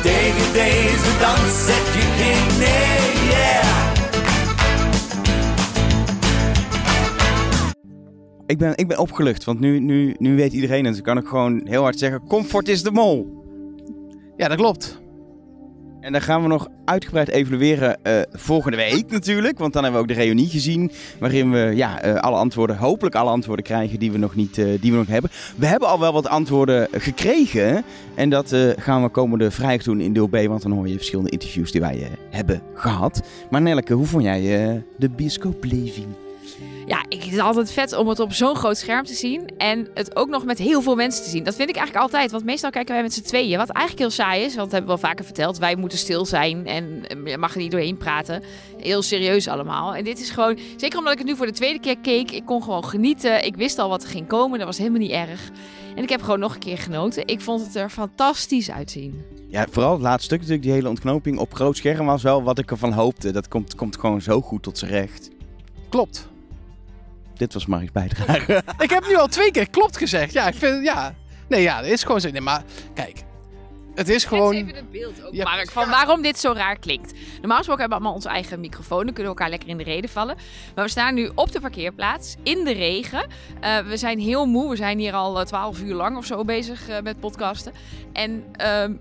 [0.03, 3.12] Tegen deze dans zeg je geen nee.
[8.53, 11.27] Ik ben, ik ben opgelucht, want nu, nu, nu weet iedereen en ze kan ik
[11.27, 13.45] gewoon heel hard zeggen: Comfort is de mol.
[14.37, 15.01] Ja, dat klopt.
[16.01, 19.59] En dan gaan we nog uitgebreid evalueren eh, volgende week natuurlijk.
[19.59, 20.91] Want dan hebben we ook de reunie gezien.
[21.19, 24.67] Waarin we ja, eh, alle antwoorden, hopelijk alle antwoorden krijgen die we, nog niet, eh,
[24.81, 25.31] die we nog hebben.
[25.57, 27.85] We hebben al wel wat antwoorden gekregen.
[28.15, 30.37] En dat gaan we komende vrijdag doen in deel B.
[30.47, 33.23] Want dan hoor je verschillende interviews die wij hebben gehad.
[33.51, 34.41] Maar Nelleke, hoe vond jij
[34.97, 36.07] de bioscoopleving?
[36.87, 39.47] Ja, ik vind het altijd vet om het op zo'n groot scherm te zien.
[39.57, 41.45] En het ook nog met heel veel mensen te zien.
[41.45, 42.31] Dat vind ik eigenlijk altijd.
[42.31, 43.59] Want meestal kijken wij met z'n tweeën.
[43.59, 44.55] Wat eigenlijk heel saai is.
[44.55, 45.59] Want dat hebben we wel vaker verteld.
[45.59, 46.67] Wij moeten stil zijn.
[46.67, 48.43] En eh, je mag er niet doorheen praten.
[48.79, 49.95] Heel serieus allemaal.
[49.95, 50.59] En dit is gewoon...
[50.77, 52.31] Zeker omdat ik het nu voor de tweede keer keek.
[52.31, 53.45] Ik kon gewoon genieten.
[53.45, 54.59] Ik wist al wat er ging komen.
[54.59, 55.51] Dat was helemaal niet erg.
[55.97, 57.27] En ik heb gewoon nog een keer genoten.
[57.27, 59.23] Ik vond het er fantastisch uitzien.
[59.49, 62.59] Ja, vooral het laatste stuk natuurlijk, die hele ontknoping op groot scherm was wel wat
[62.59, 63.33] ik ervan hoopte.
[63.33, 65.31] Dat komt, komt gewoon zo goed tot zijn recht.
[65.89, 66.31] Klopt.
[67.35, 68.63] Dit was Marik's bijdrage.
[68.79, 70.33] Ik heb nu al twee keer klopt gezegd.
[70.33, 71.15] Ja, ik vind ja.
[71.49, 72.31] Nee, ja, dat is gewoon zo.
[72.31, 72.63] Nee, maar
[72.95, 73.23] kijk.
[73.95, 74.55] Het is gewoon.
[74.55, 77.13] even het beeld ook, Ja, Mark, van waarom dit zo raar klinkt.
[77.39, 79.05] Normaal gesproken hebben we allemaal onze eigen microfoon.
[79.05, 80.37] Dan kunnen we elkaar lekker in de reden vallen.
[80.75, 83.27] Maar we staan nu op de parkeerplaats, in de regen.
[83.61, 84.71] Eh, we zijn heel moe.
[84.71, 87.73] We zijn hier al twaalf uur lang of zo bezig eh, met podcasten.
[88.13, 88.93] En ehm,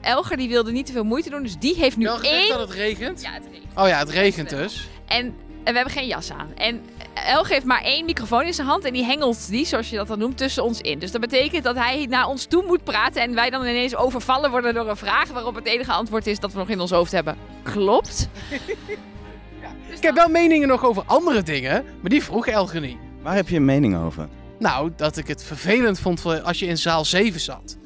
[0.00, 2.48] Elger die wilde niet te veel moeite doen, dus die heeft nu gezegd één...
[2.48, 3.22] dat het regent?
[3.22, 3.72] Ja, het regent.
[3.76, 4.88] Oh ja, het regent dus.
[5.06, 5.34] En,
[5.68, 6.48] en we hebben geen jas aan.
[6.54, 6.80] En
[7.14, 10.06] Elger heeft maar één microfoon in zijn hand en die hengelt die, zoals je dat
[10.06, 10.98] dan noemt, tussen ons in.
[10.98, 14.50] Dus dat betekent dat hij naar ons toe moet praten en wij dan ineens overvallen
[14.50, 17.12] worden door een vraag waarop het enige antwoord is dat we nog in ons hoofd
[17.12, 17.36] hebben.
[17.62, 18.28] Klopt.
[19.96, 22.98] Ik heb wel meningen nog over andere dingen, maar die vroeg Elger niet.
[23.22, 24.28] Waar heb je een mening over?
[24.58, 27.78] Nou, dat ik het vervelend vond voor als je in zaal 7 zat.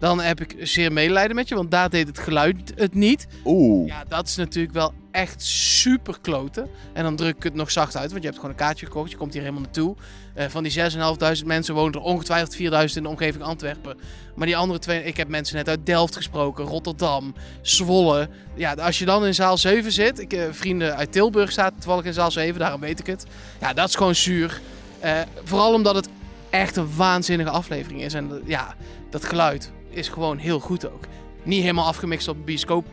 [0.00, 3.26] Dan heb ik zeer medelijden met je, want daar deed het geluid het niet.
[3.44, 3.88] Oeh.
[3.88, 6.68] Ja, dat is natuurlijk wel echt super kloten.
[6.92, 9.10] En dan druk ik het nog zacht uit, want je hebt gewoon een kaartje gekocht.
[9.10, 9.96] Je komt hier helemaal naartoe.
[10.34, 13.98] Eh, van die 6.500 mensen wonen er ongetwijfeld 4.000 in de omgeving Antwerpen.
[14.34, 18.28] Maar die andere twee, ik heb mensen net uit Delft gesproken, Rotterdam, Zwolle.
[18.54, 20.18] Ja, als je dan in zaal 7 zit.
[20.18, 23.26] Ik, eh, vrienden uit Tilburg zaten toevallig in zaal 7, daarom weet ik het.
[23.60, 24.60] Ja, dat is gewoon zuur.
[25.00, 26.08] Eh, vooral omdat het
[26.50, 28.14] echt een waanzinnige aflevering is.
[28.14, 28.74] En ja,
[29.10, 31.04] dat geluid is gewoon heel goed ook.
[31.42, 32.86] Niet helemaal afgemixt op bioscoop,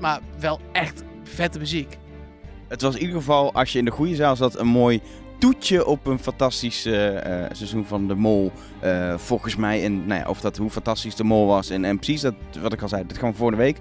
[0.00, 1.98] maar wel echt vette muziek.
[2.68, 5.00] Het was in ieder geval, als je in de goede zaal zat, een mooi
[5.38, 8.52] toetje op een fantastisch eh, eh, seizoen van de Mol.
[8.80, 11.70] Eh, volgens mij, en nou ja, of dat hoe fantastisch de Mol was.
[11.70, 13.78] En, en precies dat, wat ik al zei, dat gaan we volgende week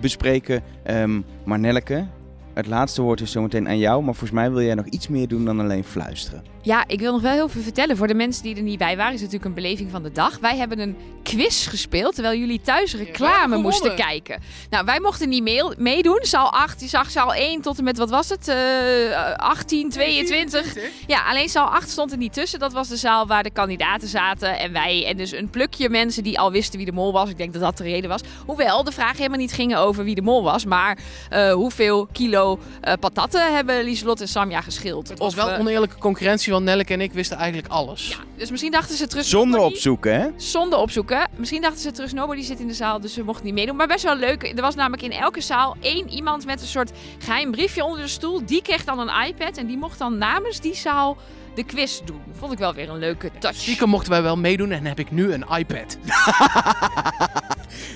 [0.00, 0.62] bespreken.
[0.82, 2.06] Ehm, maar Nelleke,
[2.54, 3.96] het laatste woord is zometeen aan jou.
[4.02, 6.53] Maar volgens mij wil jij nog iets meer doen dan alleen fluisteren.
[6.64, 7.96] Ja, ik wil nog wel heel veel vertellen.
[7.96, 10.12] Voor de mensen die er niet bij waren, is het natuurlijk een beleving van de
[10.12, 10.38] dag.
[10.38, 14.40] Wij hebben een quiz gespeeld, terwijl jullie thuis reclame moesten kijken.
[14.70, 16.18] Nou, wij mochten niet mee- meedoen.
[16.22, 18.48] Zaal 8, je zag zaal 1 tot en met, wat was het?
[18.48, 20.76] Eh 18, 22.
[21.06, 22.58] Ja, alleen zaal 8 stond er niet tussen.
[22.58, 25.06] Dat was de zaal waar de kandidaten zaten en wij.
[25.06, 27.30] En dus een plukje mensen die al wisten wie de mol was.
[27.30, 28.20] Ik denk dat dat de reden was.
[28.46, 30.64] Hoewel de vragen helemaal niet gingen over wie de mol was.
[30.64, 30.98] Maar
[31.30, 35.08] eh, hoeveel kilo eh, patatten hebben Lieselot en Samja geschild?
[35.08, 38.08] Het was Of, wel eh, oneerlijke concurrentie, want Nelleke en ik wisten eigenlijk alles.
[38.08, 39.24] ja, dus misschien dachten ze terug.
[39.24, 40.28] Zonder opzoeken, hè?
[40.36, 41.30] Zonder opzoeken.
[41.36, 43.76] Misschien dachten ze terug, nobody zit in de zaal, dus ze mochten niet meedoen.
[43.76, 44.42] Maar best wel leuk.
[44.42, 48.08] Er was namelijk in elke zaal één iemand met een soort geheim briefje onder de
[48.08, 48.46] stoel.
[48.46, 51.16] Die kreeg dan een iPad en die mocht dan namens die zaal
[51.54, 52.20] de quiz doen.
[52.38, 53.54] Vond ik wel weer een leuke touch.
[53.56, 55.96] Stiekem mochten wij wel meedoen en heb ik nu een iPad.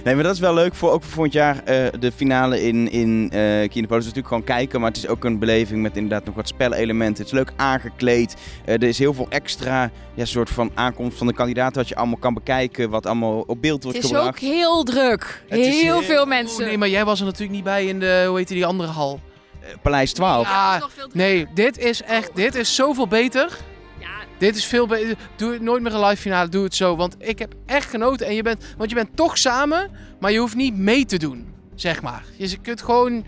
[0.05, 2.91] Nee, maar dat is wel leuk voor ook voor volgend jaar eh, de finale in,
[2.91, 4.03] in eh Kinepolis.
[4.07, 7.17] is natuurlijk gewoon kijken, maar het is ook een beleving met inderdaad nog wat spelelementen.
[7.25, 8.37] Het is leuk aangekleed.
[8.65, 11.97] Eh, er is heel veel extra ja, soort van aankomst van de kandidaten wat je
[11.97, 14.35] allemaal kan bekijken, wat allemaal op beeld wordt Het is gebracht.
[14.35, 15.43] ook heel druk.
[15.49, 16.65] Heel heel- veel Oh, mensen.
[16.67, 19.21] nee, maar jij was er natuurlijk niet bij in de, hoe heet die andere hal.
[19.69, 20.47] Eh, Paleis 12.
[20.49, 21.21] Ja, het is nog veel drukker.
[21.21, 23.59] Nee, dit is echt, dit is zoveel beter.
[24.01, 24.07] Ja,
[24.39, 25.17] Dit is veel beter.
[25.37, 26.97] Doe het nooit meer een live finale, doe het zo.
[26.97, 28.27] Want ik heb echt genoten.
[28.27, 29.91] En je bent, want je bent toch samen,
[30.21, 32.25] maar je hoeft niet mee te doen, zeg maar.
[32.37, 33.25] Je kunt gewoon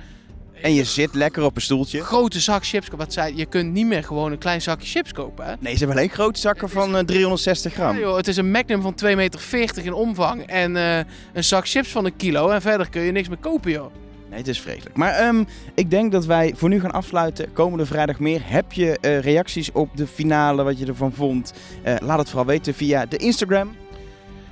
[0.63, 2.05] En je zit lekker op een stoeltje.
[2.05, 3.05] grote zak chips kopen.
[3.05, 5.55] Wat zei, je kunt niet meer gewoon een klein zakje chips kopen, hè?
[5.59, 7.95] Nee, ze hebben alleen grote zakken van eh, 360 gram.
[7.95, 10.47] Ja, joh, het is een Magnum van 2,40 meter in omvang.
[10.47, 10.99] En eh,
[11.33, 12.49] een zak chips van een kilo.
[12.49, 13.93] En verder kun je niks meer kopen, joh.
[14.31, 14.97] Nee, het is vreselijk.
[14.97, 17.53] Maar ehm, ik denk dat wij voor nu gaan afsluiten.
[17.53, 18.41] Komende vrijdag meer.
[18.45, 21.53] Heb je eh, reacties op de finale, wat je ervan vond?
[21.83, 23.77] Eh, laat het vooral weten via de Instagram.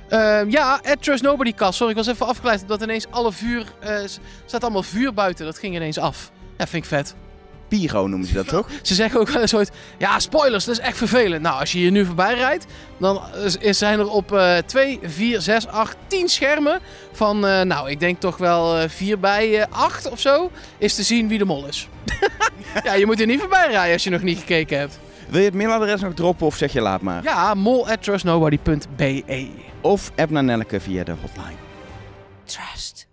[0.09, 1.77] Ehm, ja, at Trust Nobody Cast.
[1.77, 3.65] Sorry, ik was even afgeleid omdat ineens alle vuur...
[3.79, 3.95] eh,
[4.45, 5.45] staat allemaal vuur buiten.
[5.45, 6.31] Dat ging ineens af.
[6.57, 7.15] Ja, vind ik vet.
[7.69, 8.67] Pyro noemen ze dat toch?
[8.81, 9.71] Ze zeggen ook wel eens ooit...
[9.97, 11.41] Ja, spoilers, dat is echt vervelend.
[11.41, 12.65] Nou, als je hier nu voorbij rijdt...
[12.99, 13.21] dan
[13.59, 16.79] is- zijn er op eh 2, 4, 6, 8, 10 schermen...
[17.11, 20.51] van, eh, nou, ik denk toch wel eh 4 bij eh 8 of zo...
[20.77, 21.87] is te zien wie de mol is.
[22.83, 24.99] ja, je moet er niet voorbij rijden als je nog niet gekeken hebt.
[25.29, 27.23] Wil je het mailadres nog droppen of zeg je laat maar?
[27.23, 29.49] Ja, mol at trustnobody.be.
[29.81, 31.57] Of app naar Nelleke via de hotline.
[32.45, 33.07] trust.